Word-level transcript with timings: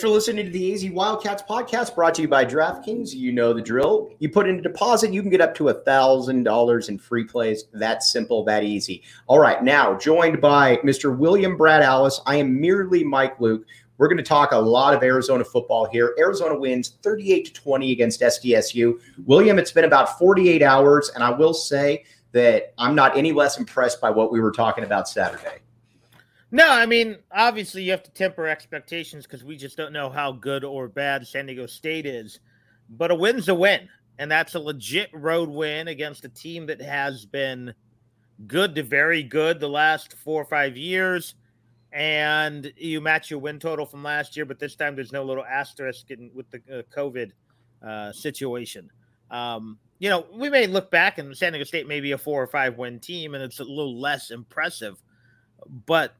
Thanks 0.00 0.08
for 0.08 0.14
listening 0.14 0.46
to 0.46 0.50
the 0.50 0.72
AZ 0.72 0.90
Wildcats 0.92 1.42
podcast 1.42 1.94
brought 1.94 2.14
to 2.14 2.22
you 2.22 2.28
by 2.28 2.42
DraftKings. 2.42 3.12
You 3.12 3.32
know 3.32 3.52
the 3.52 3.60
drill. 3.60 4.10
You 4.18 4.30
put 4.30 4.48
in 4.48 4.58
a 4.58 4.62
deposit, 4.62 5.12
you 5.12 5.20
can 5.20 5.30
get 5.30 5.42
up 5.42 5.54
to 5.56 5.68
a 5.68 5.74
$1,000 5.74 6.88
in 6.88 6.98
free 6.98 7.24
plays. 7.24 7.64
That 7.74 8.02
simple, 8.02 8.42
that 8.44 8.64
easy. 8.64 9.02
All 9.26 9.38
right, 9.38 9.62
now 9.62 9.98
joined 9.98 10.40
by 10.40 10.76
Mr. 10.78 11.14
William 11.14 11.54
Brad 11.54 11.82
Allis. 11.82 12.18
I 12.24 12.36
am 12.36 12.58
merely 12.58 13.04
Mike 13.04 13.38
Luke. 13.40 13.66
We're 13.98 14.08
going 14.08 14.16
to 14.16 14.22
talk 14.22 14.52
a 14.52 14.56
lot 14.56 14.94
of 14.94 15.02
Arizona 15.02 15.44
football 15.44 15.84
here. 15.84 16.14
Arizona 16.18 16.58
wins 16.58 16.96
38 17.02 17.44
to 17.44 17.52
20 17.52 17.92
against 17.92 18.22
SDSU. 18.22 18.98
William, 19.26 19.58
it's 19.58 19.72
been 19.72 19.84
about 19.84 20.18
48 20.18 20.62
hours, 20.62 21.10
and 21.14 21.22
I 21.22 21.28
will 21.28 21.52
say 21.52 22.04
that 22.32 22.72
I'm 22.78 22.94
not 22.94 23.18
any 23.18 23.32
less 23.32 23.58
impressed 23.58 24.00
by 24.00 24.08
what 24.08 24.32
we 24.32 24.40
were 24.40 24.52
talking 24.52 24.84
about 24.84 25.10
Saturday. 25.10 25.60
No, 26.52 26.68
I 26.68 26.84
mean, 26.84 27.18
obviously 27.30 27.84
you 27.84 27.92
have 27.92 28.02
to 28.02 28.10
temper 28.10 28.48
expectations 28.48 29.24
because 29.24 29.44
we 29.44 29.56
just 29.56 29.76
don't 29.76 29.92
know 29.92 30.10
how 30.10 30.32
good 30.32 30.64
or 30.64 30.88
bad 30.88 31.26
San 31.26 31.46
Diego 31.46 31.66
State 31.66 32.06
is. 32.06 32.40
But 32.88 33.12
a 33.12 33.14
win's 33.14 33.48
a 33.48 33.54
win, 33.54 33.88
and 34.18 34.30
that's 34.30 34.56
a 34.56 34.60
legit 34.60 35.10
road 35.12 35.48
win 35.48 35.88
against 35.88 36.24
a 36.24 36.28
team 36.28 36.66
that 36.66 36.80
has 36.80 37.24
been 37.24 37.72
good 38.48 38.74
to 38.74 38.82
very 38.82 39.22
good 39.22 39.60
the 39.60 39.68
last 39.68 40.14
four 40.14 40.42
or 40.42 40.46
five 40.46 40.76
years. 40.76 41.34
And 41.92 42.72
you 42.76 43.00
match 43.00 43.30
your 43.30 43.38
win 43.38 43.60
total 43.60 43.86
from 43.86 44.02
last 44.02 44.36
year, 44.36 44.44
but 44.44 44.58
this 44.58 44.74
time 44.74 44.96
there's 44.96 45.12
no 45.12 45.24
little 45.24 45.44
asterisk 45.44 46.10
in, 46.10 46.30
with 46.34 46.50
the 46.50 46.58
uh, 46.78 46.82
COVID 46.96 47.30
uh, 47.86 48.12
situation. 48.12 48.90
Um, 49.30 49.78
you 50.00 50.08
know, 50.08 50.26
we 50.32 50.50
may 50.50 50.66
look 50.66 50.90
back 50.90 51.18
and 51.18 51.36
San 51.36 51.52
Diego 51.52 51.64
State 51.64 51.86
may 51.86 52.00
be 52.00 52.12
a 52.12 52.18
four 52.18 52.42
or 52.42 52.46
five 52.48 52.76
win 52.76 52.98
team, 52.98 53.34
and 53.34 53.44
it's 53.44 53.60
a 53.60 53.64
little 53.64 54.00
less 54.00 54.30
impressive. 54.30 55.00
But 55.86 56.14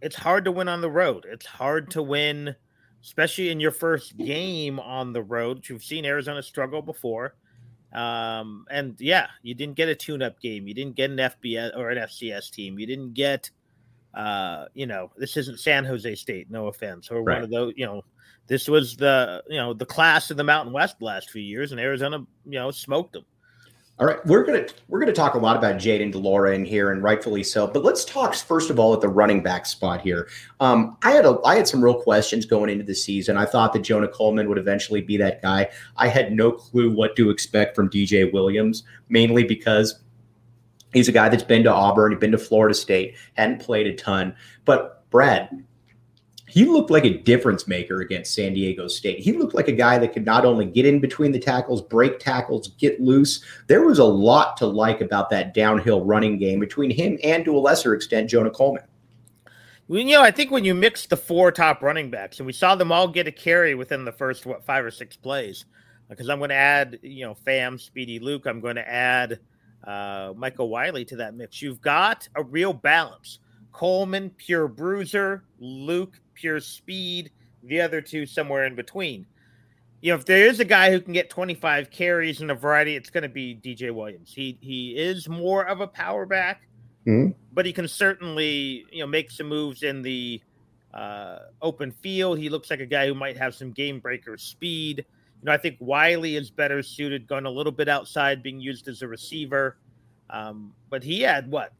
it's 0.00 0.16
hard 0.16 0.44
to 0.44 0.52
win 0.52 0.68
on 0.68 0.80
the 0.80 0.90
road. 0.90 1.26
It's 1.28 1.46
hard 1.46 1.90
to 1.92 2.02
win, 2.02 2.54
especially 3.02 3.50
in 3.50 3.60
your 3.60 3.70
first 3.70 4.16
game 4.16 4.78
on 4.78 5.12
the 5.12 5.22
road. 5.22 5.68
You've 5.68 5.84
seen 5.84 6.04
Arizona 6.04 6.42
struggle 6.42 6.82
before. 6.82 7.34
Um, 7.92 8.66
and 8.70 8.94
yeah, 9.00 9.28
you 9.42 9.54
didn't 9.54 9.76
get 9.76 9.88
a 9.88 9.94
tune 9.94 10.22
up 10.22 10.40
game. 10.40 10.68
You 10.68 10.74
didn't 10.74 10.96
get 10.96 11.10
an 11.10 11.16
FBS 11.16 11.76
or 11.76 11.90
an 11.90 11.98
FCS 11.98 12.50
team. 12.50 12.78
You 12.78 12.86
didn't 12.86 13.14
get, 13.14 13.50
uh, 14.12 14.66
you 14.74 14.86
know, 14.86 15.10
this 15.16 15.36
isn't 15.36 15.60
San 15.60 15.84
Jose 15.84 16.14
State, 16.16 16.50
no 16.50 16.66
offense, 16.66 17.10
or 17.10 17.22
right. 17.22 17.36
one 17.36 17.44
of 17.44 17.50
those, 17.50 17.72
you 17.76 17.86
know, 17.86 18.02
this 18.48 18.68
was 18.68 18.96
the, 18.96 19.42
you 19.48 19.56
know, 19.56 19.72
the 19.72 19.86
class 19.86 20.30
of 20.30 20.36
the 20.36 20.44
Mountain 20.44 20.72
West 20.72 21.00
last 21.00 21.30
few 21.30 21.42
years, 21.42 21.72
and 21.72 21.80
Arizona, 21.80 22.18
you 22.44 22.58
know, 22.58 22.70
smoked 22.70 23.14
them. 23.14 23.24
All 23.98 24.06
right, 24.06 24.18
we're 24.26 24.44
gonna 24.44 24.66
we're 24.88 24.98
gonna 24.98 25.14
talk 25.14 25.34
a 25.34 25.38
lot 25.38 25.56
about 25.56 25.76
Jayden 25.76 26.12
de 26.12 26.18
Laura 26.18 26.54
in 26.54 26.66
here, 26.66 26.92
and 26.92 27.02
rightfully 27.02 27.42
so. 27.42 27.66
But 27.66 27.82
let's 27.82 28.04
talk 28.04 28.34
first 28.34 28.68
of 28.68 28.78
all 28.78 28.92
at 28.92 29.00
the 29.00 29.08
running 29.08 29.42
back 29.42 29.64
spot 29.64 30.02
here. 30.02 30.28
Um, 30.60 30.98
I 31.02 31.12
had 31.12 31.24
a 31.24 31.38
I 31.46 31.56
had 31.56 31.66
some 31.66 31.82
real 31.82 32.02
questions 32.02 32.44
going 32.44 32.68
into 32.68 32.84
the 32.84 32.94
season. 32.94 33.38
I 33.38 33.46
thought 33.46 33.72
that 33.72 33.80
Jonah 33.80 34.08
Coleman 34.08 34.50
would 34.50 34.58
eventually 34.58 35.00
be 35.00 35.16
that 35.16 35.40
guy. 35.40 35.70
I 35.96 36.08
had 36.08 36.32
no 36.32 36.52
clue 36.52 36.94
what 36.94 37.16
to 37.16 37.30
expect 37.30 37.74
from 37.74 37.88
DJ 37.88 38.30
Williams, 38.30 38.84
mainly 39.08 39.44
because 39.44 40.02
he's 40.92 41.08
a 41.08 41.12
guy 41.12 41.30
that's 41.30 41.42
been 41.42 41.64
to 41.64 41.72
Auburn, 41.72 42.12
he's 42.12 42.20
been 42.20 42.32
to 42.32 42.38
Florida 42.38 42.74
State, 42.74 43.16
hadn't 43.32 43.62
played 43.62 43.86
a 43.86 43.94
ton. 43.94 44.36
But 44.66 45.08
Brad, 45.08 45.64
he 46.56 46.64
looked 46.64 46.90
like 46.90 47.04
a 47.04 47.18
difference 47.18 47.68
maker 47.68 48.00
against 48.00 48.32
San 48.32 48.54
Diego 48.54 48.88
State. 48.88 49.18
He 49.18 49.32
looked 49.32 49.52
like 49.52 49.68
a 49.68 49.72
guy 49.72 49.98
that 49.98 50.14
could 50.14 50.24
not 50.24 50.46
only 50.46 50.64
get 50.64 50.86
in 50.86 51.00
between 51.00 51.30
the 51.30 51.38
tackles, 51.38 51.82
break 51.82 52.18
tackles, 52.18 52.68
get 52.78 52.98
loose. 52.98 53.44
There 53.66 53.84
was 53.84 53.98
a 53.98 54.04
lot 54.04 54.56
to 54.56 54.66
like 54.66 55.02
about 55.02 55.28
that 55.28 55.52
downhill 55.52 56.02
running 56.02 56.38
game 56.38 56.58
between 56.58 56.88
him 56.88 57.18
and, 57.22 57.44
to 57.44 57.54
a 57.54 57.60
lesser 57.60 57.92
extent, 57.92 58.30
Jonah 58.30 58.48
Coleman. 58.48 58.84
You 59.88 60.02
know, 60.06 60.22
I 60.22 60.30
think 60.30 60.50
when 60.50 60.64
you 60.64 60.74
mix 60.74 61.04
the 61.04 61.18
four 61.18 61.52
top 61.52 61.82
running 61.82 62.08
backs, 62.08 62.38
and 62.38 62.46
we 62.46 62.54
saw 62.54 62.74
them 62.74 62.90
all 62.90 63.06
get 63.06 63.28
a 63.28 63.32
carry 63.32 63.74
within 63.74 64.06
the 64.06 64.12
first 64.12 64.46
what 64.46 64.64
five 64.64 64.82
or 64.82 64.90
six 64.90 65.14
plays, 65.14 65.66
because 66.08 66.30
I'm 66.30 66.38
going 66.38 66.48
to 66.48 66.54
add, 66.54 66.98
you 67.02 67.26
know, 67.26 67.34
Fam, 67.34 67.78
Speedy 67.78 68.18
Luke. 68.18 68.46
I'm 68.46 68.62
going 68.62 68.76
to 68.76 68.90
add 68.90 69.40
uh, 69.84 70.32
Michael 70.34 70.70
Wiley 70.70 71.04
to 71.04 71.16
that 71.16 71.34
mix. 71.34 71.60
You've 71.60 71.82
got 71.82 72.26
a 72.34 72.42
real 72.42 72.72
balance. 72.72 73.40
Coleman, 73.76 74.30
pure 74.30 74.68
bruiser. 74.68 75.44
Luke, 75.58 76.18
pure 76.32 76.60
speed. 76.60 77.30
The 77.62 77.82
other 77.82 78.00
two 78.00 78.24
somewhere 78.24 78.64
in 78.64 78.74
between. 78.74 79.26
You 80.00 80.12
know, 80.12 80.18
if 80.18 80.24
there 80.24 80.46
is 80.46 80.60
a 80.60 80.64
guy 80.64 80.90
who 80.90 80.98
can 80.98 81.12
get 81.12 81.28
25 81.28 81.90
carries 81.90 82.40
in 82.40 82.48
a 82.48 82.54
variety, 82.54 82.96
it's 82.96 83.10
going 83.10 83.22
to 83.22 83.28
be 83.28 83.60
DJ 83.62 83.94
Williams. 83.94 84.32
He 84.34 84.56
he 84.62 84.96
is 84.96 85.28
more 85.28 85.66
of 85.66 85.82
a 85.82 85.86
power 85.86 86.24
back, 86.24 86.66
mm-hmm. 87.06 87.32
but 87.52 87.66
he 87.66 87.72
can 87.72 87.86
certainly 87.86 88.86
you 88.90 89.00
know 89.00 89.06
make 89.06 89.30
some 89.30 89.48
moves 89.48 89.82
in 89.82 90.00
the 90.00 90.40
uh, 90.94 91.40
open 91.60 91.92
field. 91.92 92.38
He 92.38 92.48
looks 92.48 92.70
like 92.70 92.80
a 92.80 92.86
guy 92.86 93.06
who 93.06 93.14
might 93.14 93.36
have 93.36 93.54
some 93.54 93.72
game 93.72 94.00
breaker 94.00 94.38
speed. 94.38 95.04
You 95.42 95.46
know, 95.46 95.52
I 95.52 95.58
think 95.58 95.76
Wiley 95.80 96.36
is 96.36 96.50
better 96.50 96.82
suited, 96.82 97.26
going 97.26 97.44
a 97.44 97.50
little 97.50 97.72
bit 97.72 97.90
outside, 97.90 98.42
being 98.42 98.58
used 98.58 98.88
as 98.88 99.02
a 99.02 99.08
receiver. 99.08 99.76
Um, 100.30 100.72
but 100.88 101.02
he 101.02 101.20
had 101.20 101.50
what, 101.50 101.72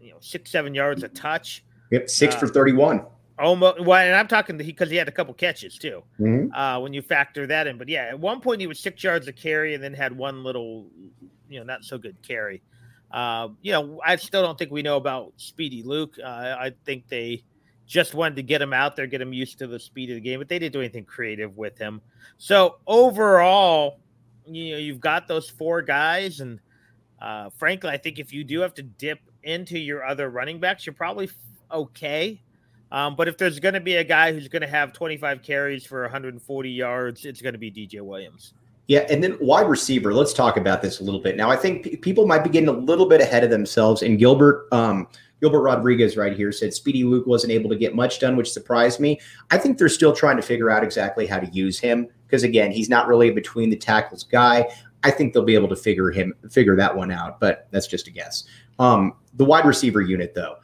you 0.00 0.10
know, 0.10 0.18
six 0.20 0.50
seven 0.50 0.74
yards 0.74 1.02
a 1.02 1.08
touch. 1.08 1.64
Yep, 1.90 2.08
six 2.08 2.34
uh, 2.34 2.38
for 2.38 2.46
31. 2.46 3.04
Almost. 3.38 3.80
Well, 3.80 3.98
and 3.98 4.14
I'm 4.14 4.28
talking 4.28 4.56
because 4.56 4.88
he, 4.88 4.94
he, 4.94 4.98
had 4.98 5.08
a 5.08 5.12
couple 5.12 5.32
catches 5.34 5.78
too. 5.78 6.02
Mm-hmm. 6.18 6.54
Uh, 6.54 6.78
when 6.80 6.92
you 6.92 7.02
factor 7.02 7.46
that 7.46 7.66
in, 7.66 7.78
but 7.78 7.88
yeah, 7.88 8.06
at 8.10 8.18
one 8.18 8.40
point 8.40 8.60
he 8.60 8.66
was 8.66 8.78
six 8.78 9.02
yards 9.02 9.26
of 9.28 9.36
carry, 9.36 9.74
and 9.74 9.82
then 9.82 9.94
had 9.94 10.16
one 10.16 10.44
little, 10.44 10.88
you 11.48 11.58
know, 11.58 11.64
not 11.64 11.84
so 11.84 11.96
good 11.96 12.16
carry. 12.22 12.62
Uh, 13.10 13.48
you 13.62 13.72
know, 13.72 14.00
I 14.04 14.16
still 14.16 14.42
don't 14.42 14.58
think 14.58 14.70
we 14.70 14.82
know 14.82 14.96
about 14.96 15.32
Speedy 15.36 15.82
Luke. 15.82 16.16
Uh, 16.22 16.26
I 16.26 16.72
think 16.84 17.08
they 17.08 17.42
just 17.86 18.14
wanted 18.14 18.36
to 18.36 18.42
get 18.42 18.62
him 18.62 18.72
out 18.72 18.94
there, 18.94 19.06
get 19.06 19.20
him 19.20 19.32
used 19.32 19.58
to 19.58 19.66
the 19.66 19.80
speed 19.80 20.10
of 20.10 20.14
the 20.14 20.20
game, 20.20 20.38
but 20.38 20.48
they 20.48 20.60
didn't 20.60 20.72
do 20.72 20.80
anything 20.80 21.04
creative 21.04 21.56
with 21.56 21.76
him. 21.76 22.00
So 22.38 22.76
overall, 22.86 23.98
you 24.46 24.72
know, 24.72 24.78
you've 24.78 25.00
got 25.00 25.26
those 25.26 25.50
four 25.50 25.82
guys, 25.82 26.40
and 26.40 26.60
uh, 27.20 27.50
frankly, 27.58 27.90
I 27.90 27.96
think 27.96 28.18
if 28.18 28.32
you 28.32 28.44
do 28.44 28.60
have 28.60 28.74
to 28.74 28.82
dip 28.82 29.18
into 29.42 29.78
your 29.78 30.04
other 30.04 30.30
running 30.30 30.60
backs, 30.60 30.86
you're 30.86 30.94
probably 30.94 31.30
okay. 31.70 32.40
Um, 32.92 33.14
but 33.14 33.28
if 33.28 33.38
there's 33.38 33.60
going 33.60 33.74
to 33.74 33.80
be 33.80 33.96
a 33.96 34.04
guy 34.04 34.32
who's 34.32 34.48
going 34.48 34.62
to 34.62 34.68
have 34.68 34.92
25 34.92 35.42
carries 35.42 35.86
for 35.86 36.02
140 36.02 36.70
yards, 36.70 37.24
it's 37.24 37.40
going 37.40 37.52
to 37.52 37.58
be 37.58 37.70
DJ 37.70 38.00
Williams. 38.00 38.54
Yeah, 38.88 39.06
and 39.08 39.22
then 39.22 39.38
wide 39.40 39.68
receiver. 39.68 40.12
Let's 40.12 40.32
talk 40.32 40.56
about 40.56 40.82
this 40.82 40.98
a 40.98 41.04
little 41.04 41.20
bit. 41.20 41.36
Now, 41.36 41.48
I 41.48 41.54
think 41.54 41.84
p- 41.84 41.96
people 41.96 42.26
might 42.26 42.42
be 42.42 42.50
getting 42.50 42.68
a 42.68 42.72
little 42.72 43.06
bit 43.06 43.20
ahead 43.20 43.44
of 43.44 43.50
themselves. 43.50 44.02
And 44.02 44.18
Gilbert, 44.18 44.66
um, 44.72 45.06
Gilbert 45.40 45.60
Rodriguez, 45.60 46.16
right 46.16 46.36
here, 46.36 46.50
said 46.50 46.74
Speedy 46.74 47.04
Luke 47.04 47.24
wasn't 47.24 47.52
able 47.52 47.70
to 47.70 47.76
get 47.76 47.94
much 47.94 48.18
done, 48.18 48.36
which 48.36 48.50
surprised 48.50 48.98
me. 48.98 49.20
I 49.52 49.58
think 49.58 49.78
they're 49.78 49.88
still 49.88 50.12
trying 50.12 50.36
to 50.38 50.42
figure 50.42 50.70
out 50.70 50.82
exactly 50.82 51.28
how 51.28 51.38
to 51.38 51.46
use 51.52 51.78
him 51.78 52.08
because, 52.26 52.42
again, 52.42 52.72
he's 52.72 52.88
not 52.88 53.06
really 53.06 53.28
a 53.28 53.32
between 53.32 53.70
the 53.70 53.76
tackles 53.76 54.24
guy. 54.24 54.68
I 55.04 55.12
think 55.12 55.32
they'll 55.32 55.44
be 55.44 55.54
able 55.54 55.68
to 55.68 55.76
figure 55.76 56.10
him 56.10 56.34
figure 56.50 56.76
that 56.76 56.94
one 56.94 57.10
out, 57.10 57.38
but 57.38 57.68
that's 57.70 57.86
just 57.86 58.08
a 58.08 58.10
guess. 58.10 58.44
Um, 58.80 59.14
the 59.34 59.44
wide 59.44 59.66
receiver 59.66 60.00
unit, 60.00 60.34
though. 60.34 60.56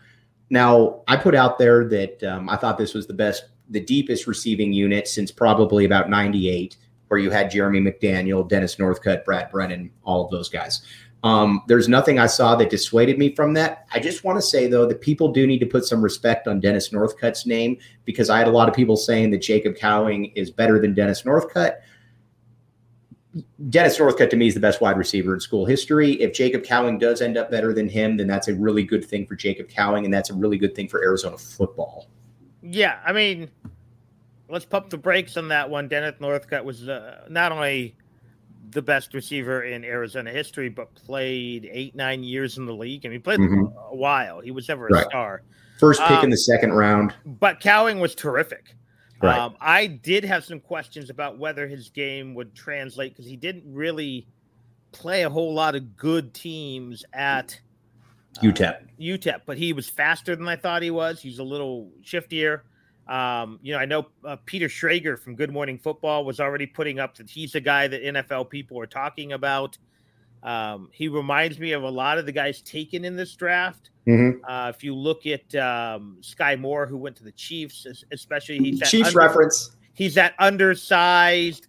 Now, 0.51 1.03
I 1.07 1.17
put 1.17 1.35
out 1.35 1.59
there 1.59 1.85
that 1.89 2.23
um, 2.25 2.49
I 2.49 2.57
thought 2.57 2.79
this 2.79 2.95
was 2.95 3.07
the 3.07 3.15
best, 3.15 3.45
the 3.71 3.81
deepest 3.81 4.27
receiving 4.27 4.73
unit 4.73 5.07
since 5.07 5.31
probably 5.31 5.85
about 5.85 6.11
'98 6.11 6.77
where 7.09 7.21
you 7.21 7.31
had 7.31 7.51
Jeremy 7.51 7.81
McDaniel, 7.81 8.49
Dennis 8.49 8.77
Northcutt, 8.77 9.25
Brad 9.25 9.51
Brennan, 9.51 9.91
all 10.05 10.25
of 10.25 10.31
those 10.31 10.49
guys. 10.49 10.83
Um, 11.23 11.63
there's 11.67 11.89
nothing 11.89 12.19
I 12.19 12.27
saw 12.27 12.55
that 12.57 12.71
dissuaded 12.71 13.19
me 13.19 13.35
from 13.35 13.55
that. 13.55 13.87
I 13.93 14.01
just 14.01 14.23
want 14.23 14.39
to 14.39 14.43
say 14.43 14.69
though 14.69 14.87
that 14.87 15.01
people 15.01 15.33
do 15.33 15.47
need 15.47 15.59
to 15.59 15.67
put 15.67 15.85
some 15.85 16.03
respect 16.03 16.47
on 16.47 16.61
Dennis 16.61 16.91
Northcutt's 16.91 17.47
name 17.47 17.79
because 18.05 18.31
I 18.31 18.39
had 18.39 18.49
a 18.49 18.53
lot 18.53 18.69
of 18.69 18.75
people 18.75 18.97
saying 18.97 19.31
that 19.31 19.43
Jacob 19.43 19.77
Cowing 19.77 20.33
is 20.37 20.51
better 20.51 20.81
than 20.81 20.95
Dennis 20.95 21.23
Northcutt. 21.23 21.79
Dennis 23.69 23.99
Northcutt 23.99 24.31
to 24.31 24.37
me 24.37 24.47
is 24.47 24.55
the 24.55 24.61
best 24.61 24.81
wide 24.81 24.97
receiver 24.97 25.35
in 25.35 25.41
school 25.41 25.67
history. 25.67 26.13
If 26.21 26.33
Jacob 26.33 26.63
Cowing 26.63 26.99
does 26.99 27.21
end 27.21 27.37
up 27.37 27.51
better 27.51 27.73
than 27.73 27.89
him, 27.89 28.17
then 28.17 28.27
that's 28.27 28.49
a 28.49 28.55
really 28.55 28.85
good 28.85 29.05
thing 29.05 29.27
for 29.27 29.35
Jacob 29.35 29.69
Cowing, 29.69 30.05
and 30.05 30.15
that's 30.15 30.31
a 30.31 30.35
really 30.35 30.59
good 30.59 30.75
thing 30.75 30.89
for 30.89 31.03
Arizona 31.03 31.37
football. 31.37 32.09
Yeah, 32.63 33.01
I 33.05 33.13
mean, 33.13 33.51
let's 34.49 34.65
pump 34.65 34.91
the 34.91 34.99
brakes 34.99 35.37
on 35.37 35.49
that 35.49 35.69
one. 35.69 35.89
Dennis 35.89 36.15
Northcutt 36.21 36.65
was 36.65 36.89
uh, 36.89 37.27
not 37.29 37.53
only 37.53 37.97
the 38.71 38.83
best 38.83 39.15
receiver 39.15 39.63
in 39.65 39.85
Arizona 39.85 40.31
history, 40.31 40.69
but 40.69 40.95
played 40.95 41.69
eight, 41.73 41.95
nine 41.95 42.25
years 42.25 42.59
in 42.59 42.67
the 42.67 42.75
league. 42.75 43.07
I 43.07 43.09
mean, 43.11 43.23
played 43.23 43.41
mm-hmm. 43.41 43.77
a 43.91 43.95
while. 43.95 44.41
He 44.41 44.51
was 44.51 44.69
never 44.69 44.89
a 44.89 44.91
right. 44.91 45.07
star. 45.07 45.43
First 45.79 46.01
pick 46.03 46.19
um, 46.19 46.25
in 46.25 46.31
the 46.31 46.39
second 46.39 46.73
round. 46.73 47.15
But 47.25 47.61
Cowing 47.61 48.01
was 48.01 48.15
terrific. 48.15 48.75
Right. 49.23 49.39
Um, 49.39 49.57
I 49.61 49.87
did 49.87 50.25
have 50.25 50.45
some 50.45 50.61
questions 50.61 51.11
about 51.11 51.39
whether 51.39 51.67
his 51.67 51.89
game 51.89 52.35
would 52.35 52.55
translate 52.55 53.13
because 53.13 53.27
he 53.27 53.37
didn't 53.37 53.65
really 53.67 54.27
play 54.93 55.23
a 55.23 55.31
whole 55.31 55.55
lot 55.55 55.75
of 55.75 55.97
good 55.97 56.35
teams 56.35 57.05
at 57.13 57.59
uh, 58.39 58.43
UTEP. 58.43 58.87
UTEP, 59.01 59.41
but 59.47 59.57
he 59.57 59.73
was 59.73 59.89
faster 59.89 60.37
than 60.37 60.49
I 60.49 60.57
thought 60.57 60.83
he 60.83 60.91
was. 60.91 61.21
He's 61.21 61.39
a 61.39 61.45
little 61.45 61.91
shiftier. 62.03 62.61
Um, 63.09 63.59
you 63.63 63.73
know, 63.73 63.79
I 63.79 63.85
know 63.85 64.07
uh, 64.25 64.37
Peter 64.47 64.67
Schrager 64.67 65.19
from 65.19 65.37
Good 65.37 65.53
Morning 65.53 65.79
Football 65.79 66.25
was 66.25 66.41
already 66.41 66.67
putting 66.67 66.99
up 66.99 67.17
that 67.17 67.31
he's 67.31 67.55
a 67.55 67.61
guy 67.61 67.87
that 67.89 68.03
NFL 68.03 68.51
people 68.51 68.81
are 68.81 68.87
talking 68.87 69.33
about. 69.33 69.79
Um, 70.43 70.89
he 70.93 71.09
reminds 71.09 71.59
me 71.59 71.73
of 71.73 71.83
a 71.83 71.91
lot 71.91 72.19
of 72.19 72.27
the 72.27 72.33
guys 72.33 72.63
taken 72.63 73.05
in 73.05 73.17
this 73.17 73.35
draft. 73.35 73.91
Mm-hmm. 74.07 74.45
Uh, 74.49 74.69
if 74.69 74.85
you 74.85 74.95
look 74.95 75.27
at 75.27 75.55
um, 75.57 76.19
Skyy 76.21 76.59
Moore, 76.59 76.87
who 76.87 76.97
went 76.97 77.17
to 77.17 77.25
the 77.25 77.33
Chiefs, 77.33 77.87
especially 78.13 78.59
he's 78.59 78.79
that 78.79 78.89
Chiefs 78.89 79.09
under, 79.09 79.19
reference. 79.19 79.77
He's 79.95 80.15
that 80.15 80.35
undersized, 80.39 81.67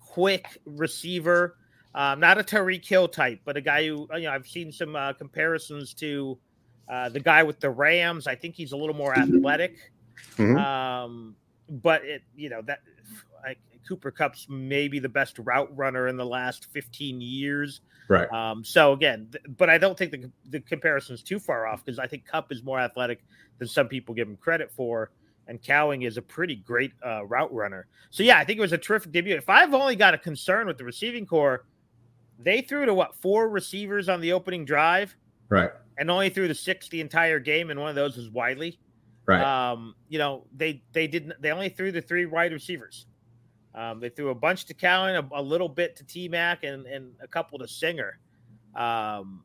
quick 0.00 0.58
receiver. 0.64 1.56
Um, 1.94 2.20
not 2.20 2.38
a 2.38 2.42
Tyreek 2.42 2.84
Hill 2.86 3.08
type, 3.08 3.40
but 3.44 3.56
a 3.56 3.60
guy 3.60 3.86
who 3.86 4.08
you 4.14 4.22
know 4.22 4.32
I've 4.32 4.46
seen 4.46 4.70
some 4.70 4.94
uh, 4.94 5.12
comparisons 5.12 5.94
to 5.94 6.38
uh, 6.88 7.08
the 7.08 7.20
guy 7.20 7.42
with 7.42 7.60
the 7.60 7.70
Rams. 7.70 8.26
I 8.26 8.34
think 8.34 8.54
he's 8.54 8.72
a 8.72 8.76
little 8.76 8.94
more 8.94 9.16
athletic. 9.16 9.76
Mm-hmm. 10.36 10.56
Um, 10.56 11.36
but 11.68 12.04
it, 12.04 12.22
you 12.36 12.48
know, 12.48 12.62
that 12.62 12.80
like 13.42 13.58
Cooper 13.86 14.10
Kupp's 14.10 14.46
maybe 14.48 14.98
the 14.98 15.08
best 15.08 15.38
route 15.38 15.74
runner 15.76 16.08
in 16.08 16.16
the 16.16 16.24
last 16.26 16.66
15 16.72 17.20
years. 17.20 17.80
Right. 18.08 18.30
Um, 18.32 18.64
so 18.64 18.92
again, 18.92 19.28
th- 19.32 19.44
but 19.56 19.70
I 19.70 19.78
don't 19.78 19.96
think 19.96 20.10
the, 20.10 20.30
the 20.50 20.60
comparison 20.60 21.14
is 21.14 21.22
too 21.22 21.38
far 21.38 21.66
off 21.66 21.84
because 21.84 21.98
I 21.98 22.06
think 22.06 22.26
Kupp 22.26 22.52
is 22.52 22.62
more 22.62 22.78
athletic 22.78 23.24
than 23.58 23.68
some 23.68 23.88
people 23.88 24.14
give 24.14 24.28
him 24.28 24.36
credit 24.36 24.70
for. 24.70 25.10
And 25.46 25.60
Cowing 25.60 26.02
is 26.02 26.16
a 26.16 26.22
pretty 26.22 26.56
great 26.56 26.92
uh, 27.04 27.24
route 27.26 27.52
runner. 27.52 27.86
So 28.10 28.22
yeah, 28.22 28.38
I 28.38 28.44
think 28.44 28.58
it 28.58 28.62
was 28.62 28.72
a 28.72 28.78
terrific 28.78 29.12
debut. 29.12 29.36
If 29.36 29.50
I've 29.50 29.74
only 29.74 29.96
got 29.96 30.14
a 30.14 30.18
concern 30.18 30.66
with 30.66 30.78
the 30.78 30.84
receiving 30.84 31.26
corps, 31.26 31.66
they 32.38 32.62
threw 32.62 32.86
to 32.86 32.94
what 32.94 33.14
four 33.16 33.48
receivers 33.48 34.08
on 34.08 34.20
the 34.20 34.32
opening 34.32 34.64
drive, 34.64 35.14
right? 35.48 35.70
And 35.98 36.10
only 36.10 36.30
threw 36.30 36.48
the 36.48 36.54
six 36.54 36.88
the 36.88 37.00
entire 37.00 37.38
game, 37.38 37.70
and 37.70 37.78
one 37.78 37.88
of 37.88 37.94
those 37.94 38.16
was 38.16 38.30
Wiley. 38.30 38.78
Right. 39.26 39.42
Um, 39.42 39.94
you 40.08 40.18
know, 40.18 40.44
they 40.54 40.82
they 40.92 41.06
didn't 41.06 41.40
they 41.40 41.50
only 41.50 41.68
threw 41.68 41.92
the 41.92 42.02
three 42.02 42.26
wide 42.26 42.52
receivers. 42.52 43.06
Um, 43.74 44.00
they 44.00 44.08
threw 44.08 44.30
a 44.30 44.34
bunch 44.34 44.66
to 44.66 44.74
Cowing, 44.74 45.16
a, 45.16 45.40
a 45.40 45.42
little 45.42 45.68
bit 45.68 45.96
to 45.96 46.04
T 46.04 46.28
Mac, 46.28 46.64
and 46.64 46.86
and 46.86 47.12
a 47.20 47.26
couple 47.26 47.58
to 47.58 47.68
Singer. 47.68 48.18
Um, 48.74 49.42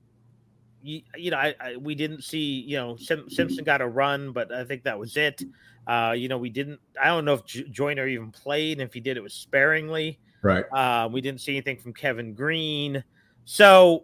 you, 0.81 1.01
you 1.17 1.31
know, 1.31 1.37
I, 1.37 1.55
I, 1.59 1.75
we 1.77 1.95
didn't 1.95 2.23
see 2.23 2.61
you 2.61 2.77
know 2.77 2.95
Sim, 2.95 3.29
Simpson 3.29 3.63
got 3.63 3.81
a 3.81 3.87
run, 3.87 4.31
but 4.31 4.51
I 4.51 4.63
think 4.63 4.83
that 4.83 4.97
was 4.97 5.17
it. 5.17 5.41
Uh, 5.87 6.11
you 6.11 6.27
know, 6.27 6.37
we 6.37 6.49
didn't. 6.49 6.79
I 7.01 7.07
don't 7.07 7.25
know 7.25 7.33
if 7.33 7.45
J- 7.45 7.67
Joyner 7.69 8.07
even 8.07 8.31
played. 8.31 8.79
And 8.79 8.87
if 8.87 8.93
he 8.93 8.99
did, 8.99 9.17
it 9.17 9.23
was 9.23 9.33
sparingly. 9.33 10.19
Right. 10.43 10.65
Uh, 10.71 11.09
we 11.11 11.19
didn't 11.19 11.41
see 11.41 11.53
anything 11.53 11.77
from 11.77 11.93
Kevin 11.93 12.33
Green. 12.33 13.03
So 13.45 14.03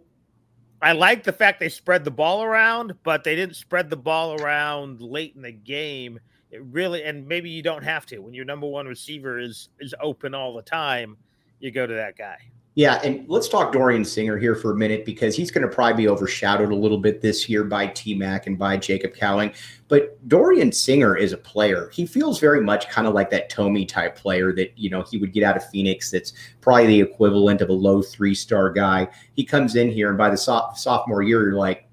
I 0.82 0.92
like 0.92 1.22
the 1.22 1.32
fact 1.32 1.60
they 1.60 1.68
spread 1.68 2.04
the 2.04 2.10
ball 2.10 2.42
around, 2.42 2.94
but 3.04 3.24
they 3.24 3.36
didn't 3.36 3.56
spread 3.56 3.88
the 3.88 3.96
ball 3.96 4.34
around 4.42 5.00
late 5.00 5.34
in 5.36 5.42
the 5.42 5.52
game. 5.52 6.18
It 6.50 6.62
really, 6.64 7.04
and 7.04 7.26
maybe 7.26 7.50
you 7.50 7.62
don't 7.62 7.82
have 7.82 8.06
to 8.06 8.18
when 8.18 8.34
your 8.34 8.44
number 8.44 8.66
one 8.66 8.86
receiver 8.86 9.38
is 9.38 9.68
is 9.80 9.94
open 10.00 10.34
all 10.34 10.54
the 10.54 10.62
time. 10.62 11.16
You 11.58 11.70
go 11.70 11.86
to 11.86 11.94
that 11.94 12.16
guy. 12.16 12.38
Yeah, 12.76 13.00
and 13.02 13.26
let's 13.26 13.48
talk 13.48 13.72
Dorian 13.72 14.04
Singer 14.04 14.36
here 14.36 14.54
for 14.54 14.72
a 14.72 14.76
minute 14.76 15.06
because 15.06 15.34
he's 15.34 15.50
going 15.50 15.66
to 15.66 15.74
probably 15.74 16.04
be 16.04 16.08
overshadowed 16.08 16.70
a 16.70 16.74
little 16.74 16.98
bit 16.98 17.22
this 17.22 17.48
year 17.48 17.64
by 17.64 17.86
T 17.86 18.14
Mac 18.14 18.46
and 18.46 18.58
by 18.58 18.76
Jacob 18.76 19.14
Cowing. 19.14 19.54
But 19.88 20.28
Dorian 20.28 20.70
Singer 20.70 21.16
is 21.16 21.32
a 21.32 21.38
player. 21.38 21.88
He 21.88 22.04
feels 22.04 22.38
very 22.38 22.60
much 22.60 22.90
kind 22.90 23.06
of 23.06 23.14
like 23.14 23.30
that 23.30 23.50
Tomey 23.50 23.88
type 23.88 24.14
player 24.14 24.52
that 24.52 24.76
you 24.76 24.90
know 24.90 25.02
he 25.10 25.16
would 25.16 25.32
get 25.32 25.42
out 25.42 25.56
of 25.56 25.66
Phoenix. 25.70 26.10
That's 26.10 26.34
probably 26.60 26.86
the 26.86 27.00
equivalent 27.00 27.62
of 27.62 27.70
a 27.70 27.72
low 27.72 28.02
three 28.02 28.34
star 28.34 28.70
guy. 28.70 29.08
He 29.34 29.42
comes 29.42 29.74
in 29.74 29.90
here, 29.90 30.10
and 30.10 30.18
by 30.18 30.28
the 30.28 30.36
so- 30.36 30.68
sophomore 30.76 31.22
year, 31.22 31.44
you're 31.44 31.54
like, 31.54 31.88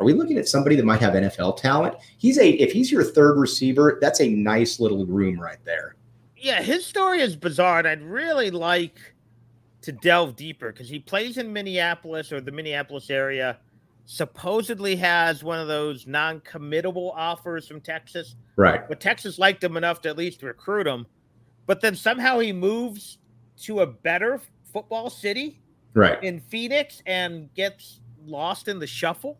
are 0.00 0.06
we 0.06 0.12
looking 0.12 0.38
at 0.38 0.48
somebody 0.48 0.76
that 0.76 0.84
might 0.84 1.00
have 1.00 1.14
NFL 1.14 1.56
talent? 1.56 1.96
He's 2.18 2.38
a 2.38 2.50
if 2.50 2.72
he's 2.72 2.92
your 2.92 3.04
third 3.04 3.38
receiver, 3.38 3.98
that's 4.00 4.20
a 4.20 4.28
nice 4.28 4.78
little 4.78 5.06
room 5.06 5.40
right 5.40 5.58
there. 5.64 5.96
Yeah, 6.36 6.62
his 6.62 6.86
story 6.86 7.20
is 7.20 7.34
bizarre, 7.34 7.80
and 7.80 7.88
I'd 7.88 8.02
really 8.02 8.50
like 8.50 8.98
to 9.82 9.92
delve 9.92 10.36
deeper 10.36 10.72
because 10.72 10.88
he 10.88 10.98
plays 10.98 11.36
in 11.38 11.52
Minneapolis 11.52 12.32
or 12.32 12.40
the 12.40 12.52
Minneapolis 12.52 13.10
area. 13.10 13.58
Supposedly 14.10 14.96
has 14.96 15.44
one 15.44 15.58
of 15.58 15.68
those 15.68 16.06
non-committable 16.06 17.12
offers 17.14 17.68
from 17.68 17.80
Texas. 17.80 18.36
Right. 18.56 18.88
But 18.88 19.00
Texas 19.00 19.38
liked 19.38 19.62
him 19.62 19.76
enough 19.76 20.00
to 20.02 20.08
at 20.08 20.16
least 20.16 20.42
recruit 20.42 20.86
him. 20.86 21.06
But 21.66 21.82
then 21.82 21.94
somehow 21.94 22.38
he 22.38 22.50
moves 22.50 23.18
to 23.64 23.80
a 23.80 23.86
better 23.86 24.40
football 24.72 25.10
city. 25.10 25.60
Right. 25.92 26.22
In 26.24 26.40
Phoenix 26.40 27.02
and 27.04 27.52
gets 27.52 28.00
lost 28.24 28.68
in 28.68 28.78
the 28.78 28.86
shuffle. 28.86 29.38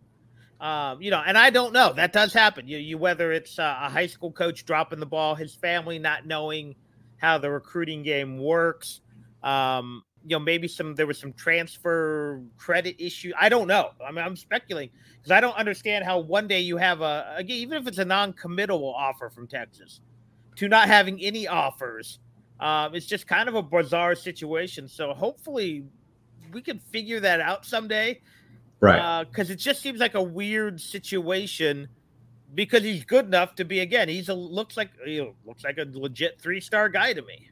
Um, 0.60 1.00
you 1.00 1.10
know, 1.10 1.22
and 1.24 1.38
I 1.38 1.50
don't 1.50 1.72
know. 1.72 1.92
That 1.92 2.12
does 2.12 2.32
happen. 2.32 2.66
You, 2.66 2.78
you 2.78 2.98
whether 2.98 3.32
it's 3.32 3.58
uh, 3.58 3.78
a 3.80 3.88
high 3.88 4.08
school 4.08 4.32
coach 4.32 4.64
dropping 4.64 4.98
the 4.98 5.06
ball, 5.06 5.34
his 5.34 5.54
family 5.54 5.98
not 5.98 6.26
knowing 6.26 6.74
how 7.16 7.38
the 7.38 7.50
recruiting 7.50 8.02
game 8.02 8.38
works. 8.38 9.00
Um, 9.42 10.02
you 10.24 10.36
know 10.36 10.40
maybe 10.40 10.68
some 10.68 10.94
there 10.94 11.06
was 11.06 11.18
some 11.18 11.32
transfer 11.32 12.42
credit 12.56 12.96
issue. 12.98 13.32
I 13.40 13.48
don't 13.48 13.66
know. 13.66 13.90
I 14.06 14.10
mean, 14.10 14.24
I'm 14.24 14.36
speculating 14.36 14.90
because 15.16 15.30
I 15.30 15.40
don't 15.40 15.56
understand 15.56 16.04
how 16.04 16.18
one 16.18 16.46
day 16.46 16.60
you 16.60 16.76
have 16.76 17.00
a 17.00 17.34
again, 17.36 17.56
even 17.56 17.78
if 17.80 17.86
it's 17.86 17.98
a 17.98 18.04
non-committable 18.04 18.92
offer 18.94 19.30
from 19.30 19.46
Texas, 19.46 20.00
to 20.56 20.68
not 20.68 20.88
having 20.88 21.20
any 21.20 21.46
offers. 21.46 22.18
Um, 22.60 22.94
it's 22.94 23.06
just 23.06 23.26
kind 23.26 23.48
of 23.48 23.54
a 23.54 23.62
bizarre 23.62 24.16
situation. 24.16 24.88
So 24.88 25.14
hopefully 25.14 25.84
we 26.52 26.60
can 26.60 26.78
figure 26.78 27.20
that 27.20 27.40
out 27.40 27.64
someday. 27.64 28.20
Right. 28.80 29.24
Because 29.24 29.50
uh, 29.50 29.54
it 29.54 29.56
just 29.56 29.82
seems 29.82 30.00
like 30.00 30.14
a 30.14 30.22
weird 30.22 30.80
situation 30.80 31.88
because 32.54 32.82
he's 32.82 33.04
good 33.04 33.26
enough 33.26 33.54
to 33.56 33.64
be 33.64 33.80
again. 33.80 34.08
He's 34.08 34.28
a 34.28 34.34
looks 34.34 34.76
like 34.76 34.90
you 35.06 35.24
know, 35.24 35.34
looks 35.44 35.64
like 35.64 35.78
a 35.78 35.86
legit 35.92 36.40
three 36.40 36.60
star 36.60 36.88
guy 36.88 37.12
to 37.12 37.22
me. 37.22 37.50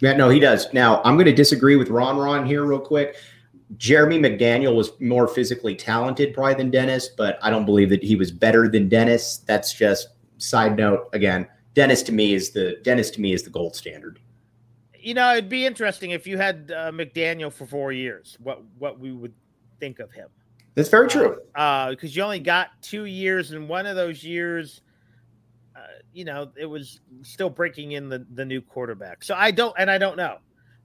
Yeah, 0.00 0.14
no, 0.14 0.30
he 0.30 0.40
does. 0.40 0.72
Now, 0.72 1.02
I'm 1.04 1.14
going 1.16 1.26
to 1.26 1.34
disagree 1.34 1.76
with 1.76 1.90
Ron 1.90 2.16
Ron 2.16 2.46
here, 2.46 2.64
real 2.64 2.80
quick. 2.80 3.16
Jeremy 3.76 4.18
McDaniel 4.18 4.74
was 4.74 4.98
more 4.98 5.28
physically 5.28 5.76
talented, 5.76 6.34
probably, 6.34 6.54
than 6.54 6.70
Dennis, 6.70 7.08
but 7.08 7.38
I 7.42 7.50
don't 7.50 7.66
believe 7.66 7.90
that 7.90 8.02
he 8.02 8.16
was 8.16 8.32
better 8.32 8.66
than 8.66 8.88
Dennis. 8.88 9.38
That's 9.46 9.72
just 9.72 10.08
side 10.38 10.76
note. 10.76 11.08
Again, 11.12 11.46
Dennis 11.74 12.02
to 12.04 12.12
me 12.12 12.34
is 12.34 12.50
the 12.50 12.78
Dennis 12.82 13.10
to 13.12 13.20
me 13.20 13.32
is 13.32 13.42
the 13.42 13.50
gold 13.50 13.76
standard. 13.76 14.18
You 14.98 15.14
know, 15.14 15.32
it'd 15.32 15.48
be 15.48 15.66
interesting 15.66 16.10
if 16.10 16.26
you 16.26 16.36
had 16.36 16.72
uh, 16.74 16.90
McDaniel 16.90 17.52
for 17.52 17.66
four 17.66 17.92
years. 17.92 18.36
What 18.42 18.62
what 18.78 18.98
we 18.98 19.12
would 19.12 19.34
think 19.78 19.98
of 19.98 20.10
him? 20.12 20.28
That's 20.74 20.88
very 20.88 21.08
true. 21.08 21.36
Because 21.52 21.54
uh, 21.56 21.92
uh, 21.92 21.96
you 22.02 22.22
only 22.22 22.40
got 22.40 22.68
two 22.80 23.04
years, 23.04 23.50
and 23.50 23.68
one 23.68 23.86
of 23.86 23.96
those 23.96 24.22
years 24.24 24.82
you 26.12 26.24
know, 26.24 26.50
it 26.56 26.66
was 26.66 27.00
still 27.22 27.50
breaking 27.50 27.92
in 27.92 28.08
the, 28.08 28.26
the 28.34 28.44
new 28.44 28.60
quarterback. 28.60 29.22
So 29.22 29.34
I 29.34 29.50
don't, 29.50 29.74
and 29.78 29.90
I 29.90 29.98
don't 29.98 30.16
know. 30.16 30.38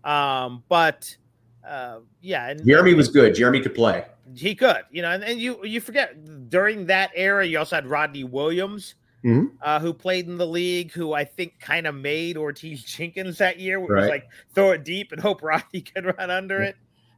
Um, 0.04 0.63
but 0.70 1.15
uh, 1.68 2.00
yeah, 2.22 2.50
and 2.50 2.65
Jeremy 2.65 2.94
was 2.94 3.08
good. 3.08 3.34
Jeremy 3.36 3.62
could 3.62 3.74
play. 3.74 4.06
He 4.36 4.56
could, 4.56 4.84
you 4.92 5.01
know, 5.01 5.12
and, 5.12 5.24
and 5.24 5.39
you 5.39 5.63
you 5.63 5.82
forget 5.82 6.50
during 6.50 6.86
that 6.88 7.12
era, 7.15 7.46
you 7.46 7.60
also 7.60 7.75
had 7.75 7.88
Rodney 7.88 8.24
Williams, 8.24 8.96
mm-hmm. 9.24 9.56
uh, 9.62 9.80
who 9.80 9.94
played 9.94 10.27
in 10.27 10.38
the 10.38 10.48
league, 10.48 10.92
who 10.92 11.13
I 11.13 11.24
think 11.24 11.60
kind 11.60 11.88
of 11.88 11.96
made 11.96 12.36
Ortege 12.36 12.86
Jenkins 12.86 13.38
that 13.39 13.60
year. 13.60 13.80
Where 13.80 13.89
right. 13.89 14.01
was 14.01 14.10
like 14.10 14.30
throw 14.54 14.72
it 14.72 14.84
deep 14.84 15.12
and 15.12 15.22
hope 15.22 15.42
Rodney 15.42 15.82
could 15.96 16.06
run 16.06 16.30
under 16.30 16.62
it. 16.62 16.75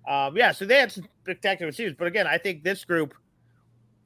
Um, 0.07 0.37
yeah, 0.37 0.53
so 0.53 0.65
they 0.65 0.79
had 0.79 0.91
some 0.91 1.05
spectacular 1.23 1.67
receivers, 1.67 1.93
but 1.97 2.07
again, 2.07 2.27
I 2.27 2.37
think 2.37 2.63
this 2.63 2.85
group, 2.85 3.13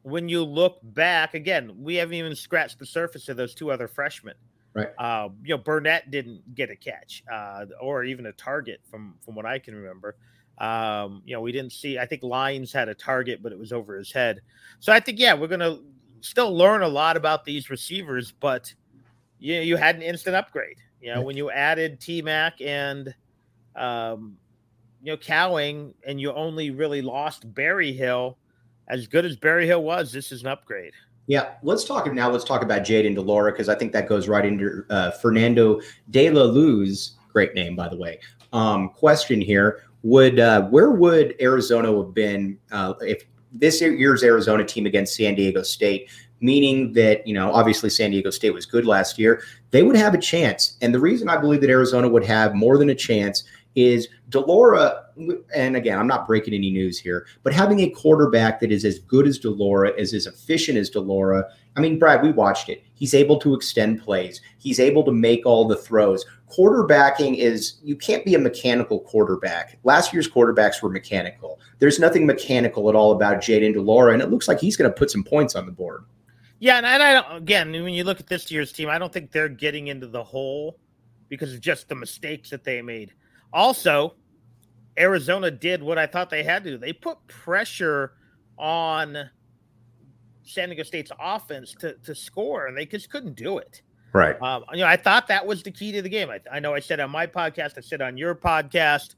when 0.01 0.27
you 0.27 0.43
look 0.43 0.79
back, 0.81 1.35
again, 1.35 1.71
we 1.77 1.95
haven't 1.95 2.15
even 2.15 2.35
scratched 2.35 2.79
the 2.79 2.87
surface 2.87 3.29
of 3.29 3.37
those 3.37 3.53
two 3.53 3.71
other 3.71 3.87
freshmen. 3.87 4.33
Right. 4.73 4.89
Uh, 4.97 5.29
you 5.43 5.55
know, 5.55 5.57
Burnett 5.57 6.09
didn't 6.09 6.55
get 6.55 6.69
a 6.69 6.75
catch 6.75 7.23
uh, 7.31 7.65
or 7.79 8.03
even 8.03 8.25
a 8.27 8.31
target 8.31 8.79
from 8.89 9.15
from 9.23 9.35
what 9.35 9.45
I 9.45 9.59
can 9.59 9.75
remember. 9.75 10.15
Um, 10.57 11.21
you 11.25 11.35
know, 11.35 11.41
we 11.41 11.51
didn't 11.51 11.73
see. 11.73 11.99
I 11.99 12.05
think 12.05 12.23
Lyons 12.23 12.71
had 12.71 12.87
a 12.87 12.95
target, 12.95 13.43
but 13.43 13.51
it 13.51 13.59
was 13.59 13.73
over 13.73 13.95
his 13.95 14.11
head. 14.11 14.41
So 14.79 14.93
I 14.93 14.99
think, 14.99 15.19
yeah, 15.19 15.33
we're 15.33 15.47
gonna 15.47 15.79
still 16.21 16.55
learn 16.55 16.83
a 16.83 16.87
lot 16.87 17.17
about 17.17 17.43
these 17.43 17.69
receivers, 17.69 18.31
but 18.31 18.73
you 19.39 19.55
you 19.55 19.75
had 19.75 19.97
an 19.97 20.01
instant 20.01 20.35
upgrade. 20.35 20.77
You 21.01 21.13
know, 21.13 21.21
when 21.21 21.35
you 21.35 21.51
added 21.51 21.99
T 21.99 22.21
Mac 22.21 22.61
and 22.61 23.13
um, 23.75 24.37
you 25.01 25.11
know 25.11 25.17
Cowing, 25.17 25.93
and 26.05 26.21
you 26.21 26.31
only 26.33 26.69
really 26.71 27.01
lost 27.01 27.51
Berryhill. 27.53 28.37
As 28.87 29.07
good 29.07 29.25
as 29.25 29.35
Berryhill 29.35 29.83
was, 29.83 30.11
this 30.11 30.31
is 30.31 30.41
an 30.41 30.47
upgrade. 30.47 30.93
Yeah, 31.27 31.53
let's 31.63 31.85
talk 31.85 32.11
now. 32.11 32.29
Let's 32.29 32.43
talk 32.43 32.61
about 32.61 32.81
Jayden 32.81 33.15
de 33.15 33.21
Laura 33.21 33.51
because 33.51 33.69
I 33.69 33.75
think 33.75 33.93
that 33.93 34.07
goes 34.07 34.27
right 34.27 34.45
into 34.45 34.83
uh, 34.89 35.11
Fernando 35.11 35.79
de 36.09 36.29
la 36.29 36.43
Luz. 36.43 37.17
Great 37.31 37.55
name, 37.55 37.75
by 37.75 37.87
the 37.87 37.95
way. 37.95 38.19
Um, 38.53 38.89
question 38.89 39.39
here: 39.39 39.83
Would 40.03 40.39
uh, 40.39 40.63
where 40.63 40.91
would 40.91 41.35
Arizona 41.39 41.95
have 41.95 42.13
been 42.13 42.57
uh, 42.71 42.93
if 43.01 43.23
this 43.51 43.81
year's 43.81 44.23
Arizona 44.23 44.65
team 44.65 44.85
against 44.85 45.15
San 45.15 45.35
Diego 45.35 45.63
State? 45.63 46.09
Meaning 46.43 46.93
that 46.93 47.25
you 47.25 47.35
know, 47.35 47.51
obviously 47.53 47.89
San 47.91 48.11
Diego 48.11 48.31
State 48.31 48.53
was 48.53 48.65
good 48.65 48.85
last 48.85 49.19
year. 49.19 49.43
They 49.69 49.83
would 49.83 49.95
have 49.95 50.15
a 50.15 50.17
chance, 50.17 50.75
and 50.81 50.93
the 50.93 50.99
reason 50.99 51.29
I 51.29 51.37
believe 51.37 51.61
that 51.61 51.69
Arizona 51.69 52.09
would 52.09 52.25
have 52.25 52.55
more 52.55 52.79
than 52.79 52.89
a 52.89 52.95
chance 52.95 53.43
is 53.75 54.07
de 54.29 54.39
Laura, 54.39 55.05
and 55.55 55.75
again, 55.75 55.97
I'm 55.97 56.07
not 56.07 56.27
breaking 56.27 56.53
any 56.53 56.71
news 56.71 56.99
here, 56.99 57.25
but 57.43 57.53
having 57.53 57.79
a 57.79 57.89
quarterback 57.89 58.59
that 58.59 58.71
is 58.71 58.83
as 58.83 58.99
good 58.99 59.27
as 59.27 59.37
de 59.37 59.49
Laura, 59.49 59.91
is 59.91 60.13
as 60.13 60.27
efficient 60.27 60.77
as 60.77 60.89
de 60.89 60.99
Laura. 60.99 61.45
I 61.77 61.79
mean, 61.79 61.97
Brad, 61.97 62.21
we 62.21 62.31
watched 62.31 62.69
it. 62.69 62.83
He's 62.93 63.13
able 63.13 63.39
to 63.39 63.53
extend 63.53 64.01
plays. 64.01 64.41
He's 64.57 64.79
able 64.79 65.03
to 65.05 65.11
make 65.11 65.45
all 65.45 65.67
the 65.67 65.77
throws. 65.77 66.25
Quarterbacking 66.49 67.37
is 67.37 67.79
you 67.81 67.95
can't 67.95 68.25
be 68.25 68.35
a 68.35 68.39
mechanical 68.39 68.99
quarterback. 68.99 69.79
Last 69.83 70.11
year's 70.11 70.29
quarterbacks 70.29 70.81
were 70.81 70.89
mechanical. 70.89 71.59
There's 71.79 71.97
nothing 71.97 72.25
mechanical 72.25 72.89
at 72.89 72.95
all 72.95 73.13
about 73.13 73.37
Jayden 73.37 73.73
de 73.73 73.81
Laura, 73.81 74.13
and 74.13 74.21
it 74.21 74.29
looks 74.29 74.47
like 74.49 74.59
he's 74.59 74.75
going 74.75 74.91
to 74.91 74.97
put 74.97 75.09
some 75.09 75.23
points 75.23 75.55
on 75.55 75.65
the 75.65 75.71
board. 75.71 76.03
Yeah, 76.59 76.77
and 76.77 76.85
I 76.85 77.13
don't, 77.13 77.37
again, 77.37 77.71
when 77.71 77.93
you 77.93 78.03
look 78.03 78.19
at 78.19 78.27
this 78.27 78.51
year's 78.51 78.71
team, 78.71 78.89
I 78.89 78.99
don't 78.99 79.11
think 79.11 79.31
they're 79.31 79.49
getting 79.49 79.87
into 79.87 80.05
the 80.07 80.23
hole 80.23 80.77
because 81.27 81.53
of 81.53 81.61
just 81.61 81.87
the 81.87 81.95
mistakes 81.95 82.49
that 82.51 82.63
they 82.63 82.81
made. 82.81 83.13
Also, 83.53 84.15
Arizona 84.97 85.51
did 85.51 85.81
what 85.81 85.97
I 85.97 86.05
thought 86.07 86.29
they 86.29 86.43
had 86.43 86.63
to 86.63 86.71
do. 86.71 86.77
They 86.77 86.93
put 86.93 87.25
pressure 87.27 88.13
on 88.57 89.29
San 90.43 90.69
Diego 90.69 90.83
State's 90.83 91.11
offense 91.19 91.73
to, 91.79 91.93
to 92.03 92.13
score, 92.13 92.67
and 92.67 92.77
they 92.77 92.85
just 92.85 93.09
couldn't 93.09 93.35
do 93.35 93.57
it. 93.57 93.81
Right. 94.13 94.39
Um, 94.41 94.65
you 94.73 94.79
know, 94.79 94.87
I 94.87 94.97
thought 94.97 95.27
that 95.27 95.45
was 95.45 95.63
the 95.63 95.71
key 95.71 95.91
to 95.93 96.01
the 96.01 96.09
game. 96.09 96.29
I, 96.29 96.41
I 96.51 96.59
know 96.59 96.73
I 96.73 96.79
said 96.79 96.99
on 96.99 97.09
my 97.09 97.25
podcast, 97.25 97.77
I 97.77 97.81
said 97.81 98.01
on 98.01 98.17
your 98.17 98.35
podcast, 98.35 99.15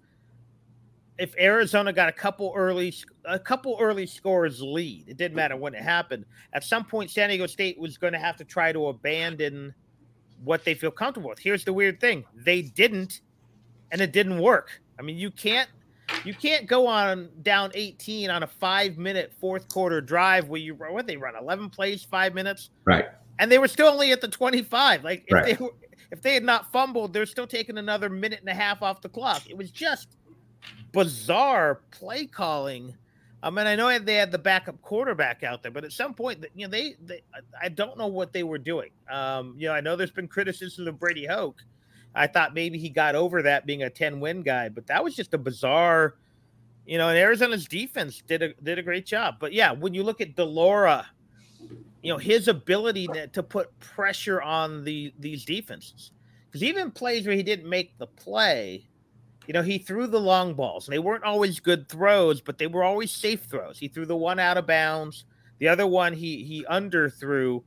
if 1.18 1.36
Arizona 1.38 1.94
got 1.94 2.10
a 2.10 2.12
couple 2.12 2.54
early 2.56 2.94
a 3.26 3.40
couple 3.40 3.78
early 3.80 4.06
scores 4.06 4.62
lead, 4.62 5.06
it 5.08 5.18
didn't 5.18 5.36
matter 5.36 5.56
when 5.56 5.74
it 5.74 5.84
happened. 5.84 6.26
At 6.54 6.64
some 6.64 6.86
point, 6.86 7.12
San 7.12 7.30
Diego 7.30 7.48
State 7.48 7.78
was 7.80 7.98
going 7.98 8.14
to 8.14 8.20
have 8.20 8.36
to 8.38 8.44
try 8.44 8.72
to 8.72 8.88
abandon 8.88 9.74
what 10.44 10.64
they 10.64 10.74
feel 10.74 10.92
comfortable 10.92 11.30
with. 11.30 11.40
Here's 11.40 11.64
the 11.64 11.74
weird 11.74 12.00
thing: 12.00 12.24
they 12.36 12.62
didn't, 12.62 13.22
and 13.94 14.02
it 14.02 14.12
didn't 14.12 14.40
work. 14.40 14.82
I 15.00 15.04
mean, 15.04 15.18
you 15.18 15.32
can't 15.32 15.70
you 16.26 16.34
can't 16.34 16.68
go 16.68 16.86
on 16.86 17.30
down 17.44 17.72
18 17.74 18.30
on 18.30 18.44
a 18.44 18.48
five 18.48 18.98
minute 18.98 19.32
fourth 19.40 19.70
quarter 19.70 20.02
drive 20.02 20.50
where 20.50 20.60
you 20.60 20.76
what 20.76 21.08
they 21.08 21.16
run 21.16 21.34
11 21.36 21.70
plays 21.70 22.04
five 22.04 22.36
minutes 22.36 22.72
right 22.84 23.06
and 23.40 23.52
they 23.52 23.58
were 23.58 23.70
still 23.70 23.88
only 23.88 24.12
at 24.12 24.20
the 24.20 24.28
25 24.28 25.04
like 25.04 25.24
if 25.28 25.34
right. 25.34 25.46
they 25.46 25.64
were 25.64 25.72
if 26.12 26.22
they 26.22 26.34
had 26.34 26.44
not 26.44 26.72
fumbled 26.72 27.14
they're 27.14 27.26
still 27.26 27.48
taking 27.48 27.78
another 27.78 28.10
minute 28.10 28.42
and 28.42 28.50
a 28.50 28.54
half 28.54 28.82
off 28.82 29.02
the 29.02 29.10
clock 29.10 29.50
it 29.50 29.58
was 29.58 29.72
just 29.72 30.18
bizarre 30.92 31.80
play 31.92 32.26
calling 32.26 32.94
I 33.42 33.50
mean, 33.50 33.68
I 33.68 33.76
know 33.76 34.00
they 34.00 34.16
had 34.16 34.32
the 34.32 34.40
backup 34.40 34.82
quarterback 34.82 35.44
out 35.44 35.62
there, 35.62 35.72
but 35.72 35.84
at 35.84 35.92
some 35.92 36.14
point, 36.14 36.46
you 36.56 36.66
know, 36.66 36.72
they, 36.72 36.96
they 37.04 37.24
I 37.62 37.68
don't 37.68 37.98
know 37.98 38.08
what 38.08 38.32
they 38.32 38.44
were 38.44 38.58
doing. 38.58 38.92
Um, 39.12 39.56
you 39.58 39.68
know, 39.68 39.74
I 39.74 39.82
know 39.82 39.98
there's 39.98 40.12
been 40.12 40.30
criticism 40.30 40.88
of 40.88 40.98
Brady 40.98 41.26
Hoke, 41.26 41.62
I 42.16 42.28
thought 42.28 42.54
maybe 42.54 42.78
he 42.78 42.90
got 42.90 43.16
over 43.16 43.42
that 43.42 43.66
being 43.66 43.84
a 43.84 43.90
10 43.90 44.20
win 44.20 44.44
guy, 44.44 44.70
but 44.70 44.88
that 44.88 45.04
was 45.04 45.16
just 45.16 45.34
a 45.34 45.38
bizarre, 45.38 46.16
you 46.86 46.98
know, 46.98 47.10
and 47.10 47.18
Arizona's 47.18 47.66
defense 47.66 48.22
did 48.28 48.42
a 48.42 48.54
did 48.62 48.78
a 48.78 48.84
great 48.84 49.06
job. 49.06 49.36
But 49.40 49.54
yeah, 49.54 49.72
when 49.72 49.94
you 49.94 50.04
look 50.04 50.22
at 50.22 50.36
de 50.36 50.44
Laura, 50.44 51.08
you 52.04 52.12
know, 52.12 52.18
his 52.18 52.48
ability 52.48 53.08
to, 53.08 53.28
to 53.28 53.42
put 53.42 53.78
pressure 53.80 54.42
on 54.42 54.84
the 54.84 55.14
these 55.18 55.46
defenses. 55.46 56.12
Because 56.46 56.64
even 56.64 56.92
plays 56.92 57.26
where 57.26 57.36
he 57.36 57.42
didn't 57.42 57.68
make 57.68 57.98
the 57.98 58.06
play, 58.06 58.88
you 59.48 59.54
know, 59.54 59.64
he 59.64 59.80
threw 59.80 60.06
the 60.06 60.20
long 60.20 60.54
balls. 60.54 60.88
And 60.88 60.94
they 60.94 61.00
weren't 61.00 61.24
always 61.24 61.60
good 61.60 61.90
throws, 61.90 62.42
but 62.42 62.60
they 62.60 62.68
were 62.68 62.84
always 62.84 63.12
safe 63.12 63.46
throws. 63.46 63.80
He 63.80 63.88
threw 63.88 64.06
the 64.06 64.16
one 64.16 64.38
out 64.38 64.58
of 64.58 64.68
bounds. 64.68 65.26
The 65.58 65.68
other 65.68 65.88
one 65.88 66.14
he 66.14 66.44
he 66.44 66.66
underthrew 66.70 67.64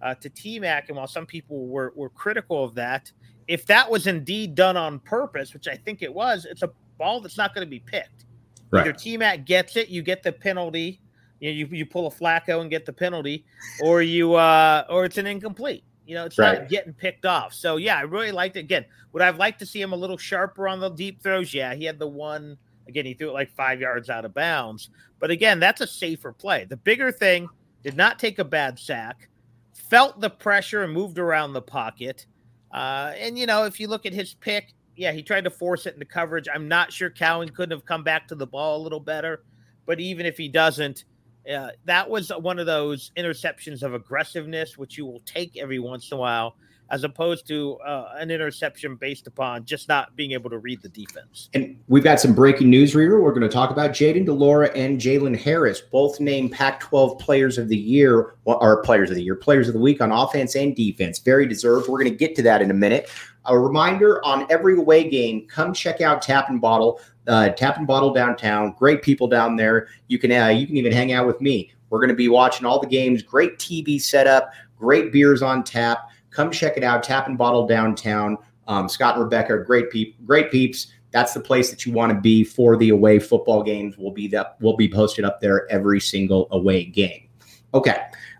uh, 0.00 0.14
to 0.14 0.30
T 0.30 0.58
Mac. 0.58 0.88
And 0.88 0.96
while 0.96 1.06
some 1.06 1.26
people 1.26 1.66
were 1.66 1.92
were 1.96 2.08
critical 2.08 2.64
of 2.64 2.74
that, 2.76 3.12
if 3.50 3.66
that 3.66 3.90
was 3.90 4.06
indeed 4.06 4.54
done 4.54 4.76
on 4.76 5.00
purpose, 5.00 5.52
which 5.52 5.66
I 5.66 5.74
think 5.74 6.02
it 6.02 6.14
was, 6.14 6.44
it's 6.44 6.62
a 6.62 6.70
ball 6.98 7.20
that's 7.20 7.36
not 7.36 7.52
going 7.52 7.66
to 7.66 7.70
be 7.70 7.80
picked. 7.80 8.26
Right. 8.70 8.82
Either 8.82 8.92
T 8.92 9.16
Mac 9.16 9.44
gets 9.44 9.76
it, 9.76 9.88
you 9.88 10.02
get 10.02 10.22
the 10.22 10.30
penalty. 10.30 11.00
You, 11.40 11.50
know, 11.50 11.56
you 11.56 11.66
you 11.78 11.84
pull 11.84 12.06
a 12.06 12.10
Flacco 12.10 12.60
and 12.60 12.70
get 12.70 12.86
the 12.86 12.92
penalty, 12.92 13.44
or 13.82 14.02
you 14.02 14.34
uh 14.34 14.84
or 14.88 15.04
it's 15.04 15.18
an 15.18 15.26
incomplete. 15.26 15.82
You 16.06 16.14
know, 16.14 16.26
it's 16.26 16.38
right. 16.38 16.60
not 16.60 16.68
getting 16.68 16.92
picked 16.92 17.26
off. 17.26 17.52
So 17.52 17.76
yeah, 17.76 17.96
I 17.96 18.02
really 18.02 18.30
liked 18.30 18.54
it. 18.54 18.60
Again, 18.60 18.84
would 19.12 19.22
I've 19.22 19.38
liked 19.38 19.58
to 19.58 19.66
see 19.66 19.80
him 19.82 19.92
a 19.92 19.96
little 19.96 20.16
sharper 20.16 20.68
on 20.68 20.78
the 20.78 20.90
deep 20.90 21.20
throws? 21.20 21.52
Yeah, 21.52 21.74
he 21.74 21.84
had 21.84 21.98
the 21.98 22.06
one. 22.06 22.56
Again, 22.86 23.04
he 23.04 23.14
threw 23.14 23.30
it 23.30 23.32
like 23.32 23.50
five 23.50 23.80
yards 23.80 24.10
out 24.10 24.24
of 24.24 24.32
bounds. 24.32 24.90
But 25.18 25.32
again, 25.32 25.58
that's 25.58 25.80
a 25.80 25.88
safer 25.88 26.32
play. 26.32 26.66
The 26.66 26.76
bigger 26.76 27.10
thing 27.10 27.48
did 27.82 27.96
not 27.96 28.20
take 28.20 28.38
a 28.38 28.44
bad 28.44 28.78
sack, 28.78 29.28
felt 29.74 30.20
the 30.20 30.30
pressure 30.30 30.84
and 30.84 30.92
moved 30.92 31.18
around 31.18 31.52
the 31.52 31.62
pocket. 31.62 32.26
Uh, 32.72 33.12
and 33.18 33.38
you 33.38 33.46
know, 33.46 33.64
if 33.64 33.80
you 33.80 33.88
look 33.88 34.06
at 34.06 34.12
his 34.12 34.34
pick, 34.34 34.72
yeah, 34.96 35.12
he 35.12 35.22
tried 35.22 35.44
to 35.44 35.50
force 35.50 35.86
it 35.86 35.94
into 35.94 36.06
coverage. 36.06 36.46
I'm 36.52 36.68
not 36.68 36.92
sure 36.92 37.10
Cowing 37.10 37.48
couldn't 37.48 37.76
have 37.76 37.86
come 37.86 38.04
back 38.04 38.28
to 38.28 38.34
the 38.34 38.46
ball 38.46 38.80
a 38.80 38.82
little 38.82 39.00
better, 39.00 39.42
but 39.86 39.98
even 40.00 40.26
if 40.26 40.36
he 40.36 40.48
doesn't, 40.48 41.04
uh, 41.50 41.70
that 41.86 42.08
was 42.08 42.30
one 42.30 42.58
of 42.58 42.66
those 42.66 43.10
interceptions 43.16 43.82
of 43.82 43.94
aggressiveness, 43.94 44.76
which 44.76 44.98
you 44.98 45.06
will 45.06 45.20
take 45.20 45.56
every 45.56 45.78
once 45.78 46.10
in 46.10 46.16
a 46.16 46.20
while 46.20 46.56
as 46.90 47.04
opposed 47.04 47.46
to 47.46 47.74
uh, 47.86 48.14
an 48.16 48.30
interception 48.30 48.96
based 48.96 49.26
upon 49.26 49.64
just 49.64 49.88
not 49.88 50.16
being 50.16 50.32
able 50.32 50.50
to 50.50 50.58
read 50.58 50.82
the 50.82 50.88
defense. 50.88 51.48
And 51.54 51.78
we've 51.86 52.02
got 52.02 52.18
some 52.18 52.34
breaking 52.34 52.68
news 52.68 52.92
here. 52.92 53.20
We're 53.20 53.30
going 53.30 53.42
to 53.42 53.48
talk 53.48 53.70
about 53.70 53.92
Jayden 53.92 54.24
de 54.24 54.32
Laura 54.32 54.70
and 54.74 55.00
Jalen 55.00 55.38
Harris, 55.38 55.80
both 55.80 56.18
named 56.18 56.52
Pac 56.52 56.80
12 56.80 57.18
Players 57.18 57.58
of 57.58 57.68
the 57.68 57.76
Year, 57.76 58.34
or 58.44 58.82
Players 58.82 59.10
of 59.10 59.16
the 59.16 59.22
Year, 59.22 59.36
Players 59.36 59.68
of 59.68 59.74
the 59.74 59.80
Week 59.80 60.00
on 60.00 60.10
offense 60.10 60.56
and 60.56 60.74
defense. 60.74 61.20
Very 61.20 61.46
deserved. 61.46 61.88
We're 61.88 61.98
going 61.98 62.10
to 62.10 62.16
get 62.16 62.34
to 62.36 62.42
that 62.42 62.60
in 62.60 62.70
a 62.70 62.74
minute. 62.74 63.08
A 63.46 63.58
reminder 63.58 64.22
on 64.24 64.46
every 64.50 64.76
away 64.76 65.08
game, 65.08 65.46
come 65.46 65.72
check 65.72 66.00
out 66.00 66.22
Tap 66.22 66.50
and 66.50 66.60
Bottle. 66.60 67.00
Uh, 67.26 67.50
Tap 67.50 67.78
and 67.78 67.86
Bottle 67.86 68.12
downtown. 68.12 68.74
Great 68.78 69.02
people 69.02 69.28
down 69.28 69.56
there. 69.56 69.88
You 70.08 70.18
can 70.18 70.32
uh, 70.32 70.48
you 70.48 70.66
can 70.66 70.76
even 70.76 70.92
hang 70.92 71.12
out 71.12 71.26
with 71.26 71.40
me. 71.40 71.72
We're 71.88 72.00
going 72.00 72.10
to 72.10 72.14
be 72.14 72.28
watching 72.28 72.66
all 72.66 72.80
the 72.80 72.86
games. 72.86 73.22
Great 73.22 73.58
TV 73.58 74.00
setup. 74.00 74.52
Great 74.76 75.12
beers 75.12 75.42
on 75.42 75.62
tap 75.62 76.10
Come 76.30 76.50
check 76.50 76.76
it 76.76 76.84
out. 76.84 77.02
Tap 77.02 77.26
and 77.26 77.36
Bottle 77.36 77.66
downtown. 77.66 78.38
Um, 78.66 78.88
Scott 78.88 79.16
and 79.16 79.24
Rebecca, 79.24 79.58
great 79.58 79.90
peep, 79.90 80.24
great 80.24 80.50
peeps. 80.50 80.92
That's 81.10 81.34
the 81.34 81.40
place 81.40 81.70
that 81.70 81.84
you 81.84 81.92
want 81.92 82.12
to 82.12 82.20
be 82.20 82.44
for 82.44 82.76
the 82.76 82.90
away 82.90 83.18
football 83.18 83.62
games. 83.62 83.98
Will 83.98 84.12
be 84.12 84.28
that 84.28 84.56
will 84.60 84.76
be 84.76 84.88
posted 84.88 85.24
up 85.24 85.40
there 85.40 85.70
every 85.70 86.00
single 86.00 86.46
away 86.52 86.84
game. 86.84 87.28
Okay. 87.74 87.96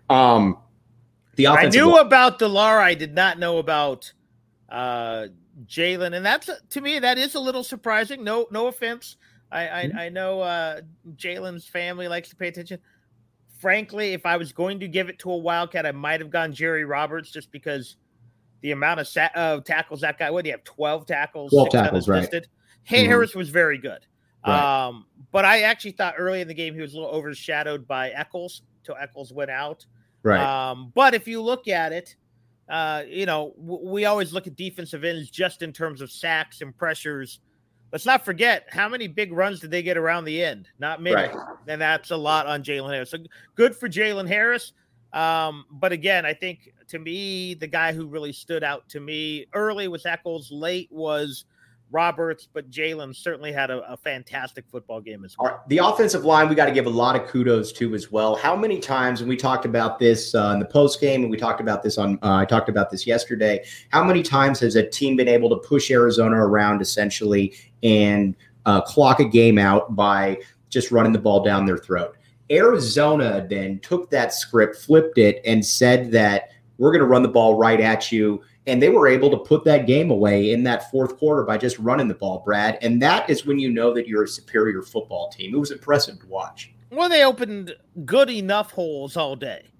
Um, 0.09 0.57
the 1.35 1.47
I 1.47 1.67
knew 1.69 1.91
line. 1.91 2.05
about 2.05 2.39
de 2.39 2.47
Laura. 2.47 2.83
I 2.83 2.93
did 2.93 3.13
not 3.13 3.39
know 3.39 3.57
about 3.57 4.11
uh, 4.69 5.27
Jalen, 5.65 6.15
and 6.15 6.25
that's 6.25 6.49
to 6.69 6.81
me 6.81 6.99
that 6.99 7.17
is 7.17 7.35
a 7.35 7.39
little 7.39 7.63
surprising. 7.63 8.23
No, 8.23 8.47
no 8.51 8.67
offense. 8.67 9.17
I 9.51 9.61
I, 9.61 9.83
mm-hmm. 9.85 9.97
I 9.97 10.09
know 10.09 10.41
uh, 10.41 10.81
Jalen's 11.15 11.67
family 11.67 12.07
likes 12.07 12.29
to 12.29 12.37
pay 12.37 12.47
attention 12.47 12.79
frankly, 13.61 14.13
if 14.13 14.25
I 14.25 14.37
was 14.37 14.51
going 14.51 14.79
to 14.79 14.87
give 14.87 15.07
it 15.07 15.19
to 15.19 15.31
a 15.31 15.37
Wildcat, 15.37 15.85
I 15.85 15.91
might 15.91 16.19
have 16.19 16.31
gone 16.31 16.51
Jerry 16.51 16.83
Roberts 16.83 17.31
just 17.31 17.51
because 17.51 17.95
the 18.61 18.71
amount 18.71 18.99
of 18.99 19.07
sa- 19.07 19.29
uh, 19.35 19.59
tackles 19.61 20.01
that 20.01 20.17
guy 20.17 20.29
would. 20.31 20.45
He 20.45 20.51
have 20.51 20.63
twelve 20.63 21.05
tackles, 21.05 21.51
twelve 21.51 21.69
tackles, 21.69 22.07
right? 22.07 22.29
mm-hmm. 22.31 23.05
Harris 23.05 23.35
was 23.35 23.49
very 23.49 23.77
good. 23.77 24.05
Right. 24.45 24.87
Um, 24.87 25.05
but 25.31 25.45
I 25.45 25.61
actually 25.61 25.91
thought 25.91 26.15
early 26.17 26.41
in 26.41 26.47
the 26.47 26.53
game 26.53 26.73
he 26.73 26.81
was 26.81 26.93
a 26.93 26.97
little 26.97 27.11
overshadowed 27.11 27.87
by 27.87 28.09
Echols 28.09 28.63
till 28.83 28.95
Echols 28.99 29.31
went 29.31 29.51
out. 29.51 29.85
Right. 30.23 30.41
Um, 30.41 30.91
but 30.95 31.13
if 31.13 31.27
you 31.27 31.41
look 31.41 31.67
at 31.67 31.93
it, 31.93 32.15
uh, 32.67 33.03
you 33.07 33.25
know, 33.25 33.53
w- 33.59 33.89
we 33.89 34.05
always 34.05 34.33
look 34.33 34.47
at 34.47 34.55
defensive 34.55 35.03
ends 35.03 35.29
just 35.29 35.61
in 35.61 35.71
terms 35.71 36.01
of 36.01 36.11
sacks 36.11 36.61
and 36.61 36.75
pressures. 36.75 37.39
Let's 37.91 38.05
not 38.05 38.23
forget 38.23 38.67
how 38.69 38.87
many 38.87 39.07
big 39.07 39.33
runs 39.33 39.59
did 39.59 39.71
they 39.71 39.83
get 39.83 39.97
around 39.97 40.25
the 40.25 40.43
end? 40.43 40.69
Not 40.79 41.01
many. 41.01 41.15
Right. 41.15 41.35
And 41.67 41.81
that's 41.81 42.11
a 42.11 42.17
lot 42.17 42.47
on 42.47 42.63
Jalen 42.63 42.93
Harris. 42.93 43.11
So 43.11 43.17
good 43.55 43.75
for 43.75 43.89
Jalen 43.89 44.27
Harris. 44.27 44.73
Um, 45.13 45.65
but 45.69 45.91
again, 45.91 46.25
I 46.25 46.33
think 46.33 46.73
to 46.87 46.99
me, 46.99 47.53
the 47.53 47.67
guy 47.67 47.91
who 47.91 48.07
really 48.07 48.31
stood 48.31 48.63
out 48.63 48.87
to 48.89 48.99
me 48.99 49.45
early 49.53 49.87
was 49.87 50.05
Echols, 50.05 50.51
late 50.51 50.87
was 50.91 51.45
Roberts, 51.91 52.47
but 52.51 52.71
Jalen 52.71 53.15
certainly 53.15 53.51
had 53.51 53.69
a, 53.69 53.79
a, 53.91 53.97
fantastic 53.97 54.65
football 54.69 55.01
game 55.01 55.25
as 55.25 55.35
well. 55.37 55.61
The 55.67 55.79
offensive 55.79 56.23
line, 56.23 56.47
we 56.47 56.55
got 56.55 56.65
to 56.65 56.71
give 56.71 56.85
a 56.85 56.89
lot 56.89 57.15
of 57.15 57.27
kudos 57.27 57.71
to 57.73 57.93
as 57.93 58.11
well. 58.11 58.35
How 58.35 58.55
many 58.55 58.79
times, 58.79 59.19
and 59.19 59.29
we 59.29 59.35
talked 59.35 59.65
about 59.65 59.99
this 59.99 60.33
uh, 60.33 60.51
in 60.53 60.59
the 60.59 60.65
post 60.65 61.01
game, 61.01 61.23
and 61.23 61.29
we 61.29 61.37
talked 61.37 61.59
about 61.59 61.83
this 61.83 61.97
on, 61.97 62.17
uh, 62.23 62.35
I 62.35 62.45
talked 62.45 62.69
about 62.69 62.89
this 62.89 63.05
yesterday. 63.05 63.63
How 63.89 64.03
many 64.03 64.23
times 64.23 64.59
has 64.61 64.75
a 64.75 64.87
team 64.87 65.15
been 65.15 65.27
able 65.27 65.49
to 65.49 65.57
push 65.67 65.91
Arizona 65.91 66.37
around 66.37 66.81
essentially 66.81 67.53
and 67.83 68.35
uh, 68.65 68.81
clock 68.81 69.19
a 69.19 69.25
game 69.25 69.57
out 69.57 69.95
by 69.95 70.39
just 70.69 70.91
running 70.91 71.11
the 71.11 71.19
ball 71.19 71.43
down 71.43 71.65
their 71.65 71.77
throat? 71.77 72.15
Arizona 72.49 73.45
then 73.49 73.79
took 73.79 74.09
that 74.11 74.33
script, 74.33 74.75
flipped 74.75 75.17
it, 75.17 75.41
and 75.45 75.65
said 75.65 76.11
that 76.11 76.49
we're 76.77 76.91
going 76.91 77.01
to 77.01 77.07
run 77.07 77.21
the 77.21 77.29
ball 77.29 77.57
right 77.57 77.79
at 77.79 78.11
you 78.11 78.41
and 78.67 78.81
they 78.81 78.89
were 78.89 79.07
able 79.07 79.31
to 79.31 79.37
put 79.37 79.63
that 79.65 79.87
game 79.87 80.11
away 80.11 80.51
in 80.51 80.63
that 80.63 80.91
fourth 80.91 81.17
quarter 81.17 81.43
by 81.43 81.57
just 81.57 81.79
running 81.79 82.07
the 82.07 82.13
ball, 82.13 82.41
Brad. 82.45 82.77
And 82.81 83.01
that 83.01 83.29
is 83.29 83.45
when 83.45 83.57
you 83.57 83.71
know 83.71 83.93
that 83.93 84.07
you're 84.07 84.23
a 84.23 84.27
superior 84.27 84.81
football 84.81 85.29
team. 85.29 85.55
It 85.55 85.57
was 85.57 85.71
impressive 85.71 86.19
to 86.19 86.27
watch. 86.27 86.71
Well, 86.91 87.09
they 87.09 87.23
opened 87.23 87.75
good 88.05 88.29
enough 88.29 88.71
holes 88.71 89.17
all 89.17 89.35
day. 89.35 89.71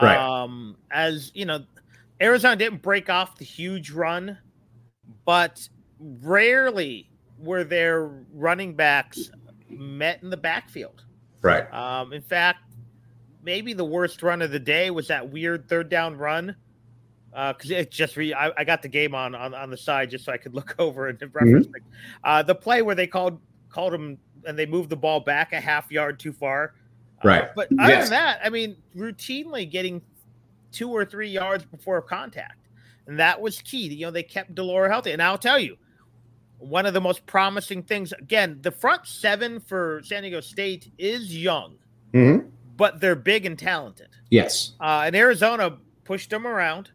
Right. 0.00 0.16
Um, 0.16 0.76
as 0.90 1.30
you 1.34 1.44
know, 1.44 1.64
Arizona 2.20 2.56
didn't 2.56 2.82
break 2.82 3.08
off 3.08 3.36
the 3.36 3.44
huge 3.44 3.90
run, 3.90 4.36
but 5.24 5.68
rarely 5.98 7.10
were 7.38 7.64
their 7.64 8.10
running 8.32 8.74
backs 8.74 9.30
met 9.68 10.22
in 10.22 10.30
the 10.30 10.36
backfield. 10.36 11.04
Right. 11.42 11.72
Um, 11.72 12.12
in 12.12 12.22
fact, 12.22 12.60
maybe 13.42 13.72
the 13.72 13.84
worst 13.84 14.22
run 14.22 14.42
of 14.42 14.50
the 14.50 14.58
day 14.58 14.90
was 14.90 15.08
that 15.08 15.30
weird 15.30 15.68
third 15.68 15.88
down 15.88 16.16
run 16.16 16.56
because 17.36 17.70
uh, 17.70 17.74
it 17.74 17.90
just 17.90 18.16
re- 18.16 18.32
I, 18.32 18.50
I, 18.56 18.64
got 18.64 18.80
the 18.80 18.88
game 18.88 19.14
on, 19.14 19.34
on 19.34 19.52
on 19.52 19.68
the 19.68 19.76
side 19.76 20.08
just 20.08 20.24
so 20.24 20.32
I 20.32 20.38
could 20.38 20.54
look 20.54 20.74
over 20.78 21.08
and 21.08 21.20
reference 21.20 21.66
mm-hmm. 21.66 21.86
uh, 22.24 22.42
the 22.42 22.54
play 22.54 22.80
where 22.80 22.94
they 22.94 23.06
called 23.06 23.38
called 23.68 23.92
him 23.92 24.18
and 24.46 24.58
they 24.58 24.64
moved 24.64 24.88
the 24.88 24.96
ball 24.96 25.20
back 25.20 25.52
a 25.52 25.60
half 25.60 25.90
yard 25.90 26.18
too 26.18 26.32
far. 26.32 26.74
Uh, 27.22 27.28
right. 27.28 27.48
But 27.54 27.68
other 27.78 27.92
yes. 27.92 28.04
than 28.04 28.18
that, 28.18 28.40
I 28.42 28.48
mean, 28.48 28.76
routinely 28.96 29.70
getting 29.70 30.00
two 30.72 30.90
or 30.90 31.04
three 31.04 31.28
yards 31.28 31.64
before 31.64 32.00
contact, 32.00 32.68
and 33.06 33.18
that 33.18 33.38
was 33.40 33.60
key. 33.62 33.88
You 33.88 34.06
know, 34.06 34.10
they 34.10 34.22
kept 34.22 34.54
de 34.54 34.62
Laura 34.62 34.88
healthy, 34.88 35.12
and 35.12 35.22
I'll 35.22 35.38
tell 35.38 35.58
you. 35.58 35.76
One 36.58 36.86
of 36.86 36.94
the 36.94 37.02
most 37.02 37.26
promising 37.26 37.82
things, 37.82 38.12
again, 38.12 38.60
the 38.62 38.70
front 38.70 39.06
seven 39.06 39.60
for 39.60 40.00
San 40.02 40.22
Diego 40.22 40.40
State 40.40 40.90
is 40.96 41.36
young, 41.36 41.76
mm-hmm. 42.14 42.48
but 42.78 42.98
they're 42.98 43.14
big 43.14 43.44
and 43.44 43.58
talented. 43.58 44.08
Yes. 44.30 44.72
Uh, 44.80 45.02
and 45.04 45.14
Arizona 45.14 45.76
pushed 46.04 46.30
them 46.30 46.46
around. 46.46 46.92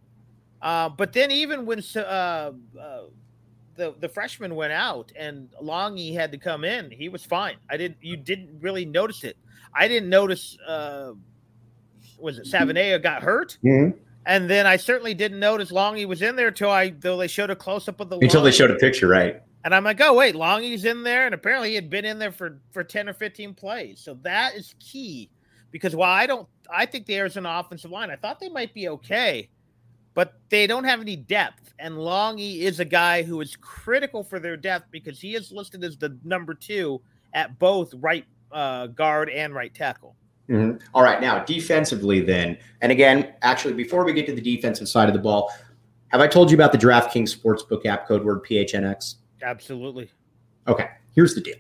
Uh, 0.61 0.89
but 0.89 1.13
then 1.13 1.31
even 1.31 1.65
when 1.65 1.81
uh, 1.95 1.99
uh, 1.99 2.51
the 3.75 3.95
the 3.99 4.09
freshman 4.09 4.55
went 4.55 4.73
out 4.73 5.11
and 5.17 5.49
Langi 5.61 6.13
had 6.13 6.31
to 6.31 6.37
come 6.37 6.63
in, 6.63 6.91
he 6.91 7.09
was 7.09 7.25
fine. 7.25 7.55
I 7.69 7.77
didn't. 7.77 7.97
You 8.01 8.17
didn't 8.17 8.59
really 8.61 8.85
notice 8.85 9.23
it. 9.23 9.37
I 9.73 9.87
didn't 9.87 10.09
notice. 10.09 10.57
Uh, 10.67 11.13
was 12.19 12.37
it 12.37 12.45
Savaiinaea 12.45 13.01
got 13.01 13.23
hurt? 13.23 13.57
Mm-hmm. 13.63 13.97
And 14.27 14.47
then 14.47 14.67
I 14.67 14.77
certainly 14.77 15.15
didn't 15.15 15.39
notice 15.39 15.71
Langi 15.71 16.07
was 16.07 16.21
in 16.21 16.35
there 16.35 16.49
until 16.49 16.69
I 16.69 16.89
though 16.91 17.17
they 17.17 17.27
showed 17.27 17.49
a 17.49 17.55
close 17.55 17.87
up 17.87 17.99
of 17.99 18.09
the 18.09 18.17
until 18.17 18.41
line. 18.41 18.51
they 18.51 18.55
showed 18.55 18.69
a 18.69 18.75
picture, 18.75 19.07
right? 19.07 19.41
And 19.63 19.73
I'm 19.73 19.83
like, 19.83 19.99
oh 20.01 20.13
wait, 20.13 20.35
Langi's 20.35 20.85
in 20.85 21.01
there, 21.03 21.25
and 21.25 21.33
apparently 21.33 21.69
he 21.69 21.75
had 21.75 21.89
been 21.89 22.05
in 22.05 22.19
there 22.19 22.31
for 22.31 22.59
for 22.71 22.83
ten 22.83 23.09
or 23.09 23.13
fifteen 23.13 23.55
plays. 23.55 23.99
So 23.99 24.15
that 24.21 24.53
is 24.53 24.75
key 24.79 25.29
because 25.71 25.95
while 25.95 26.11
I 26.11 26.27
don't, 26.27 26.47
I 26.71 26.85
think 26.85 27.07
the 27.07 27.15
Arizona 27.17 27.49
offensive 27.57 27.89
line, 27.89 28.11
I 28.11 28.15
thought 28.15 28.39
they 28.39 28.49
might 28.49 28.75
be 28.75 28.89
okay 28.89 29.49
but 30.13 30.39
they 30.49 30.67
don't 30.67 30.83
have 30.83 31.01
any 31.01 31.15
depth. 31.15 31.73
And 31.79 31.95
Langi 31.95 32.59
is 32.59 32.79
a 32.79 32.85
guy 32.85 33.23
who 33.23 33.41
is 33.41 33.55
critical 33.55 34.23
for 34.23 34.39
their 34.39 34.57
depth 34.57 34.87
because 34.91 35.19
he 35.19 35.35
is 35.35 35.51
listed 35.51 35.83
as 35.83 35.97
the 35.97 36.17
number 36.23 36.53
two 36.53 37.01
at 37.33 37.57
both 37.59 37.93
right 37.95 38.25
uh, 38.51 38.87
guard 38.87 39.29
and 39.29 39.53
right 39.53 39.73
tackle. 39.73 40.15
Mm-hmm. 40.49 40.85
All 40.93 41.03
right, 41.03 41.21
now 41.21 41.43
defensively, 41.45 42.19
then, 42.19 42.57
and 42.81 42.91
again, 42.91 43.33
actually, 43.41 43.73
before 43.73 44.03
we 44.03 44.11
get 44.11 44.25
to 44.25 44.35
the 44.35 44.41
defensive 44.41 44.89
side 44.89 45.07
of 45.07 45.13
the 45.13 45.21
ball, 45.21 45.51
have 46.09 46.19
I 46.19 46.27
told 46.27 46.51
you 46.51 46.57
about 46.57 46.73
the 46.73 46.77
DraftKings 46.77 47.33
Sportsbook 47.33 47.85
app 47.85 48.05
code 48.05 48.25
word 48.25 48.43
PHNX? 48.43 49.15
Absolutely. 49.41 50.09
Okay, 50.67 50.89
here's 51.15 51.35
the 51.35 51.41
deal. 51.41 51.55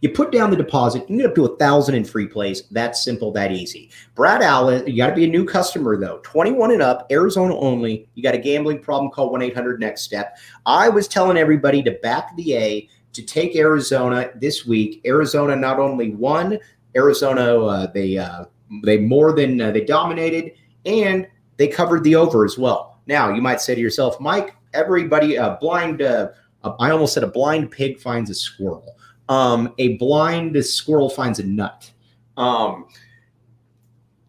You 0.00 0.10
put 0.10 0.32
down 0.32 0.50
the 0.50 0.56
deposit, 0.56 1.08
you 1.08 1.18
get 1.18 1.26
up 1.26 1.34
to 1.36 1.44
a 1.44 1.56
thousand 1.56 1.94
in 1.94 2.04
free 2.04 2.26
plays. 2.26 2.64
That's 2.70 3.04
simple, 3.04 3.30
that 3.32 3.52
easy. 3.52 3.90
Brad 4.14 4.42
Allis, 4.42 4.82
you 4.86 4.96
got 4.96 5.08
to 5.08 5.14
be 5.14 5.24
a 5.24 5.28
new 5.28 5.44
customer 5.44 5.96
though. 5.96 6.18
21 6.24 6.72
and 6.72 6.82
up, 6.82 7.06
Arizona 7.10 7.56
only. 7.56 8.08
You 8.14 8.22
got 8.22 8.34
a 8.34 8.38
gambling 8.38 8.80
problem, 8.80 9.10
call 9.10 9.30
1 9.30 9.42
800 9.42 9.80
Next 9.80 10.02
Step. 10.02 10.36
I 10.66 10.88
was 10.88 11.06
telling 11.06 11.36
everybody 11.36 11.82
to 11.84 11.92
back 12.02 12.36
the 12.36 12.56
A 12.56 12.88
to 13.12 13.22
take 13.22 13.56
Arizona 13.56 14.30
this 14.34 14.66
week. 14.66 15.00
Arizona 15.06 15.54
not 15.54 15.78
only 15.78 16.14
won, 16.14 16.58
Arizona 16.96 17.64
uh, 17.64 17.86
they 17.92 18.18
uh, 18.18 18.44
they 18.82 18.98
more 18.98 19.32
than 19.32 19.60
uh, 19.60 19.70
they 19.70 19.84
dominated, 19.84 20.52
and 20.84 21.26
they 21.56 21.68
covered 21.68 22.04
the 22.04 22.16
over 22.16 22.44
as 22.44 22.58
well. 22.58 23.00
Now 23.06 23.32
you 23.32 23.42
might 23.42 23.60
say 23.60 23.74
to 23.74 23.80
yourself, 23.80 24.20
Mike, 24.20 24.56
everybody 24.74 25.38
blind. 25.60 26.02
Uh, 26.02 26.30
I 26.64 26.90
almost 26.90 27.14
said 27.14 27.24
a 27.24 27.28
blind 27.28 27.70
pig 27.70 27.98
finds 27.98 28.30
a 28.30 28.34
squirrel 28.34 28.96
um, 29.28 29.74
a 29.78 29.96
blind 29.96 30.64
squirrel 30.64 31.08
finds 31.08 31.38
a 31.38 31.44
nut. 31.44 31.90
Um, 32.36 32.86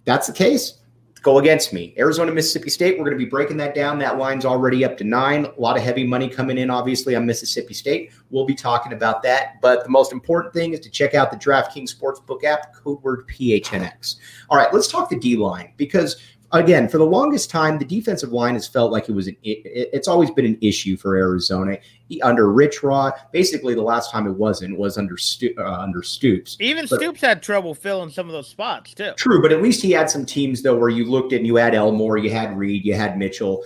that's 0.06 0.28
the 0.28 0.34
case. 0.34 0.80
Go 1.22 1.40
against 1.40 1.72
me. 1.72 1.94
Arizona, 1.98 2.34
Mississippi 2.34 2.70
State, 2.70 2.98
we're 2.98 3.06
going 3.06 3.18
to 3.18 3.24
be 3.24 3.30
breaking 3.30 3.56
that 3.56 3.74
down. 3.74 3.98
That 4.00 4.18
line's 4.18 4.44
already 4.44 4.84
up 4.84 4.98
to 4.98 5.06
nine. 5.06 5.46
A 5.46 5.54
lot 5.58 5.78
of 5.78 5.84
heavy 5.84 6.06
money 6.06 6.28
coming 6.28 6.58
in, 6.58 6.70
obviously, 6.70 7.16
on 7.16 7.26
Mississippi 7.26 7.74
State. 7.74 8.12
We'll 8.30 8.46
be 8.46 8.54
talking 8.54 8.92
about 8.92 9.24
that. 9.24 9.62
But 9.62 9.86
the 9.86 9.90
most 9.90 10.12
important 10.12 10.54
thing 10.54 10.74
is 10.74 10.82
to 10.82 10.90
check 10.90 11.14
out 11.14 11.32
the 11.32 11.38
DraftKings 11.38 11.96
Sportsbook 11.96 12.44
app, 12.44 12.74
code 12.74 13.02
word 13.04 13.26
PHNX. 13.30 14.18
All 14.50 14.58
right, 14.58 14.74
let's 14.74 14.90
talk 14.90 15.10
the 15.10 15.18
D 15.18 15.38
line 15.38 15.72
because 15.78 16.18
again, 16.54 16.88
for 16.88 16.98
the 16.98 17.06
longest 17.06 17.50
time, 17.50 17.78
the 17.80 17.86
defensive 17.86 18.32
line 18.32 18.54
has 18.54 18.68
felt 18.68 18.92
like 18.92 19.10
it 19.10 19.12
was 19.12 19.28
an. 19.28 19.36
It, 19.44 19.90
it's 19.94 20.08
always 20.08 20.32
been 20.32 20.46
an 20.46 20.58
issue 20.62 20.96
for 20.96 21.16
Arizona 21.16 21.78
under 22.22 22.52
Rich 22.52 22.84
Rod. 22.84 23.14
Basically, 23.32 23.74
the 23.74 23.82
last 23.82 24.12
time 24.12 24.28
it 24.28 24.34
wasn't 24.34 24.78
was 24.78 24.98
under 24.98 25.18
Sto- 25.18 25.54
uh, 25.58 25.80
under 25.80 26.04
Stoops. 26.04 26.56
Even 26.60 26.86
but, 26.90 27.00
Stoops 27.00 27.22
had 27.22 27.42
trouble 27.42 27.74
filling 27.74 28.10
some 28.10 28.28
of 28.28 28.34
those 28.34 28.48
spots 28.48 28.94
too. 28.94 29.14
True, 29.18 29.42
but 29.42 29.52
at 29.52 29.62
least 29.62 29.82
he 29.82 29.92
had 29.92 30.10
some 30.10 30.26
teams 30.26 30.62
though 30.62 30.78
where 30.78 30.90
you 30.90 31.06
looked 31.06 31.34
at 31.34 31.38
and 31.38 31.48
you 31.48 31.56
had 31.56 31.76
Elmore, 31.76 32.18
you 32.18 32.30
had 32.30 32.58
Reed, 32.58 32.86
you 32.86 32.94
had 32.94 33.18
Mitchell. 33.18 33.64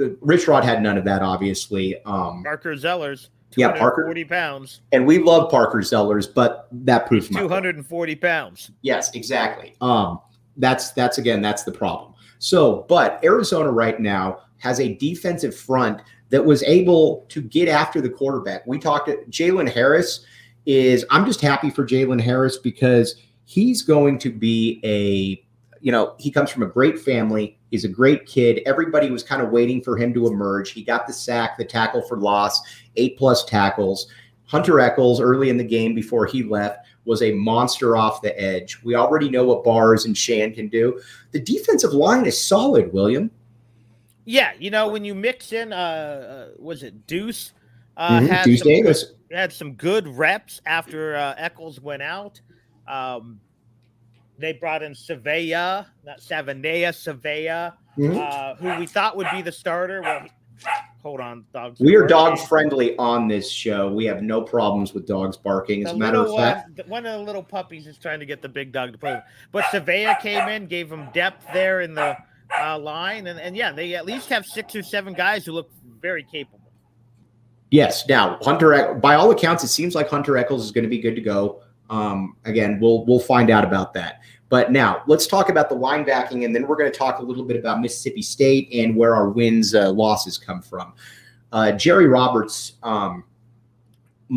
Uh, 0.00 0.10
Rich 0.20 0.48
Rod 0.48 0.64
had 0.64 0.82
none 0.82 0.96
of 0.96 1.04
that, 1.04 1.22
obviously. 1.22 2.02
Um, 2.04 2.42
Parker 2.44 2.74
Zellers. 2.74 3.28
Yeah, 3.56 3.72
Parker. 3.72 4.04
40 4.04 4.24
pounds. 4.26 4.80
And 4.92 5.06
we 5.06 5.18
love 5.18 5.50
Parker 5.50 5.78
Zellers, 5.78 6.32
but 6.32 6.68
that 6.70 7.06
proves 7.06 7.28
240 7.28 8.14
pounds. 8.16 8.70
Yes, 8.82 9.14
exactly. 9.14 9.74
Um, 9.80 10.20
that's 10.58 10.90
that's 10.90 11.18
again, 11.18 11.40
that's 11.40 11.62
the 11.62 11.72
problem. 11.72 12.14
So, 12.38 12.86
but 12.88 13.22
Arizona 13.24 13.70
right 13.70 13.98
now 14.00 14.40
has 14.58 14.80
a 14.80 14.94
defensive 14.94 15.56
front 15.56 16.00
that 16.30 16.44
was 16.44 16.62
able 16.64 17.26
to 17.30 17.40
get 17.40 17.68
after 17.68 18.00
the 18.00 18.10
quarterback. 18.10 18.66
We 18.66 18.78
talked 18.78 19.08
to 19.08 19.16
Jalen 19.30 19.72
Harris 19.72 20.24
is 20.66 21.04
I'm 21.10 21.24
just 21.24 21.40
happy 21.40 21.70
for 21.70 21.86
Jalen 21.86 22.20
Harris 22.20 22.58
because 22.58 23.16
he's 23.46 23.82
going 23.82 24.18
to 24.18 24.30
be 24.30 24.80
a 24.84 25.42
you 25.80 25.92
know, 25.92 26.14
he 26.18 26.30
comes 26.30 26.50
from 26.50 26.64
a 26.64 26.66
great 26.66 26.98
family. 26.98 27.56
He's 27.70 27.84
a 27.84 27.88
great 27.88 28.26
kid. 28.26 28.60
Everybody 28.66 29.10
was 29.10 29.22
kind 29.22 29.40
of 29.40 29.50
waiting 29.50 29.80
for 29.80 29.96
him 29.96 30.12
to 30.14 30.26
emerge. 30.26 30.70
He 30.70 30.82
got 30.82 31.06
the 31.06 31.12
sack, 31.12 31.56
the 31.56 31.64
tackle 31.64 32.02
for 32.02 32.18
loss, 32.18 32.60
eight 32.96 33.16
plus 33.16 33.44
tackles. 33.44 34.08
Hunter 34.46 34.80
Echols 34.80 35.20
early 35.20 35.50
in 35.50 35.56
the 35.56 35.64
game 35.64 35.94
before 35.94 36.26
he 36.26 36.42
left 36.42 36.86
was 37.08 37.22
a 37.22 37.32
monster 37.32 37.96
off 37.96 38.20
the 38.20 38.38
edge. 38.38 38.78
We 38.84 38.94
already 38.94 39.30
know 39.30 39.42
what 39.42 39.64
Barrs 39.64 40.04
and 40.04 40.16
Shand 40.16 40.54
can 40.54 40.68
do. 40.68 41.00
The 41.32 41.40
defensive 41.40 41.94
line 41.94 42.26
is 42.26 42.38
solid, 42.38 42.92
William. 42.92 43.30
Yeah, 44.26 44.52
you 44.58 44.70
know 44.70 44.88
when 44.88 45.06
you 45.06 45.14
mix 45.14 45.54
in, 45.54 45.72
uh, 45.72 45.76
uh 45.76 46.48
was 46.58 46.82
it 46.82 47.06
Deuce? 47.06 47.52
Uh, 47.96 48.20
mm-hmm. 48.20 48.26
had 48.26 48.44
Deuce 48.44 48.58
some 48.58 48.68
Davis 48.68 49.04
good, 49.04 49.36
had 49.36 49.52
some 49.52 49.72
good 49.72 50.06
reps 50.06 50.60
after 50.66 51.16
uh, 51.16 51.34
Echols 51.38 51.80
went 51.80 52.02
out. 52.02 52.42
Um, 52.86 53.40
they 54.38 54.52
brought 54.52 54.82
in 54.82 54.92
Savea, 54.92 55.86
not 56.04 56.20
Savanea, 56.20 56.90
Savea, 56.90 57.72
mm-hmm. 57.96 58.18
uh, 58.18 58.54
who 58.56 58.78
we 58.78 58.86
thought 58.86 59.16
would 59.16 59.28
be 59.32 59.40
the 59.40 59.50
starter. 59.50 60.02
Well, 60.02 60.20
he, 60.20 60.30
Hold 61.02 61.20
on, 61.20 61.44
dogs. 61.52 61.78
We 61.78 61.94
are 61.94 62.06
dog 62.06 62.38
friendly 62.40 62.96
on 62.96 63.28
this 63.28 63.50
show. 63.50 63.92
We 63.92 64.04
have 64.06 64.20
no 64.22 64.42
problems 64.42 64.94
with 64.94 65.06
dogs 65.06 65.36
barking. 65.36 65.86
As 65.86 65.92
a 65.92 65.96
matter 65.96 66.18
of 66.18 66.34
fact, 66.34 66.80
one, 66.88 67.06
of 67.06 67.20
the 67.20 67.24
little 67.24 67.42
puppies 67.42 67.86
is 67.86 67.98
trying 67.98 68.18
to 68.18 68.26
get 68.26 68.42
the 68.42 68.48
big 68.48 68.72
dog 68.72 68.92
to 68.92 68.98
play 68.98 69.14
with. 69.14 69.22
But 69.52 69.64
Savea 69.66 70.18
came 70.20 70.48
in, 70.48 70.66
gave 70.66 70.90
him 70.90 71.08
depth 71.14 71.46
there 71.52 71.82
in 71.82 71.94
the 71.94 72.16
uh, 72.60 72.78
line, 72.78 73.28
and, 73.28 73.38
and 73.38 73.56
yeah, 73.56 73.70
they 73.70 73.94
at 73.94 74.06
least 74.06 74.28
have 74.30 74.44
six 74.44 74.74
or 74.74 74.82
seven 74.82 75.14
guys 75.14 75.46
who 75.46 75.52
look 75.52 75.70
very 76.00 76.24
capable. 76.24 76.58
Yes. 77.70 78.08
Now, 78.08 78.38
Hunter, 78.42 78.94
by 78.94 79.14
all 79.14 79.30
accounts, 79.30 79.62
it 79.62 79.68
seems 79.68 79.94
like 79.94 80.08
Hunter 80.08 80.36
Echols 80.36 80.64
is 80.64 80.72
going 80.72 80.84
to 80.84 80.90
be 80.90 80.98
good 80.98 81.14
to 81.14 81.20
go. 81.20 81.62
Um, 81.90 82.36
again, 82.44 82.78
we'll 82.80 83.06
we'll 83.06 83.20
find 83.20 83.50
out 83.50 83.64
about 83.64 83.94
that. 83.94 84.20
But 84.48 84.72
now 84.72 85.02
let's 85.06 85.26
talk 85.26 85.50
about 85.50 85.68
the 85.68 85.76
linebacking, 85.76 86.44
and 86.44 86.54
then 86.54 86.66
we're 86.66 86.76
going 86.76 86.90
to 86.90 86.96
talk 86.96 87.18
a 87.18 87.22
little 87.22 87.44
bit 87.44 87.56
about 87.56 87.80
Mississippi 87.80 88.22
State 88.22 88.68
and 88.72 88.96
where 88.96 89.14
our 89.14 89.28
wins 89.28 89.74
uh, 89.74 89.90
losses 89.90 90.38
come 90.38 90.62
from. 90.62 90.94
Uh, 91.52 91.72
Jerry 91.72 92.06
Roberts, 92.06 92.74
um, 92.82 93.24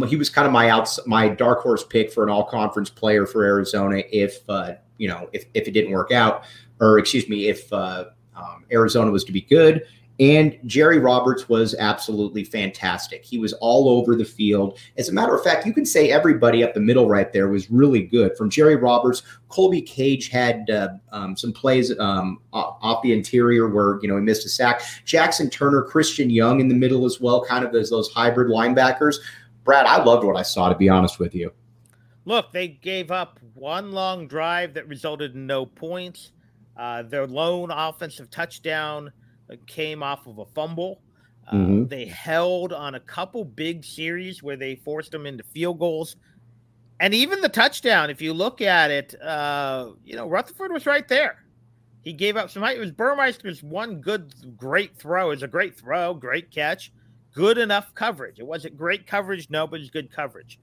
he 0.07 0.15
was 0.15 0.29
kind 0.29 0.45
of 0.45 0.53
my 0.53 0.69
outs 0.69 0.99
my 1.05 1.29
dark 1.29 1.61
horse 1.61 1.83
pick 1.83 2.11
for 2.11 2.23
an 2.23 2.29
all 2.29 2.45
conference 2.45 2.89
player 2.89 3.25
for 3.25 3.43
Arizona 3.43 4.03
if 4.11 4.39
uh, 4.49 4.73
you 4.97 5.07
know 5.07 5.29
if 5.33 5.45
if 5.53 5.67
it 5.67 5.71
didn't 5.71 5.91
work 5.91 6.11
out, 6.11 6.43
or 6.79 6.97
excuse 6.99 7.27
me, 7.29 7.47
if 7.47 7.71
uh, 7.71 8.05
um, 8.35 8.65
Arizona 8.71 9.11
was 9.11 9.23
to 9.25 9.31
be 9.31 9.41
good. 9.41 9.85
And 10.21 10.59
Jerry 10.67 10.99
Roberts 10.99 11.49
was 11.49 11.73
absolutely 11.73 12.43
fantastic. 12.43 13.25
He 13.25 13.39
was 13.39 13.53
all 13.53 13.89
over 13.89 14.15
the 14.15 14.23
field. 14.23 14.77
As 14.95 15.09
a 15.09 15.11
matter 15.11 15.35
of 15.35 15.43
fact, 15.43 15.65
you 15.65 15.73
can 15.73 15.83
say 15.83 16.11
everybody 16.11 16.63
up 16.63 16.75
the 16.75 16.79
middle 16.79 17.09
right 17.09 17.33
there 17.33 17.47
was 17.47 17.71
really 17.71 18.03
good. 18.03 18.37
From 18.37 18.47
Jerry 18.47 18.75
Roberts, 18.75 19.23
Colby 19.49 19.81
Cage 19.81 20.29
had 20.29 20.69
uh, 20.69 20.89
um, 21.11 21.35
some 21.35 21.51
plays 21.51 21.97
um, 21.97 22.39
off 22.53 23.01
the 23.01 23.13
interior 23.13 23.67
where 23.67 23.97
you 24.03 24.07
know 24.07 24.15
he 24.15 24.21
missed 24.21 24.45
a 24.45 24.49
sack. 24.49 24.83
Jackson 25.05 25.49
Turner, 25.49 25.81
Christian 25.81 26.29
Young 26.29 26.59
in 26.59 26.67
the 26.67 26.75
middle 26.75 27.03
as 27.03 27.19
well, 27.19 27.43
kind 27.43 27.65
of 27.65 27.73
as 27.73 27.89
those 27.89 28.11
hybrid 28.11 28.51
linebackers. 28.51 29.15
Brad, 29.63 29.87
I 29.87 30.03
loved 30.03 30.23
what 30.23 30.37
I 30.37 30.43
saw. 30.43 30.69
To 30.69 30.75
be 30.75 30.87
honest 30.87 31.17
with 31.17 31.33
you, 31.33 31.51
look, 32.25 32.51
they 32.51 32.67
gave 32.67 33.09
up 33.09 33.39
one 33.55 33.91
long 33.91 34.27
drive 34.27 34.75
that 34.75 34.87
resulted 34.87 35.33
in 35.33 35.47
no 35.47 35.65
points. 35.65 36.31
Uh, 36.77 37.01
their 37.01 37.25
lone 37.25 37.71
offensive 37.71 38.29
touchdown 38.29 39.11
came 39.67 40.03
off 40.03 40.27
of 40.27 40.39
a 40.39 40.45
fumble. 40.45 41.01
Uh, 41.47 41.55
mm-hmm. 41.55 41.87
They 41.87 42.05
held 42.05 42.73
on 42.73 42.95
a 42.95 42.99
couple 42.99 43.43
big 43.43 43.83
series 43.83 44.43
where 44.43 44.57
they 44.57 44.75
forced 44.75 45.11
them 45.11 45.25
into 45.25 45.43
field 45.43 45.79
goals. 45.79 46.15
And 46.99 47.13
even 47.13 47.41
the 47.41 47.49
touchdown, 47.49 48.09
if 48.09 48.21
you 48.21 48.33
look 48.33 48.61
at 48.61 48.91
it, 48.91 49.19
uh, 49.21 49.91
you 50.05 50.15
know, 50.15 50.27
Rutherford 50.27 50.71
was 50.71 50.85
right 50.85 51.07
there. 51.07 51.43
He 52.03 52.13
gave 52.13 52.37
up 52.37 52.49
some 52.49 52.63
height. 52.63 52.77
It 52.77 52.79
was 52.79 52.91
Burmeister's 52.91 53.63
one 53.63 54.01
good, 54.01 54.33
great 54.57 54.95
throw. 54.97 55.27
It 55.27 55.35
was 55.35 55.43
a 55.43 55.47
great 55.47 55.77
throw, 55.77 56.13
great 56.13 56.51
catch, 56.51 56.91
good 57.33 57.57
enough 57.57 57.93
coverage. 57.95 58.39
It 58.39 58.45
wasn't 58.45 58.77
great 58.77 59.05
coverage, 59.05 59.49
no, 59.49 59.67
but 59.67 59.79
it's 59.79 59.89
good 59.89 60.11
coverage. 60.11 60.59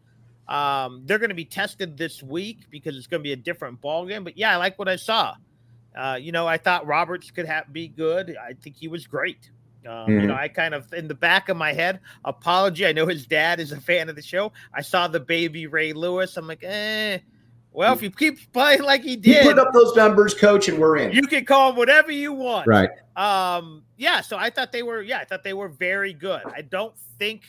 Um, 0.49 1.03
they're 1.05 1.19
going 1.19 1.29
to 1.29 1.35
be 1.35 1.45
tested 1.45 1.97
this 1.97 2.23
week 2.23 2.67
because 2.71 2.97
it's 2.97 3.07
going 3.07 3.21
to 3.21 3.25
be 3.25 3.33
a 3.33 3.37
different 3.37 3.81
ball 3.81 4.07
game. 4.07 4.25
But 4.25 4.39
yeah, 4.39 4.53
I 4.53 4.57
like 4.57 4.79
what 4.79 4.89
I 4.89 4.97
saw. 4.97 5.35
Uh, 5.97 6.19
you 6.21 6.33
know, 6.33 6.47
I 6.47 6.59
thought 6.59 6.87
Roberts 6.87 7.31
could 7.31 7.47
have, 7.47 7.73
be 7.73 7.89
good. 7.89 8.37
I 8.37 8.53
think 8.53 8.77
he 8.77 8.89
was 8.89 9.07
great. 9.07 9.51
Um, 9.87 9.93
mm-hmm. 9.93 10.13
You 10.13 10.27
know, 10.27 10.35
mm-hmm. 10.35 10.43
I 10.43 10.49
kind 10.49 10.75
of 10.75 10.93
in 10.93 11.09
the 11.09 11.15
back 11.15 11.49
of 11.49 11.57
my 11.57 11.73
head, 11.73 12.01
apology. 12.25 12.87
I 12.87 12.93
know 12.93 13.07
his 13.07 13.27
dad 13.27 13.61
is 13.61 13.73
a 13.73 13.81
fan 13.81 14.09
of 14.09 14.17
the 14.17 14.23
show. 14.23 14.53
I 14.75 14.83
saw 14.83 15.09
the 15.09 15.21
baby 15.21 15.67
Ray 15.67 15.93
Lewis. 15.93 16.37
I'm 16.37 16.47
like, 16.47 16.63
eh. 16.63 17.19
Well, 17.73 17.93
if 17.93 18.01
he 18.01 18.11
keep 18.11 18.53
playing 18.53 18.83
like 18.83 19.03
he 19.03 19.15
did, 19.15 19.45
you 19.45 19.51
put 19.51 19.59
up 19.59 19.73
those 19.73 19.95
numbers, 19.95 20.35
coach, 20.35 20.69
and 20.69 20.79
we're 20.79 20.97
in. 20.97 21.13
You 21.13 21.23
can 21.23 21.45
call 21.45 21.71
him 21.71 21.77
whatever 21.77 22.11
you 22.11 22.33
want. 22.33 22.67
Right. 22.67 22.91
Um. 23.17 23.85
Yeah. 23.97 24.21
So 24.21 24.37
I 24.37 24.51
thought 24.51 24.73
they 24.73 24.83
were. 24.83 25.03
Yeah, 25.03 25.19
I 25.19 25.25
thought 25.25 25.45
they 25.45 25.55
were 25.55 25.69
very 25.69 26.13
good. 26.13 26.43
I 26.47 26.63
don't 26.63 26.97
think. 27.19 27.43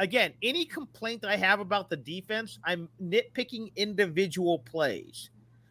Again, 0.00 0.32
any 0.44 0.64
complaint 0.64 1.22
that 1.22 1.30
I 1.30 1.36
have 1.36 1.58
about 1.58 1.90
the 1.90 1.96
defense, 1.96 2.60
I'm 2.64 2.88
nitpicking 3.02 3.74
individual 3.74 4.60
plays. 4.60 5.30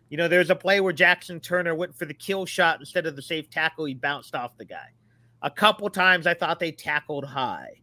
You 0.09 0.17
know, 0.17 0.27
there's 0.27 0.49
a 0.49 0.55
play 0.55 0.79
where 0.79 0.93
Jackson 0.93 1.39
Turner 1.39 1.75
went 1.75 1.95
for 1.95 2.05
the 2.05 2.13
kill 2.13 2.45
shot 2.45 2.79
instead 2.79 3.05
of 3.05 3.15
the 3.15 3.21
safe 3.21 3.49
tackle. 3.49 3.85
He 3.85 3.93
bounced 3.93 4.35
off 4.35 4.57
the 4.57 4.65
guy. 4.65 4.93
A 5.41 5.51
couple 5.51 5.89
times 5.89 6.25
I 6.25 6.33
thought 6.33 6.59
they 6.59 6.71
tackled 6.71 7.25
high. 7.25 7.81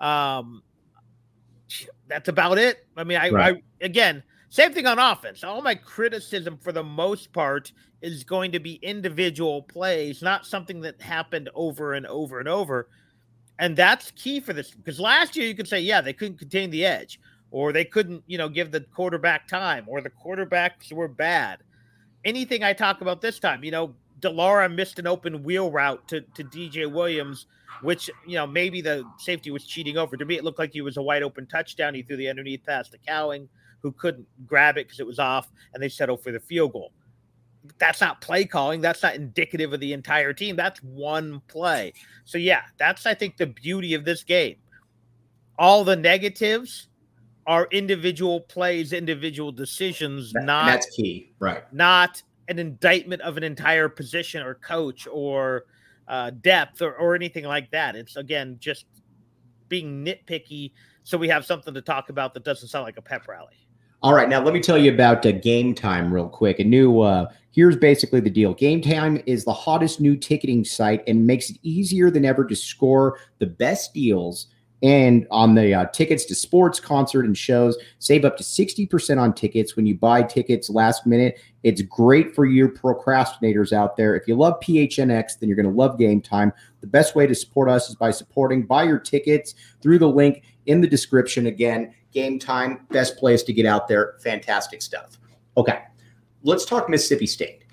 Um, 0.00 0.62
that's 2.08 2.28
about 2.28 2.58
it. 2.58 2.86
I 2.96 3.04
mean, 3.04 3.18
I, 3.18 3.30
right. 3.30 3.56
I 3.56 3.84
again, 3.84 4.22
same 4.48 4.72
thing 4.72 4.86
on 4.86 4.98
offense. 4.98 5.44
All 5.44 5.62
my 5.62 5.76
criticism 5.76 6.58
for 6.58 6.72
the 6.72 6.82
most 6.82 7.32
part 7.32 7.72
is 8.02 8.24
going 8.24 8.50
to 8.52 8.60
be 8.60 8.74
individual 8.82 9.62
plays, 9.62 10.22
not 10.22 10.46
something 10.46 10.80
that 10.80 11.00
happened 11.00 11.48
over 11.54 11.94
and 11.94 12.06
over 12.06 12.40
and 12.40 12.48
over. 12.48 12.88
And 13.60 13.76
that's 13.76 14.10
key 14.12 14.40
for 14.40 14.52
this 14.52 14.72
because 14.72 14.98
last 14.98 15.36
year 15.36 15.46
you 15.46 15.54
could 15.54 15.68
say, 15.68 15.80
yeah, 15.80 16.00
they 16.00 16.12
couldn't 16.12 16.38
contain 16.38 16.70
the 16.70 16.84
edge 16.84 17.20
or 17.50 17.72
they 17.72 17.84
couldn't, 17.84 18.22
you 18.26 18.38
know, 18.38 18.48
give 18.48 18.70
the 18.70 18.80
quarterback 18.80 19.48
time, 19.48 19.84
or 19.88 20.00
the 20.00 20.10
quarterbacks 20.10 20.92
were 20.92 21.08
bad. 21.08 21.58
Anything 22.24 22.62
I 22.62 22.72
talk 22.72 23.00
about 23.00 23.20
this 23.20 23.38
time, 23.38 23.64
you 23.64 23.70
know, 23.70 23.94
de 24.20 24.30
Laura 24.30 24.68
missed 24.68 24.98
an 24.98 25.06
open 25.06 25.42
wheel 25.42 25.70
route 25.70 26.06
to, 26.08 26.20
to 26.20 26.44
DJ 26.44 26.90
Williams, 26.90 27.46
which, 27.82 28.10
you 28.26 28.34
know, 28.34 28.46
maybe 28.46 28.80
the 28.80 29.04
safety 29.18 29.50
was 29.50 29.64
cheating 29.64 29.96
over. 29.96 30.16
To 30.16 30.24
me, 30.24 30.36
it 30.36 30.44
looked 30.44 30.58
like 30.58 30.72
he 30.72 30.82
was 30.82 30.96
a 30.96 31.02
wide 31.02 31.22
open 31.22 31.46
touchdown. 31.46 31.94
He 31.94 32.02
threw 32.02 32.16
the 32.16 32.28
underneath 32.28 32.64
pass 32.64 32.88
to 32.90 32.98
Cowing, 32.98 33.48
who 33.82 33.92
couldn't 33.92 34.26
grab 34.46 34.76
it 34.76 34.86
because 34.86 35.00
it 35.00 35.06
was 35.06 35.18
off, 35.18 35.48
and 35.74 35.82
they 35.82 35.88
settled 35.88 36.22
for 36.22 36.32
the 36.32 36.40
field 36.40 36.72
goal. 36.72 36.92
That's 37.78 38.00
not 38.00 38.20
play 38.20 38.44
calling. 38.44 38.80
That's 38.80 39.02
not 39.02 39.14
indicative 39.16 39.72
of 39.72 39.80
the 39.80 39.92
entire 39.92 40.32
team. 40.32 40.56
That's 40.56 40.82
one 40.82 41.42
play. 41.48 41.92
So, 42.24 42.38
yeah, 42.38 42.62
that's, 42.78 43.06
I 43.06 43.14
think, 43.14 43.36
the 43.36 43.46
beauty 43.46 43.94
of 43.94 44.04
this 44.04 44.22
game. 44.22 44.56
All 45.58 45.84
the 45.84 45.96
negatives 45.96 46.88
are 47.50 47.66
individual 47.72 48.40
plays, 48.40 48.92
individual 48.92 49.50
decisions, 49.50 50.32
that, 50.32 50.44
not 50.44 50.66
that's 50.66 50.86
key, 50.94 51.32
right? 51.40 51.64
Not 51.74 52.22
an 52.46 52.60
indictment 52.60 53.22
of 53.22 53.36
an 53.36 53.42
entire 53.42 53.88
position 53.88 54.40
or 54.40 54.54
coach 54.54 55.08
or 55.10 55.64
uh, 56.06 56.30
depth 56.30 56.80
or, 56.80 56.94
or 56.94 57.16
anything 57.16 57.44
like 57.44 57.68
that. 57.72 57.96
It's 57.96 58.14
again 58.14 58.56
just 58.60 58.86
being 59.68 60.04
nitpicky 60.04 60.70
so 61.02 61.18
we 61.18 61.26
have 61.26 61.44
something 61.44 61.74
to 61.74 61.82
talk 61.82 62.08
about 62.08 62.34
that 62.34 62.44
doesn't 62.44 62.68
sound 62.68 62.84
like 62.84 62.96
a 62.96 63.02
pep 63.02 63.26
rally. 63.26 63.66
All 64.00 64.14
right, 64.14 64.28
now 64.28 64.40
let 64.40 64.54
me 64.54 64.60
tell 64.60 64.78
you 64.78 64.94
about 64.94 65.26
uh, 65.26 65.32
Game 65.32 65.74
Time 65.74 66.14
real 66.14 66.28
quick. 66.28 66.60
A 66.60 66.64
new 66.64 67.00
uh, 67.00 67.26
here's 67.50 67.76
basically 67.76 68.20
the 68.20 68.30
deal. 68.30 68.54
Game 68.54 68.80
Time 68.80 69.20
is 69.26 69.44
the 69.44 69.52
hottest 69.52 70.00
new 70.00 70.16
ticketing 70.16 70.64
site 70.64 71.02
and 71.08 71.26
makes 71.26 71.50
it 71.50 71.56
easier 71.64 72.12
than 72.12 72.24
ever 72.24 72.44
to 72.44 72.54
score 72.54 73.18
the 73.40 73.46
best 73.46 73.92
deals 73.92 74.46
and 74.82 75.26
on 75.30 75.54
the 75.54 75.74
uh, 75.74 75.86
tickets 75.86 76.24
to 76.26 76.34
sports, 76.34 76.80
concert, 76.80 77.24
and 77.24 77.36
shows, 77.36 77.76
save 77.98 78.24
up 78.24 78.36
to 78.38 78.42
60% 78.42 79.20
on 79.20 79.34
tickets 79.34 79.76
when 79.76 79.86
you 79.86 79.94
buy 79.94 80.22
tickets 80.22 80.70
last 80.70 81.06
minute. 81.06 81.38
It's 81.62 81.82
great 81.82 82.34
for 82.34 82.46
you 82.46 82.68
procrastinators 82.68 83.72
out 83.72 83.96
there. 83.96 84.16
If 84.16 84.26
you 84.26 84.36
love 84.36 84.58
PHNX, 84.60 85.38
then 85.38 85.48
you're 85.48 85.56
going 85.56 85.66
to 85.66 85.72
love 85.72 85.98
Game 85.98 86.22
Time. 86.22 86.52
The 86.80 86.86
best 86.86 87.14
way 87.14 87.26
to 87.26 87.34
support 87.34 87.68
us 87.68 87.90
is 87.90 87.94
by 87.94 88.10
supporting, 88.10 88.62
buy 88.62 88.84
your 88.84 88.98
tickets 88.98 89.54
through 89.82 89.98
the 89.98 90.08
link 90.08 90.42
in 90.66 90.80
the 90.80 90.88
description. 90.88 91.46
Again, 91.46 91.94
Game 92.12 92.38
Time, 92.38 92.86
best 92.90 93.18
place 93.18 93.42
to 93.42 93.52
get 93.52 93.66
out 93.66 93.86
there. 93.86 94.14
Fantastic 94.22 94.80
stuff. 94.80 95.18
Okay, 95.56 95.80
let's 96.42 96.64
talk 96.64 96.88
Mississippi 96.88 97.26
State. 97.26 97.64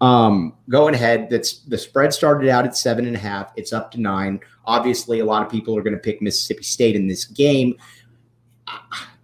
Um, 0.00 0.54
going 0.68 0.94
ahead, 0.94 1.30
that's 1.30 1.60
the 1.60 1.78
spread 1.78 2.12
started 2.12 2.48
out 2.48 2.66
at 2.66 2.76
seven 2.76 3.06
and 3.06 3.16
a 3.16 3.18
half. 3.18 3.52
It's 3.56 3.72
up 3.72 3.90
to 3.92 4.00
nine. 4.00 4.40
Obviously, 4.66 5.20
a 5.20 5.24
lot 5.24 5.42
of 5.42 5.50
people 5.50 5.76
are 5.76 5.82
going 5.82 5.94
to 5.94 6.00
pick 6.00 6.20
Mississippi 6.20 6.64
State 6.64 6.96
in 6.96 7.06
this 7.06 7.24
game. 7.24 7.76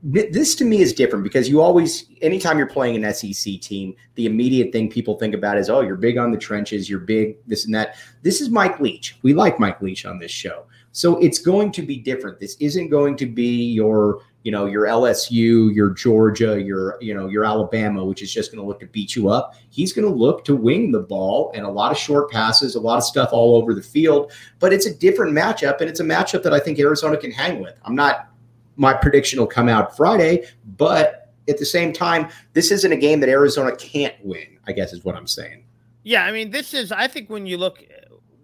This 0.02 0.56
to 0.56 0.64
me 0.64 0.80
is 0.80 0.92
different 0.92 1.22
because 1.22 1.48
you 1.48 1.60
always, 1.60 2.06
anytime 2.22 2.58
you're 2.58 2.66
playing 2.66 3.04
an 3.04 3.14
SEC 3.14 3.60
team, 3.60 3.94
the 4.16 4.26
immediate 4.26 4.72
thing 4.72 4.90
people 4.90 5.16
think 5.16 5.34
about 5.34 5.58
is, 5.58 5.70
oh, 5.70 5.80
you're 5.80 5.96
big 5.96 6.18
on 6.18 6.32
the 6.32 6.38
trenches, 6.38 6.90
you're 6.90 6.98
big, 6.98 7.36
this 7.46 7.66
and 7.66 7.74
that. 7.74 7.96
This 8.22 8.40
is 8.40 8.48
Mike 8.48 8.80
Leach. 8.80 9.16
We 9.22 9.34
like 9.34 9.60
Mike 9.60 9.80
Leach 9.80 10.04
on 10.04 10.18
this 10.18 10.32
show. 10.32 10.66
So 10.90 11.18
it's 11.18 11.38
going 11.38 11.70
to 11.72 11.82
be 11.82 11.98
different. 11.98 12.40
This 12.40 12.56
isn't 12.60 12.88
going 12.88 13.16
to 13.16 13.26
be 13.26 13.72
your 13.72 14.22
you 14.42 14.50
know, 14.50 14.66
your 14.66 14.86
LSU, 14.86 15.74
your 15.74 15.90
Georgia, 15.90 16.60
your, 16.60 16.98
you 17.00 17.14
know, 17.14 17.28
your 17.28 17.44
Alabama, 17.44 18.04
which 18.04 18.22
is 18.22 18.32
just 18.32 18.50
going 18.50 18.60
to 18.60 18.66
look 18.66 18.80
to 18.80 18.86
beat 18.86 19.14
you 19.14 19.28
up. 19.28 19.54
He's 19.70 19.92
going 19.92 20.06
to 20.06 20.12
look 20.12 20.44
to 20.46 20.56
wing 20.56 20.90
the 20.90 21.00
ball 21.00 21.52
and 21.54 21.64
a 21.64 21.70
lot 21.70 21.92
of 21.92 21.98
short 21.98 22.30
passes, 22.30 22.74
a 22.74 22.80
lot 22.80 22.96
of 22.96 23.04
stuff 23.04 23.30
all 23.32 23.56
over 23.56 23.72
the 23.72 23.82
field. 23.82 24.32
But 24.58 24.72
it's 24.72 24.86
a 24.86 24.94
different 24.94 25.32
matchup, 25.32 25.80
and 25.80 25.88
it's 25.88 26.00
a 26.00 26.04
matchup 26.04 26.42
that 26.42 26.52
I 26.52 26.58
think 26.58 26.78
Arizona 26.78 27.16
can 27.16 27.30
hang 27.30 27.60
with. 27.60 27.74
I'm 27.84 27.94
not, 27.94 28.30
my 28.76 28.92
prediction 28.92 29.38
will 29.38 29.46
come 29.46 29.68
out 29.68 29.96
Friday, 29.96 30.46
but 30.76 31.32
at 31.48 31.58
the 31.58 31.66
same 31.66 31.92
time, 31.92 32.28
this 32.52 32.70
isn't 32.70 32.92
a 32.92 32.96
game 32.96 33.20
that 33.20 33.28
Arizona 33.28 33.74
can't 33.76 34.14
win, 34.24 34.58
I 34.66 34.72
guess 34.72 34.92
is 34.92 35.04
what 35.04 35.14
I'm 35.14 35.26
saying. 35.26 35.64
Yeah, 36.02 36.24
I 36.24 36.32
mean, 36.32 36.50
this 36.50 36.74
is, 36.74 36.90
I 36.90 37.06
think 37.06 37.30
when 37.30 37.46
you 37.46 37.58
look, 37.58 37.84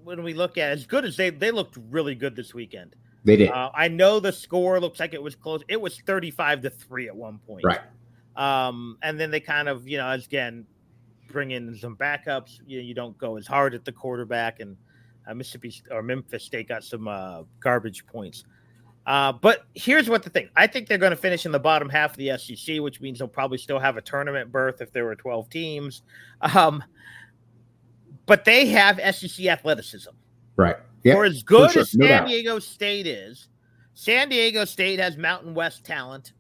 when 0.05 0.23
we 0.23 0.33
look 0.33 0.59
at 0.59 0.71
as 0.71 0.87
good 0.87 1.05
as 1.05 1.17
they, 1.17 1.31
they 1.31 1.51
looked 1.51 1.77
really 1.91 2.15
good 2.15 2.37
this 2.37 2.55
weekend. 2.55 2.95
They 3.29 3.37
did. 3.37 3.51
Uh, 3.51 3.71
I 3.75 3.89
know 3.89 4.21
the 4.21 4.33
score 4.33 4.81
looks 4.81 4.99
like 4.99 5.13
it 5.13 5.23
was 5.23 5.35
close. 5.35 5.63
It 5.69 5.79
was 5.79 6.01
35 6.01 6.63
to 6.63 6.71
3 6.71 7.09
at 7.09 7.15
one 7.15 7.39
point. 7.47 7.63
Right. 7.63 7.81
Um, 8.37 8.97
and 9.03 9.21
then 9.21 9.31
they 9.31 9.41
kind 9.41 9.69
of, 9.69 9.87
you 9.87 9.99
know, 9.99 10.11
again, 10.11 10.65
bring 11.31 11.51
in 11.51 11.77
some 11.77 11.95
backups. 11.95 12.61
You, 12.67 12.81
you 12.81 12.95
don't 12.95 13.19
go 13.19 13.37
as 13.37 13.47
hard 13.47 13.75
at 13.75 13.85
the 13.85 13.93
quarterback. 13.93 14.61
And 14.61 14.79
Uh, 15.29 15.35
Mississippi 15.35 15.75
or 15.91 16.03
Memphis 16.03 16.43
State 16.43 16.69
got 16.69 16.83
some 16.83 17.07
uh, 17.07 17.43
garbage 17.61 18.07
points. 18.07 18.45
Uh, 19.05 19.33
but 19.33 19.67
here's 19.75 20.09
what 20.09 20.23
the 20.23 20.31
thing 20.31 20.49
I 20.57 20.67
think 20.67 20.89
they're 20.89 20.97
going 20.97 21.11
to 21.11 21.17
finish 21.17 21.45
in 21.45 21.53
the 21.53 21.59
bottom 21.59 21.91
half 21.91 22.13
of 22.13 22.17
the 22.17 22.39
SEC, 22.39 22.81
which 22.81 23.03
means 23.03 23.19
they'll 23.19 23.29
probably 23.29 23.59
still 23.59 23.79
have 23.79 23.99
a 23.99 24.03
tournament 24.03 24.51
berth 24.51 24.81
if 24.81 24.91
there 24.91 25.05
were 25.05 25.15
12 25.15 25.51
teams. 25.51 26.03
Um, 26.41 26.83
but 28.25 28.47
they 28.47 28.67
have 28.69 28.99
SEC 29.15 29.47
athleticism. 29.47 30.11
Right. 30.57 30.77
Yeah, 31.05 31.15
For 31.15 31.25
as 31.25 31.43
good 31.43 31.73
sure. 31.73 31.83
as 31.83 31.91
San 31.93 32.25
no 32.25 32.27
Diego 32.27 32.59
State 32.59 33.07
is, 33.07 33.49
San 33.95 34.29
Diego 34.29 34.65
State 34.65 34.99
has 34.99 35.17
Mountain 35.17 35.55
West 35.55 35.85
talent, 35.85 36.33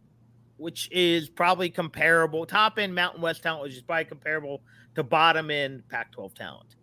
which 0.57 0.88
is 0.92 1.29
probably 1.29 1.71
comparable. 1.71 2.44
Top 2.47 2.79
end 2.79 2.94
Mountain 2.94 3.21
West 3.21 3.42
talent, 3.42 3.62
which 3.62 3.75
is 3.75 3.83
probably 3.83 4.05
comparable 4.05 4.62
to 4.94 5.03
bottom 5.03 5.51
end 5.51 5.83
Pac 5.88 6.12
12 6.12 6.35
talent. 6.35 6.77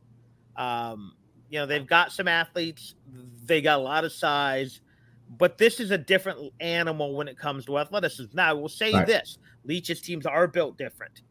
Um, 0.55 1.13
you 1.49 1.59
know, 1.59 1.65
they've 1.65 1.85
got 1.85 2.11
some 2.11 2.27
athletes, 2.27 2.95
they 3.45 3.61
got 3.61 3.79
a 3.79 3.83
lot 3.83 4.03
of 4.05 4.11
size 4.11 4.81
but 5.37 5.57
this 5.57 5.79
is 5.79 5.91
a 5.91 5.97
different 5.97 6.53
animal 6.59 7.15
when 7.15 7.27
it 7.27 7.37
comes 7.37 7.65
to 7.65 7.79
athleticism. 7.79 8.35
Now, 8.35 8.49
I 8.49 8.53
will 8.53 8.69
say 8.69 8.93
right. 8.93 9.07
this 9.07 9.37
Leach's 9.63 10.01
teams 10.01 10.25
are 10.25 10.47
built 10.47 10.77
different. 10.77 11.21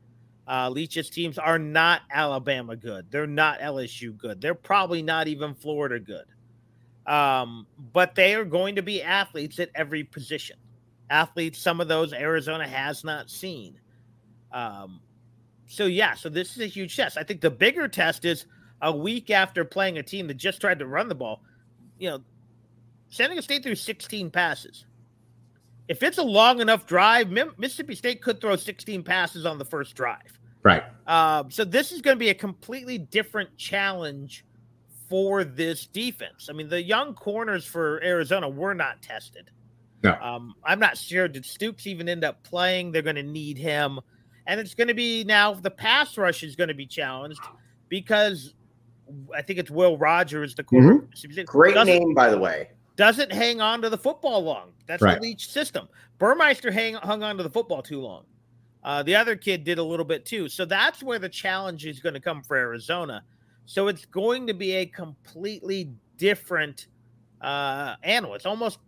Uh, 0.46 0.68
Leach's 0.68 1.08
teams 1.08 1.38
are 1.38 1.58
not 1.58 2.02
Alabama 2.10 2.76
good. 2.76 3.06
They're 3.10 3.26
not 3.26 3.60
LSU 3.60 4.16
good. 4.16 4.40
They're 4.40 4.54
probably 4.54 5.02
not 5.02 5.28
even 5.28 5.54
Florida 5.54 5.98
good. 5.98 6.24
Um, 7.06 7.66
but 7.92 8.14
they 8.14 8.34
are 8.34 8.44
going 8.44 8.76
to 8.76 8.82
be 8.82 9.02
athletes 9.02 9.58
at 9.58 9.70
every 9.74 10.04
position. 10.04 10.56
Athletes, 11.10 11.58
some 11.58 11.80
of 11.80 11.88
those 11.88 12.12
Arizona 12.12 12.66
has 12.66 13.04
not 13.04 13.28
seen. 13.28 13.78
Um, 14.52 15.00
so, 15.66 15.86
yeah, 15.86 16.14
so 16.14 16.28
this 16.28 16.52
is 16.52 16.62
a 16.62 16.66
huge 16.66 16.96
test. 16.96 17.18
I 17.18 17.24
think 17.24 17.40
the 17.40 17.50
bigger 17.50 17.88
test 17.88 18.24
is 18.24 18.46
a 18.80 18.94
week 18.94 19.30
after 19.30 19.64
playing 19.64 19.98
a 19.98 20.02
team 20.02 20.26
that 20.28 20.34
just 20.34 20.60
tried 20.60 20.78
to 20.78 20.86
run 20.86 21.08
the 21.08 21.14
ball. 21.14 21.42
You 21.98 22.10
know, 22.10 22.20
San 23.08 23.28
Diego 23.28 23.42
State 23.42 23.62
threw 23.62 23.74
16 23.74 24.30
passes. 24.30 24.86
If 25.88 26.02
it's 26.02 26.18
a 26.18 26.22
long 26.22 26.60
enough 26.60 26.86
drive, 26.86 27.30
Mississippi 27.30 27.94
State 27.94 28.22
could 28.22 28.40
throw 28.40 28.56
16 28.56 29.02
passes 29.02 29.44
on 29.44 29.58
the 29.58 29.64
first 29.64 29.94
drive. 29.94 30.38
Right. 30.62 30.82
Uh, 31.06 31.44
so 31.50 31.64
this 31.64 31.92
is 31.92 32.00
going 32.00 32.16
to 32.16 32.18
be 32.18 32.30
a 32.30 32.34
completely 32.34 32.96
different 32.96 33.54
challenge 33.58 34.44
for 35.14 35.44
this 35.44 35.86
defense. 35.86 36.48
I 36.50 36.54
mean, 36.54 36.68
the 36.68 36.82
young 36.82 37.14
corners 37.14 37.64
for 37.64 38.02
Arizona 38.02 38.48
were 38.48 38.74
not 38.74 39.00
tested. 39.00 39.48
No. 40.02 40.14
Um, 40.20 40.56
I'm 40.64 40.80
not 40.80 40.98
sure. 40.98 41.28
Did 41.28 41.46
Stoops 41.46 41.86
even 41.86 42.08
end 42.08 42.24
up 42.24 42.42
playing? 42.42 42.90
They're 42.90 43.00
going 43.00 43.14
to 43.14 43.22
need 43.22 43.56
him. 43.56 44.00
And 44.48 44.58
it's 44.58 44.74
going 44.74 44.88
to 44.88 44.94
be 44.94 45.22
now 45.22 45.54
the 45.54 45.70
pass 45.70 46.18
rush 46.18 46.42
is 46.42 46.56
going 46.56 46.66
to 46.66 46.74
be 46.74 46.84
challenged 46.84 47.40
because 47.88 48.54
I 49.32 49.42
think 49.42 49.60
it's 49.60 49.70
Will 49.70 49.96
Rogers, 49.96 50.56
the 50.56 50.64
corner. 50.64 51.06
Mm-hmm. 51.06 51.42
Great 51.44 51.76
name, 51.86 52.12
by 52.12 52.28
the 52.28 52.38
way 52.38 52.70
doesn't 52.96 53.32
hang 53.32 53.60
on 53.60 53.82
to 53.82 53.90
the 53.90 53.98
football 53.98 54.42
long. 54.42 54.72
That's 54.86 55.02
right. 55.02 55.20
the 55.20 55.28
Leach 55.28 55.48
system. 55.48 55.88
Burmeister 56.18 56.70
hang, 56.70 56.94
hung 56.94 57.22
on 57.22 57.36
to 57.36 57.42
the 57.42 57.50
football 57.50 57.82
too 57.82 58.00
long. 58.00 58.24
Uh, 58.82 59.02
the 59.02 59.16
other 59.16 59.34
kid 59.34 59.64
did 59.64 59.78
a 59.78 59.82
little 59.82 60.04
bit 60.04 60.26
too. 60.26 60.48
So 60.48 60.64
that's 60.64 61.02
where 61.02 61.18
the 61.18 61.28
challenge 61.28 61.86
is 61.86 62.00
going 62.00 62.14
to 62.14 62.20
come 62.20 62.42
for 62.42 62.56
Arizona. 62.56 63.24
So 63.66 63.88
it's 63.88 64.04
going 64.04 64.46
to 64.46 64.54
be 64.54 64.72
a 64.72 64.86
completely 64.86 65.90
different 66.18 66.86
uh, 67.40 67.96
animal. 68.02 68.34
It's 68.34 68.46
almost 68.46 68.78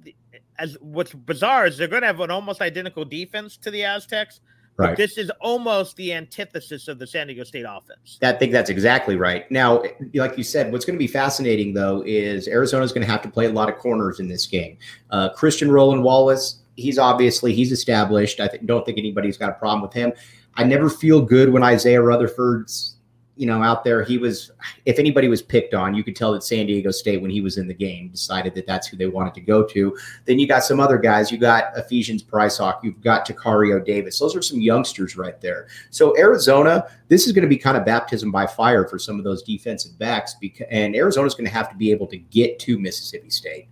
as 0.58 0.76
what's 0.80 1.12
bizarre 1.12 1.66
is 1.66 1.76
they're 1.76 1.88
going 1.88 2.02
to 2.02 2.06
have 2.06 2.20
an 2.20 2.30
almost 2.30 2.60
identical 2.60 3.04
defense 3.04 3.56
to 3.58 3.70
the 3.70 3.84
Aztecs, 3.84 4.40
Right. 4.78 4.90
But 4.90 4.98
this 4.98 5.16
is 5.16 5.30
almost 5.40 5.96
the 5.96 6.12
antithesis 6.12 6.86
of 6.86 6.98
the 6.98 7.06
San 7.06 7.28
Diego 7.28 7.44
State 7.44 7.64
offense. 7.66 8.18
I 8.22 8.32
think 8.32 8.52
that's 8.52 8.68
exactly 8.68 9.16
right. 9.16 9.50
Now, 9.50 9.82
like 10.12 10.36
you 10.36 10.44
said, 10.44 10.70
what's 10.70 10.84
going 10.84 10.96
to 10.96 11.02
be 11.02 11.06
fascinating 11.06 11.72
though 11.72 12.02
is 12.04 12.46
Arizona's 12.46 12.92
going 12.92 13.04
to 13.06 13.10
have 13.10 13.22
to 13.22 13.30
play 13.30 13.46
a 13.46 13.52
lot 13.52 13.70
of 13.70 13.76
corners 13.78 14.20
in 14.20 14.28
this 14.28 14.46
game. 14.46 14.76
Uh, 15.10 15.30
Christian 15.30 15.72
Roland 15.72 16.04
Wallace, 16.04 16.60
he's 16.76 16.98
obviously 16.98 17.54
he's 17.54 17.72
established. 17.72 18.38
I 18.38 18.48
th- 18.48 18.66
don't 18.66 18.84
think 18.84 18.98
anybody's 18.98 19.38
got 19.38 19.48
a 19.48 19.54
problem 19.54 19.80
with 19.80 19.94
him. 19.94 20.12
I 20.56 20.64
never 20.64 20.90
feel 20.90 21.22
good 21.22 21.50
when 21.50 21.62
Isaiah 21.62 22.02
Rutherford's 22.02 22.95
you 23.36 23.46
know, 23.46 23.62
out 23.62 23.84
there, 23.84 24.02
he 24.02 24.16
was, 24.16 24.50
if 24.86 24.98
anybody 24.98 25.28
was 25.28 25.42
picked 25.42 25.74
on, 25.74 25.94
you 25.94 26.02
could 26.02 26.16
tell 26.16 26.32
that 26.32 26.42
San 26.42 26.66
Diego 26.66 26.90
State, 26.90 27.20
when 27.20 27.30
he 27.30 27.42
was 27.42 27.58
in 27.58 27.68
the 27.68 27.74
game, 27.74 28.08
decided 28.08 28.54
that 28.54 28.66
that's 28.66 28.86
who 28.86 28.96
they 28.96 29.06
wanted 29.06 29.34
to 29.34 29.42
go 29.42 29.62
to. 29.62 29.94
Then 30.24 30.38
you 30.38 30.48
got 30.48 30.64
some 30.64 30.80
other 30.80 30.96
guys. 30.96 31.30
You 31.30 31.36
got 31.36 31.76
Ephesians 31.76 32.22
Prysock. 32.22 32.82
You've 32.82 33.02
got 33.02 33.26
Tacario 33.26 33.84
Davis. 33.84 34.18
Those 34.18 34.34
are 34.34 34.40
some 34.40 34.60
youngsters 34.60 35.18
right 35.18 35.38
there. 35.40 35.68
So 35.90 36.16
Arizona, 36.16 36.86
this 37.08 37.26
is 37.26 37.32
going 37.32 37.42
to 37.42 37.48
be 37.48 37.58
kind 37.58 37.76
of 37.76 37.84
baptism 37.84 38.30
by 38.30 38.46
fire 38.46 38.88
for 38.88 38.98
some 38.98 39.18
of 39.18 39.24
those 39.24 39.42
defensive 39.42 39.98
backs. 39.98 40.34
Because, 40.40 40.66
and 40.70 40.96
Arizona's 40.96 41.34
going 41.34 41.46
to 41.46 41.54
have 41.54 41.68
to 41.68 41.76
be 41.76 41.90
able 41.90 42.06
to 42.06 42.16
get 42.16 42.58
to 42.60 42.78
Mississippi 42.78 43.28
State. 43.28 43.68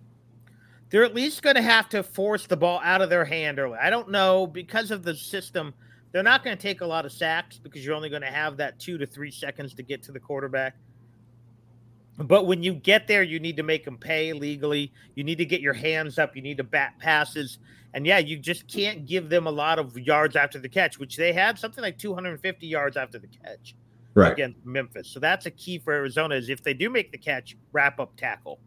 They're 0.91 1.03
at 1.03 1.15
least 1.15 1.41
going 1.41 1.55
to 1.55 1.63
have 1.63 1.89
to 1.89 2.03
force 2.03 2.45
the 2.45 2.55
ball 2.55 2.79
out 2.83 3.01
of 3.01 3.09
their 3.09 3.25
hand 3.25 3.57
early. 3.57 3.79
I 3.79 3.89
don't 3.89 4.11
know 4.11 4.45
because 4.45 4.91
of 4.91 5.01
the 5.01 5.15
system– 5.15 5.73
they're 6.15 6.23
not 6.23 6.45
going 6.45 6.55
to 6.55 6.61
take 6.61 6.79
a 6.79 6.85
lot 6.85 7.05
of 7.05 7.11
sacks 7.11 7.57
because 7.57 7.85
you're 7.85 7.93
only 7.93 8.07
going 8.07 8.21
to 8.21 8.31
have 8.31 8.55
that 8.55 8.79
two 8.79 8.97
to 8.97 9.05
three 9.05 9.29
seconds 9.29 9.73
to 9.73 9.83
get 9.83 10.01
to 10.03 10.13
the 10.13 10.19
quarterback. 10.19 10.77
But 12.17 12.47
when 12.47 12.63
you 12.63 12.73
get 12.73 13.05
there, 13.05 13.21
you 13.21 13.37
need 13.37 13.57
to 13.57 13.63
make 13.63 13.83
them 13.83 13.97
pay 13.97 14.31
legally. 14.31 14.93
You 15.15 15.25
need 15.25 15.39
to 15.39 15.45
get 15.45 15.59
your 15.59 15.73
hands 15.73 16.17
up. 16.17 16.33
You 16.33 16.41
need 16.41 16.55
to 16.55 16.63
bat 16.63 16.93
passes. 16.99 17.59
And 17.93 18.07
yeah, 18.07 18.19
you 18.19 18.37
just 18.37 18.65
can't 18.69 19.05
give 19.05 19.27
them 19.27 19.45
a 19.45 19.51
lot 19.51 19.77
of 19.77 19.99
yards 19.99 20.37
after 20.37 20.57
the 20.57 20.69
catch, 20.69 20.99
which 20.99 21.17
they 21.17 21.33
had 21.33 21.59
something 21.59 21.81
like 21.81 21.97
250 21.97 22.65
yards 22.65 22.95
after 22.95 23.19
the 23.19 23.27
catch 23.27 23.75
right. 24.13 24.31
against 24.31 24.65
Memphis. 24.65 25.09
So 25.09 25.19
that's 25.19 25.47
a 25.47 25.51
key 25.51 25.79
for 25.79 25.91
Arizona 25.91 26.35
is 26.35 26.47
if 26.47 26.63
they 26.63 26.73
do 26.73 26.89
make 26.89 27.11
the 27.11 27.17
catch, 27.17 27.57
wrap 27.73 27.99
up 27.99 28.15
tackle. 28.15 28.61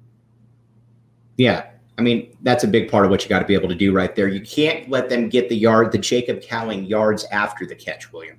Yeah. 1.39 1.71
I 1.99 2.01
mean, 2.01 2.37
that's 2.43 2.63
a 2.63 2.69
big 2.69 2.91
part 2.91 3.05
of 3.05 3.11
what 3.11 3.25
you 3.25 3.29
got 3.29 3.41
to 3.41 3.45
be 3.45 3.55
able 3.55 3.69
to 3.69 3.75
do 3.75 3.93
right 3.93 4.15
there. 4.15 4.29
You 4.29 4.41
can't 4.41 4.89
let 4.89 5.09
them 5.09 5.29
get 5.29 5.49
the 5.49 5.57
yard, 5.57 5.91
the 5.91 5.99
Jacob 5.99 6.41
Cowing 6.41 6.87
yards 6.87 7.25
after 7.33 7.67
the 7.67 7.75
catch, 7.75 8.13
William. 8.13 8.39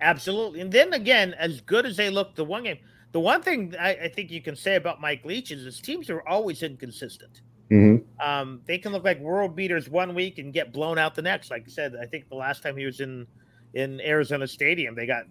Absolutely. 0.00 0.62
And 0.62 0.72
then 0.72 0.94
again, 0.94 1.34
as 1.34 1.60
good 1.60 1.84
as 1.84 1.96
they 1.96 2.08
look 2.08 2.34
the 2.34 2.44
one 2.44 2.64
game, 2.64 2.78
the 3.12 3.20
one 3.20 3.42
thing 3.42 3.74
I, 3.78 3.90
I 4.04 4.08
think 4.08 4.30
you 4.30 4.40
can 4.40 4.56
say 4.56 4.76
about 4.76 5.00
Mike 5.00 5.24
Leach 5.26 5.50
is 5.50 5.64
his 5.64 5.80
teams 5.80 6.08
are 6.08 6.26
always 6.26 6.62
inconsistent. 6.62 7.42
Mm-hmm. 7.70 8.26
Um, 8.26 8.62
they 8.66 8.78
can 8.78 8.92
look 8.92 9.04
like 9.04 9.20
world 9.20 9.54
beaters 9.54 9.88
one 9.88 10.14
week 10.14 10.38
and 10.38 10.52
get 10.52 10.72
blown 10.72 10.96
out 10.96 11.14
the 11.14 11.22
next. 11.22 11.50
Like 11.50 11.64
I 11.66 11.70
said, 11.70 11.94
I 12.00 12.06
think 12.06 12.28
the 12.28 12.34
last 12.34 12.62
time 12.62 12.76
he 12.76 12.86
was 12.86 13.00
in 13.00 13.26
in 13.74 14.00
Arizona 14.00 14.48
Stadium, 14.48 14.94
they 14.94 15.06
got 15.06 15.24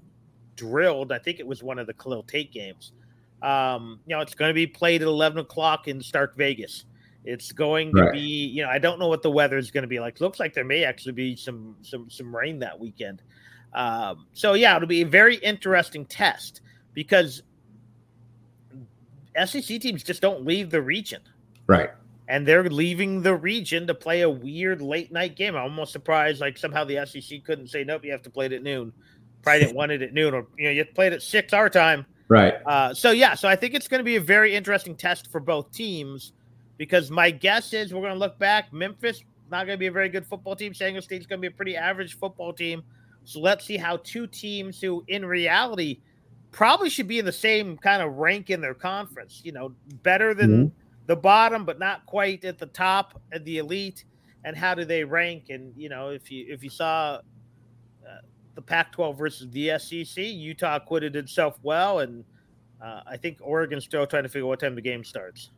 drilled. 0.55 1.11
I 1.11 1.19
think 1.19 1.39
it 1.39 1.47
was 1.47 1.63
one 1.63 1.79
of 1.79 1.87
the 1.87 1.93
Khalil 1.93 2.23
Tate 2.23 2.53
games. 2.53 2.93
Um, 3.41 3.99
you 4.05 4.15
know, 4.15 4.21
it's 4.21 4.35
going 4.35 4.49
to 4.49 4.53
be 4.53 4.67
played 4.67 5.01
at 5.01 5.07
11 5.07 5.39
o'clock 5.39 5.87
in 5.87 6.01
Stark 6.01 6.37
Vegas. 6.37 6.85
It's 7.25 7.51
going 7.51 7.93
to 7.95 8.03
right. 8.03 8.13
be, 8.13 8.19
you 8.19 8.63
know, 8.63 8.69
I 8.69 8.79
don't 8.79 8.97
know 8.97 9.07
what 9.07 9.21
the 9.21 9.31
weather 9.31 9.57
is 9.57 9.71
going 9.71 9.81
to 9.83 9.87
be 9.87 9.99
like. 9.99 10.21
Looks 10.21 10.39
like 10.39 10.53
there 10.53 10.63
may 10.63 10.83
actually 10.85 11.11
be 11.11 11.35
some 11.35 11.75
some 11.81 12.09
some 12.09 12.33
rain 12.35 12.59
that 12.59 12.79
weekend. 12.79 13.21
Um, 13.73 14.25
so 14.33 14.53
yeah, 14.53 14.75
it'll 14.75 14.87
be 14.87 15.01
a 15.01 15.05
very 15.05 15.35
interesting 15.35 16.05
test 16.05 16.61
because 16.93 17.43
SEC 19.45 19.79
teams 19.79 20.03
just 20.03 20.21
don't 20.21 20.45
leave 20.45 20.69
the 20.69 20.81
region. 20.81 21.21
Right. 21.67 21.89
And 22.27 22.47
they're 22.47 22.69
leaving 22.69 23.21
the 23.21 23.35
region 23.35 23.87
to 23.87 23.93
play 23.93 24.21
a 24.21 24.29
weird 24.29 24.81
late 24.81 25.11
night 25.11 25.35
game. 25.35 25.55
I'm 25.55 25.63
almost 25.63 25.91
surprised, 25.91 26.41
like 26.41 26.57
somehow 26.57 26.83
the 26.83 27.05
SEC 27.05 27.43
couldn't 27.43 27.67
say 27.67 27.83
nope, 27.83 28.05
you 28.05 28.11
have 28.11 28.21
to 28.23 28.29
play 28.29 28.45
it 28.45 28.53
at 28.53 28.63
noon. 28.63 28.93
Probably 29.41 29.61
didn't 29.61 29.75
want 29.75 29.91
it 29.91 30.01
at 30.01 30.13
noon, 30.13 30.33
or 30.33 30.47
you 30.57 30.65
know, 30.65 30.71
you 30.71 30.85
played 30.85 31.13
at 31.13 31.21
six 31.21 31.53
our 31.53 31.69
time. 31.69 32.05
Right. 32.27 32.55
Uh, 32.65 32.93
so 32.93 33.11
yeah, 33.11 33.33
so 33.33 33.47
I 33.47 33.55
think 33.55 33.73
it's 33.73 33.87
going 33.87 33.99
to 33.99 34.05
be 34.05 34.15
a 34.15 34.21
very 34.21 34.55
interesting 34.55 34.95
test 34.95 35.31
for 35.31 35.39
both 35.39 35.71
teams 35.71 36.33
because 36.79 37.11
my 37.11 37.29
guess 37.29 37.73
is 37.73 37.93
we're 37.93 37.99
going 37.99 38.13
to 38.13 38.19
look 38.19 38.39
back. 38.39 38.71
Memphis 38.71 39.21
not 39.51 39.65
going 39.65 39.75
to 39.75 39.79
be 39.79 39.87
a 39.87 39.91
very 39.91 40.09
good 40.09 40.25
football 40.25 40.55
team. 40.55 40.73
San 40.73 40.89
Diego 40.89 41.01
State's 41.01 41.25
going 41.25 41.39
to 41.39 41.41
be 41.41 41.53
a 41.53 41.55
pretty 41.55 41.75
average 41.75 42.17
football 42.17 42.53
team. 42.53 42.83
So 43.25 43.41
let's 43.41 43.65
see 43.65 43.77
how 43.77 43.97
two 43.97 44.27
teams 44.27 44.79
who, 44.79 45.03
in 45.07 45.25
reality, 45.25 45.99
probably 46.51 46.89
should 46.89 47.07
be 47.07 47.19
in 47.19 47.25
the 47.25 47.31
same 47.31 47.77
kind 47.77 48.01
of 48.01 48.13
rank 48.13 48.49
in 48.49 48.61
their 48.61 48.73
conference. 48.73 49.41
You 49.43 49.51
know, 49.51 49.73
better 50.03 50.33
than 50.33 50.51
mm-hmm. 50.51 50.75
the 51.05 51.17
bottom, 51.17 51.65
but 51.65 51.79
not 51.79 52.05
quite 52.05 52.45
at 52.45 52.57
the 52.57 52.67
top 52.67 53.21
of 53.33 53.43
the 53.43 53.57
elite. 53.57 54.05
And 54.45 54.55
how 54.55 54.73
do 54.73 54.85
they 54.85 55.03
rank? 55.03 55.49
And 55.49 55.73
you 55.75 55.89
know, 55.89 56.09
if 56.09 56.31
you 56.31 56.45
if 56.47 56.63
you 56.63 56.69
saw 56.69 57.15
uh, 57.15 58.21
the 58.55 58.61
Pac-12 58.61 59.17
versus 59.17 59.49
the 59.51 59.77
SEC, 59.77 60.23
Utah 60.23 60.77
acquitted 60.77 61.17
itself 61.17 61.59
well, 61.61 61.99
and 61.99 62.23
uh, 62.81 63.01
I 63.05 63.17
think 63.17 63.39
Oregon's 63.41 63.83
still 63.83 64.07
trying 64.07 64.23
to 64.23 64.29
figure 64.29 64.45
out 64.45 64.49
what 64.49 64.59
time 64.61 64.75
the 64.75 64.81
game 64.81 65.03
starts. 65.03 65.51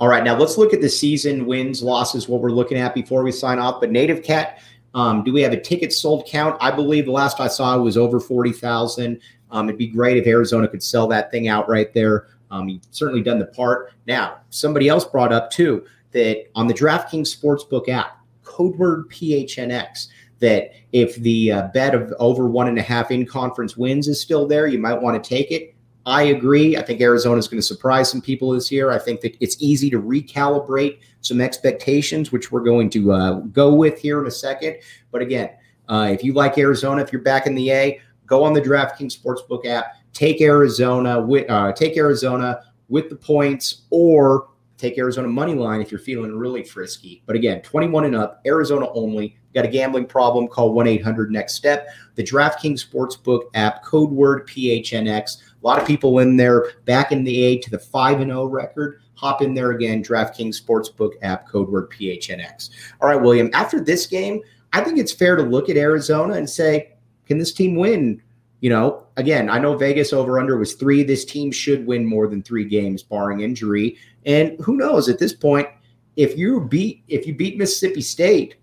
All 0.00 0.08
right, 0.08 0.24
now 0.24 0.34
let's 0.34 0.56
look 0.56 0.72
at 0.72 0.80
the 0.80 0.88
season 0.88 1.44
wins, 1.44 1.82
losses, 1.82 2.26
what 2.26 2.40
we're 2.40 2.52
looking 2.52 2.78
at 2.78 2.94
before 2.94 3.22
we 3.22 3.30
sign 3.30 3.58
off. 3.58 3.82
But 3.82 3.90
Native 3.90 4.22
Cat, 4.22 4.58
um, 4.94 5.22
do 5.22 5.30
we 5.30 5.42
have 5.42 5.52
a 5.52 5.60
ticket 5.60 5.92
sold 5.92 6.26
count? 6.26 6.56
I 6.58 6.70
believe 6.70 7.04
the 7.04 7.12
last 7.12 7.38
I 7.38 7.48
saw 7.48 7.76
was 7.76 7.98
over 7.98 8.18
40,000. 8.18 9.20
Um, 9.50 9.68
it'd 9.68 9.76
be 9.76 9.88
great 9.88 10.16
if 10.16 10.26
Arizona 10.26 10.68
could 10.68 10.82
sell 10.82 11.06
that 11.08 11.30
thing 11.30 11.48
out 11.48 11.68
right 11.68 11.92
there. 11.92 12.28
Um, 12.50 12.66
you've 12.66 12.86
certainly 12.90 13.22
done 13.22 13.38
the 13.38 13.46
part. 13.46 13.92
Now, 14.06 14.38
somebody 14.48 14.88
else 14.88 15.04
brought 15.04 15.34
up 15.34 15.50
too 15.50 15.84
that 16.12 16.46
on 16.54 16.66
the 16.66 16.74
DraftKings 16.74 17.38
Sportsbook 17.38 17.90
app, 17.90 18.24
code 18.42 18.76
word 18.78 19.10
PHNX, 19.10 20.08
that 20.38 20.72
if 20.92 21.16
the 21.16 21.52
uh, 21.52 21.68
bet 21.74 21.94
of 21.94 22.14
over 22.18 22.48
one 22.48 22.68
and 22.68 22.78
a 22.78 22.82
half 22.82 23.10
in 23.10 23.26
conference 23.26 23.76
wins 23.76 24.08
is 24.08 24.18
still 24.18 24.48
there, 24.48 24.66
you 24.66 24.78
might 24.78 25.00
want 25.00 25.22
to 25.22 25.28
take 25.28 25.50
it 25.50 25.69
I 26.06 26.22
agree. 26.24 26.76
I 26.76 26.82
think 26.82 27.00
Arizona 27.00 27.38
is 27.38 27.46
going 27.46 27.60
to 27.60 27.66
surprise 27.66 28.10
some 28.10 28.22
people 28.22 28.52
this 28.52 28.72
year. 28.72 28.90
I 28.90 28.98
think 28.98 29.20
that 29.20 29.36
it's 29.40 29.56
easy 29.60 29.90
to 29.90 30.00
recalibrate 30.00 30.98
some 31.20 31.40
expectations, 31.40 32.32
which 32.32 32.50
we're 32.50 32.62
going 32.62 32.88
to 32.90 33.12
uh, 33.12 33.32
go 33.52 33.74
with 33.74 33.98
here 33.98 34.20
in 34.20 34.26
a 34.26 34.30
second. 34.30 34.78
But 35.12 35.20
again, 35.20 35.50
uh, 35.88 36.08
if 36.10 36.24
you 36.24 36.32
like 36.32 36.56
Arizona, 36.56 37.02
if 37.02 37.12
you're 37.12 37.22
back 37.22 37.46
in 37.46 37.54
the 37.54 37.70
A, 37.70 38.00
go 38.26 38.42
on 38.44 38.54
the 38.54 38.62
DraftKings 38.62 39.18
Sportsbook 39.18 39.66
app, 39.66 39.96
take 40.12 40.40
Arizona 40.40 41.20
with 41.20 41.50
uh, 41.50 41.72
take 41.72 41.96
Arizona 41.96 42.62
with 42.88 43.10
the 43.10 43.16
points, 43.16 43.82
or 43.90 44.48
take 44.80 44.98
Arizona 44.98 45.28
money 45.28 45.54
line 45.54 45.80
if 45.82 45.92
you're 45.92 46.00
feeling 46.00 46.36
really 46.36 46.64
frisky. 46.64 47.22
But 47.26 47.36
again, 47.36 47.60
21 47.60 48.06
and 48.06 48.16
up, 48.16 48.40
Arizona 48.46 48.90
only. 48.94 49.36
Got 49.54 49.64
a 49.64 49.68
gambling 49.68 50.06
problem? 50.06 50.46
Call 50.48 50.72
1 50.72 50.86
800 50.86 51.30
Next 51.32 51.54
Step. 51.54 51.88
The 52.14 52.22
DraftKings 52.22 52.86
Sportsbook 52.88 53.42
app, 53.54 53.84
code 53.84 54.10
word 54.10 54.46
PHNX. 54.46 55.38
A 55.62 55.66
lot 55.66 55.80
of 55.80 55.86
people 55.86 56.18
in 56.20 56.36
there 56.36 56.72
back 56.86 57.12
in 57.12 57.24
the 57.24 57.44
A 57.44 57.58
to 57.58 57.70
the 57.70 57.78
5 57.78 58.20
and 58.20 58.30
0 58.30 58.46
record. 58.46 59.00
Hop 59.14 59.42
in 59.42 59.52
there 59.52 59.72
again, 59.72 60.02
DraftKings 60.02 60.60
Sportsbook 60.60 61.12
app, 61.20 61.46
code 61.46 61.68
word 61.68 61.90
PHNX. 61.90 62.70
All 63.00 63.08
right, 63.08 63.20
William, 63.20 63.50
after 63.52 63.78
this 63.78 64.06
game, 64.06 64.40
I 64.72 64.82
think 64.82 64.98
it's 64.98 65.12
fair 65.12 65.36
to 65.36 65.42
look 65.42 65.68
at 65.68 65.76
Arizona 65.76 66.34
and 66.34 66.48
say, 66.48 66.92
can 67.26 67.38
this 67.38 67.52
team 67.52 67.76
win? 67.76 68.22
You 68.60 68.70
know, 68.70 69.06
again, 69.16 69.50
I 69.50 69.58
know 69.58 69.76
Vegas 69.76 70.12
over 70.12 70.38
under 70.38 70.56
was 70.56 70.74
three. 70.74 71.02
This 71.02 71.24
team 71.24 71.52
should 71.52 71.86
win 71.86 72.04
more 72.06 72.28
than 72.28 72.42
three 72.42 72.64
games, 72.64 73.02
barring 73.02 73.40
injury. 73.40 73.98
And 74.26 74.58
who 74.60 74.76
knows 74.76 75.08
at 75.08 75.18
this 75.18 75.32
point, 75.32 75.68
if 76.16 76.36
you 76.36 76.60
beat 76.60 77.02
if 77.08 77.26
you 77.26 77.34
beat 77.34 77.56
Mississippi 77.56 78.02
State, 78.02 78.56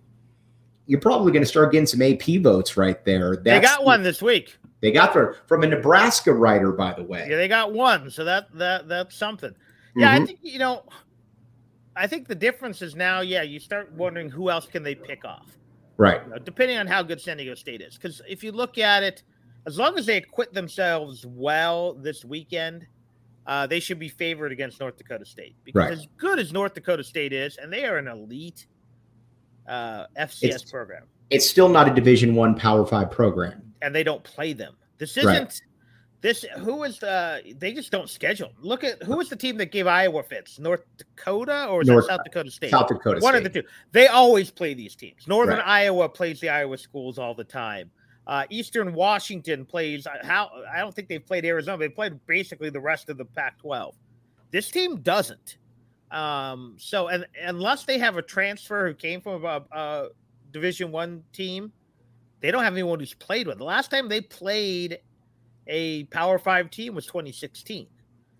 you're 0.85 0.99
probably 0.99 1.31
going 1.31 1.43
to 1.43 1.47
start 1.47 1.71
getting 1.71 1.87
some 1.87 2.01
AP 2.01 2.41
votes 2.41 2.77
right 2.77 3.03
there. 3.05 3.37
That's 3.37 3.43
they 3.43 3.75
got 3.75 3.85
one 3.85 4.03
this 4.03 4.21
week. 4.21 4.57
They 4.81 4.91
got 4.91 5.13
from 5.13 5.35
from 5.47 5.63
a 5.63 5.67
Nebraska 5.67 6.33
writer, 6.33 6.71
by 6.71 6.93
the 6.93 7.03
way. 7.03 7.27
Yeah, 7.29 7.37
they 7.37 7.47
got 7.47 7.73
one, 7.73 8.11
so 8.11 8.23
that 8.23 8.47
that 8.53 8.87
that's 8.87 9.15
something. 9.15 9.53
Yeah, 9.95 10.13
mm-hmm. 10.13 10.23
I 10.23 10.25
think 10.25 10.39
you 10.41 10.59
know. 10.59 10.83
I 11.95 12.05
think 12.05 12.27
the 12.27 12.35
difference 12.35 12.83
is 12.83 12.95
now, 12.95 13.21
yeah, 13.21 13.41
you 13.41 13.59
start 13.59 13.91
wondering 13.93 14.29
who 14.29 14.51
else 14.51 14.67
can 14.67 14.83
they 14.83 14.93
pick 14.93 15.25
off, 15.25 15.57
right? 15.97 16.21
You 16.23 16.29
know, 16.29 16.37
depending 16.37 16.77
on 16.77 16.85
how 16.85 17.01
good 17.01 17.19
San 17.19 17.37
Diego 17.37 17.55
State 17.55 17.81
is, 17.81 17.95
because 17.95 18.21
if 18.29 18.43
you 18.43 18.51
look 18.51 18.77
at 18.77 19.01
it, 19.01 19.23
as 19.65 19.79
long 19.79 19.97
as 19.97 20.05
they 20.05 20.17
acquit 20.17 20.53
themselves 20.53 21.25
well 21.25 21.95
this 21.95 22.23
weekend, 22.23 22.85
uh, 23.47 23.65
they 23.65 23.79
should 23.79 23.97
be 23.97 24.09
favored 24.09 24.51
against 24.51 24.79
North 24.79 24.97
Dakota 24.97 25.25
State 25.25 25.55
because 25.63 25.79
right. 25.79 25.91
as 25.91 26.07
good 26.17 26.37
as 26.37 26.53
North 26.53 26.73
Dakota 26.73 27.03
State 27.03 27.33
is, 27.33 27.57
and 27.57 27.73
they 27.73 27.85
are 27.85 27.97
an 27.97 28.07
elite 28.07 28.67
uh, 29.67 30.05
FCS 30.19 30.43
it's, 30.43 30.71
program. 30.71 31.03
It's 31.29 31.49
still 31.49 31.69
not 31.69 31.87
a 31.87 31.93
Division 31.93 32.35
One 32.35 32.55
Power 32.55 32.85
Five 32.85 33.09
program, 33.09 33.66
and 33.81 33.93
they 33.93 34.03
don't 34.03 34.23
play 34.23 34.53
them. 34.53 34.75
This 34.97 35.17
isn't. 35.17 35.31
Right. 35.31 35.61
This 36.21 36.43
who 36.57 36.83
is 36.83 36.97
the? 36.97 37.41
They 37.59 37.73
just 37.73 37.91
don't 37.91 38.09
schedule. 38.09 38.51
Look 38.59 38.83
at 38.83 39.03
who 39.03 39.19
is 39.19 39.29
the 39.29 39.35
team 39.35 39.55
that 39.57 39.71
gave 39.71 39.85
Iowa 39.85 40.23
fits? 40.23 40.57
North 40.57 40.83
Dakota 40.97 41.67
or 41.67 41.83
is 41.83 41.87
North, 41.87 42.05
South 42.05 42.21
Dakota 42.23 42.49
State? 42.49 42.71
South 42.71 42.87
Dakota. 42.87 43.19
One 43.19 43.33
State. 43.33 43.45
of 43.45 43.53
the 43.53 43.61
two. 43.61 43.67
They 43.91 44.07
always 44.07 44.49
play 44.49 44.73
these 44.73 44.95
teams. 44.95 45.27
Northern 45.27 45.59
right. 45.59 45.67
Iowa 45.67 46.09
plays 46.09 46.39
the 46.39 46.49
Iowa 46.49 46.77
schools 46.77 47.19
all 47.19 47.35
the 47.35 47.43
time. 47.43 47.91
Uh, 48.25 48.45
Eastern 48.49 48.93
Washington 48.95 49.63
plays. 49.63 50.07
Uh, 50.07 50.17
how 50.23 50.49
I 50.73 50.79
don't 50.79 50.93
think 50.93 51.07
they've 51.07 51.25
played 51.25 51.45
Arizona. 51.45 51.77
They 51.77 51.89
played 51.89 52.19
basically 52.25 52.71
the 52.71 52.81
rest 52.81 53.09
of 53.09 53.17
the 53.17 53.25
Pac-12. 53.25 53.93
This 54.49 54.71
team 54.71 55.01
doesn't. 55.01 55.57
Um, 56.09 56.75
so, 56.79 57.09
and 57.09 57.27
unless 57.43 57.83
they 57.83 57.99
have 57.99 58.17
a 58.17 58.21
transfer 58.21 58.87
who 58.87 58.95
came 58.95 59.21
from 59.21 59.45
a, 59.45 59.63
a 59.71 60.07
Division 60.51 60.91
One 60.91 61.23
team, 61.31 61.71
they 62.39 62.51
don't 62.51 62.63
have 62.63 62.73
anyone 62.73 62.99
who's 62.99 63.13
played 63.13 63.47
with. 63.47 63.57
The 63.57 63.63
last 63.63 63.89
time 63.91 64.09
they 64.09 64.21
played 64.21 64.99
a 65.67 66.05
Power 66.05 66.37
Five 66.37 66.69
team 66.69 66.95
was 66.95 67.05
2016. 67.05 67.87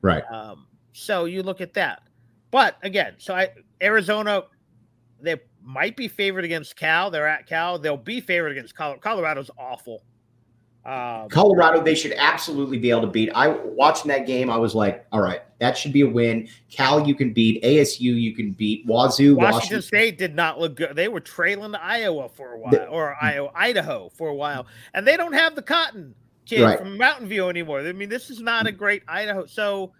Right. 0.01 0.23
Um, 0.31 0.67
so 0.93 1.25
you 1.25 1.43
look 1.43 1.61
at 1.61 1.73
that. 1.73 2.03
But 2.51 2.77
again, 2.83 3.15
so 3.17 3.35
I 3.35 3.49
Arizona, 3.81 4.43
they 5.21 5.35
might 5.61 5.97
be 5.97 6.07
favored 6.07 6.45
against 6.45 6.75
Cal. 6.75 7.11
They're 7.11 7.27
at 7.27 7.47
Cal. 7.47 7.77
They'll 7.77 7.97
be 7.97 8.21
favored 8.21 8.51
against 8.51 8.75
Colorado. 8.75 9.01
Colorado's 9.01 9.51
awful. 9.57 10.03
Um, 10.87 11.27
Colorado, 11.27 11.83
they 11.83 11.95
should 11.95 12.13
absolutely 12.13 12.77
be 12.77 12.89
able 12.89 13.01
to 13.01 13.07
beat. 13.07 13.29
I 13.35 13.49
watching 13.49 14.07
that 14.07 14.25
game, 14.25 14.49
I 14.49 14.55
was 14.55 14.73
like, 14.73 15.05
all 15.11 15.19
right, 15.19 15.41
that 15.59 15.77
should 15.77 15.91
be 15.91 15.99
a 16.01 16.07
win. 16.07 16.47
Cal, 16.71 17.05
you 17.05 17.13
can 17.13 17.33
beat. 17.33 17.61
ASU, 17.61 17.99
you 17.99 18.33
can 18.33 18.53
beat. 18.53 18.87
Wazoo, 18.87 19.35
Washington, 19.35 19.37
Washington. 19.37 19.81
State 19.81 20.17
did 20.17 20.33
not 20.33 20.61
look 20.61 20.75
good. 20.77 20.95
They 20.95 21.09
were 21.09 21.19
trailing 21.19 21.75
Iowa 21.75 22.29
for 22.29 22.53
a 22.53 22.59
while, 22.59 22.71
the, 22.71 22.87
or 22.87 23.17
Iowa, 23.21 23.51
Idaho 23.53 24.09
for 24.15 24.29
a 24.29 24.35
while, 24.35 24.65
and 24.93 25.05
they 25.05 25.17
don't 25.17 25.33
have 25.33 25.55
the 25.55 25.61
Cotton 25.61 26.15
kid 26.45 26.63
right. 26.63 26.79
from 26.79 26.97
Mountain 26.97 27.27
View 27.27 27.49
anymore. 27.49 27.81
I 27.81 27.91
mean, 27.91 28.07
this 28.07 28.29
is 28.29 28.39
not 28.39 28.65
a 28.65 28.71
great 28.71 29.03
Idaho. 29.09 29.45
So, 29.45 29.91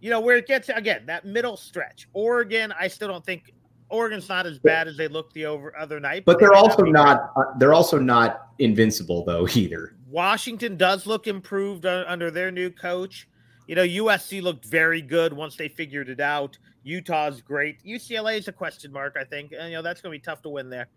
you 0.00 0.10
know, 0.10 0.18
where 0.18 0.36
it 0.36 0.48
gets 0.48 0.68
again 0.68 1.06
that 1.06 1.26
middle 1.26 1.56
stretch. 1.56 2.08
Oregon, 2.12 2.74
I 2.76 2.88
still 2.88 3.06
don't 3.06 3.24
think 3.24 3.54
Oregon's 3.88 4.28
not 4.28 4.46
as 4.46 4.58
bad 4.58 4.88
as 4.88 4.96
they 4.96 5.06
looked 5.06 5.32
the 5.34 5.46
over 5.46 5.78
other 5.78 6.00
night, 6.00 6.24
but, 6.24 6.32
but 6.32 6.40
they're 6.40 6.54
also 6.54 6.82
not. 6.82 7.30
Uh, 7.36 7.44
they're 7.58 7.74
also 7.74 7.98
not 7.98 8.48
invincible 8.58 9.24
though 9.24 9.46
either. 9.54 9.94
Washington 10.10 10.76
does 10.76 11.06
look 11.06 11.26
improved 11.26 11.84
under 11.84 12.30
their 12.30 12.50
new 12.50 12.70
coach. 12.70 13.28
You 13.66 13.74
know, 13.74 13.84
USC 13.84 14.42
looked 14.42 14.64
very 14.64 15.02
good 15.02 15.32
once 15.32 15.56
they 15.56 15.68
figured 15.68 16.08
it 16.08 16.20
out. 16.20 16.56
Utah's 16.82 17.42
great. 17.42 17.84
UCLA 17.84 18.38
is 18.38 18.48
a 18.48 18.52
question 18.52 18.90
mark, 18.90 19.16
I 19.20 19.24
think. 19.24 19.52
And, 19.52 19.70
you 19.70 19.76
know, 19.76 19.82
that's 19.82 20.00
going 20.00 20.12
to 20.12 20.18
be 20.18 20.24
tough 20.24 20.40
to 20.42 20.48
win 20.48 20.70
there. 20.70 20.88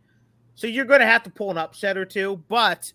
So 0.55 0.67
you're 0.67 0.85
going 0.85 1.01
to 1.01 1.05
have 1.05 1.23
to 1.23 1.29
pull 1.29 1.51
an 1.51 1.57
upset 1.57 1.97
or 1.97 2.05
two, 2.05 2.41
but 2.47 2.91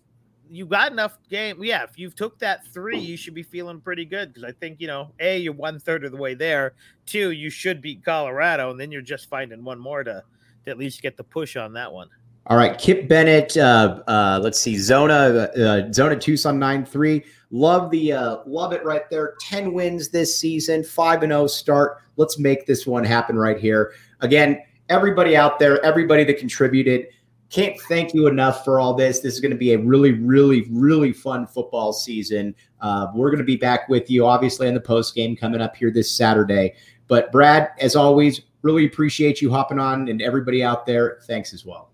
you 0.49 0.65
got 0.65 0.91
enough 0.91 1.17
game. 1.29 1.63
Yeah, 1.63 1.83
if 1.83 1.97
you've 1.97 2.15
took 2.15 2.39
that 2.39 2.65
three, 2.73 2.99
you 2.99 3.17
should 3.17 3.33
be 3.33 3.43
feeling 3.43 3.81
pretty 3.81 4.05
good 4.05 4.33
because 4.33 4.43
I 4.43 4.51
think 4.53 4.79
you 4.79 4.87
know, 4.87 5.11
a 5.19 5.37
you're 5.37 5.53
one 5.53 5.79
third 5.79 6.05
of 6.05 6.11
the 6.11 6.17
way 6.17 6.33
there. 6.33 6.73
Two, 7.05 7.31
you 7.31 7.49
should 7.49 7.81
beat 7.81 8.03
Colorado, 8.03 8.71
and 8.71 8.79
then 8.79 8.91
you're 8.91 9.01
just 9.01 9.29
finding 9.29 9.63
one 9.63 9.79
more 9.79 10.03
to 10.03 10.23
to 10.65 10.71
at 10.71 10.77
least 10.77 11.01
get 11.01 11.17
the 11.17 11.23
push 11.23 11.55
on 11.55 11.73
that 11.73 11.91
one. 11.91 12.09
All 12.49 12.55
right, 12.55 12.77
Kip 12.77 13.09
Bennett. 13.09 13.57
Uh, 13.57 14.01
uh, 14.07 14.39
let's 14.41 14.57
see, 14.57 14.77
Zona, 14.77 15.13
uh, 15.13 15.91
Zona 15.91 16.15
Tucson 16.15 16.57
nine 16.57 16.85
three. 16.85 17.25
Love 17.51 17.91
the 17.91 18.13
uh, 18.13 18.37
love 18.45 18.71
it 18.71 18.85
right 18.85 19.09
there. 19.09 19.35
Ten 19.41 19.73
wins 19.73 20.07
this 20.07 20.39
season, 20.39 20.81
five 20.81 21.23
and 21.23 21.31
zero 21.31 21.41
oh 21.43 21.47
start. 21.47 21.97
Let's 22.15 22.39
make 22.39 22.65
this 22.65 22.87
one 22.87 23.03
happen 23.03 23.37
right 23.37 23.59
here. 23.59 23.91
Again, 24.21 24.61
everybody 24.87 25.35
out 25.35 25.59
there, 25.59 25.83
everybody 25.83 26.23
that 26.23 26.37
contributed. 26.37 27.07
Can't 27.49 27.79
thank 27.81 28.13
you 28.13 28.27
enough 28.27 28.63
for 28.63 28.79
all 28.79 28.93
this. 28.93 29.19
This 29.19 29.33
is 29.33 29.41
going 29.41 29.51
to 29.51 29.57
be 29.57 29.73
a 29.73 29.79
really, 29.79 30.13
really, 30.13 30.67
really 30.69 31.11
fun 31.11 31.47
football 31.47 31.91
season. 31.91 32.55
Uh, 32.79 33.07
we're 33.13 33.29
going 33.29 33.39
to 33.39 33.45
be 33.45 33.57
back 33.57 33.89
with 33.89 34.09
you, 34.09 34.25
obviously, 34.25 34.67
in 34.67 34.73
the 34.73 34.79
post 34.81 35.15
game 35.15 35.35
coming 35.35 35.59
up 35.59 35.75
here 35.75 35.91
this 35.91 36.09
Saturday. 36.11 36.75
But 37.07 37.31
Brad, 37.31 37.71
as 37.79 37.97
always, 37.97 38.41
really 38.61 38.85
appreciate 38.85 39.41
you 39.41 39.51
hopping 39.51 39.79
on, 39.79 40.07
and 40.07 40.21
everybody 40.21 40.63
out 40.63 40.85
there, 40.85 41.19
thanks 41.27 41.53
as 41.53 41.65
well. 41.65 41.91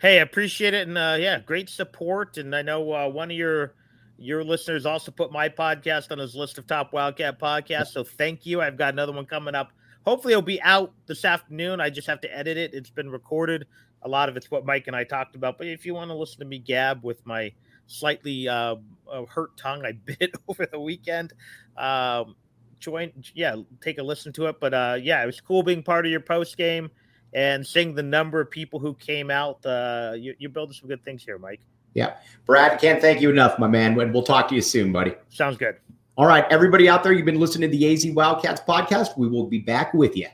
Hey, 0.00 0.20
I 0.20 0.22
appreciate 0.22 0.74
it, 0.74 0.86
and 0.86 0.96
uh, 0.96 1.16
yeah, 1.18 1.40
great 1.40 1.68
support. 1.68 2.38
And 2.38 2.54
I 2.54 2.62
know 2.62 2.92
uh, 2.92 3.08
one 3.08 3.32
of 3.32 3.36
your 3.36 3.74
your 4.16 4.44
listeners 4.44 4.86
also 4.86 5.10
put 5.10 5.32
my 5.32 5.48
podcast 5.48 6.12
on 6.12 6.18
his 6.18 6.36
list 6.36 6.56
of 6.56 6.68
top 6.68 6.92
Wildcat 6.92 7.40
podcasts. 7.40 7.88
So 7.88 8.04
thank 8.04 8.46
you. 8.46 8.60
I've 8.60 8.76
got 8.76 8.92
another 8.94 9.12
one 9.12 9.26
coming 9.26 9.56
up. 9.56 9.72
Hopefully, 10.04 10.34
it'll 10.34 10.42
be 10.42 10.62
out 10.62 10.92
this 11.06 11.24
afternoon. 11.24 11.80
I 11.80 11.90
just 11.90 12.06
have 12.06 12.20
to 12.20 12.36
edit 12.36 12.56
it. 12.56 12.74
It's 12.74 12.90
been 12.90 13.10
recorded. 13.10 13.66
A 14.02 14.08
lot 14.08 14.28
of 14.28 14.36
it's 14.36 14.52
what 14.52 14.64
Mike 14.64 14.86
and 14.86 14.94
I 14.94 15.02
talked 15.02 15.34
about. 15.34 15.58
But 15.58 15.66
if 15.66 15.84
you 15.84 15.94
want 15.94 16.12
to 16.12 16.14
listen 16.14 16.38
to 16.38 16.44
me 16.44 16.60
gab 16.60 17.02
with 17.02 17.26
my 17.26 17.52
slightly 17.88 18.46
uh, 18.46 18.76
hurt 19.28 19.56
tongue 19.56 19.84
I 19.84 19.92
bit 20.20 20.32
over 20.46 20.64
the 20.64 20.78
weekend, 20.78 21.32
um, 21.76 22.36
join. 22.78 23.10
Yeah, 23.34 23.56
take 23.80 23.98
a 23.98 24.04
listen 24.04 24.32
to 24.34 24.46
it. 24.46 24.60
But 24.60 24.74
uh, 24.74 24.98
yeah, 25.02 25.24
it 25.24 25.26
was 25.26 25.40
cool 25.40 25.64
being 25.64 25.82
part 25.82 26.06
of 26.06 26.12
your 26.12 26.20
post 26.20 26.56
game 26.56 26.88
and 27.32 27.66
seeing 27.66 27.94
the 27.94 28.02
number 28.02 28.40
of 28.40 28.50
people 28.50 28.78
who 28.78 28.94
came 28.94 29.30
out. 29.30 29.64
Uh, 29.64 30.14
you, 30.16 30.34
you're 30.38 30.50
building 30.50 30.74
some 30.74 30.88
good 30.88 31.04
things 31.04 31.22
here, 31.22 31.38
Mike. 31.38 31.60
Yeah. 31.94 32.16
Brad, 32.46 32.80
can't 32.80 33.00
thank 33.00 33.20
you 33.20 33.30
enough, 33.30 33.58
my 33.58 33.66
man. 33.66 33.94
We'll 33.94 34.22
talk 34.22 34.48
to 34.48 34.54
you 34.54 34.62
soon, 34.62 34.92
buddy. 34.92 35.14
Sounds 35.28 35.56
good. 35.56 35.76
All 36.16 36.26
right, 36.26 36.44
everybody 36.50 36.88
out 36.88 37.04
there, 37.04 37.12
you've 37.12 37.26
been 37.26 37.38
listening 37.38 37.70
to 37.70 37.76
the 37.76 37.92
AZ 37.92 38.04
Wildcats 38.06 38.60
podcast. 38.60 39.16
We 39.16 39.28
will 39.28 39.46
be 39.46 39.60
back 39.60 39.94
with 39.94 40.16
you. 40.16 40.26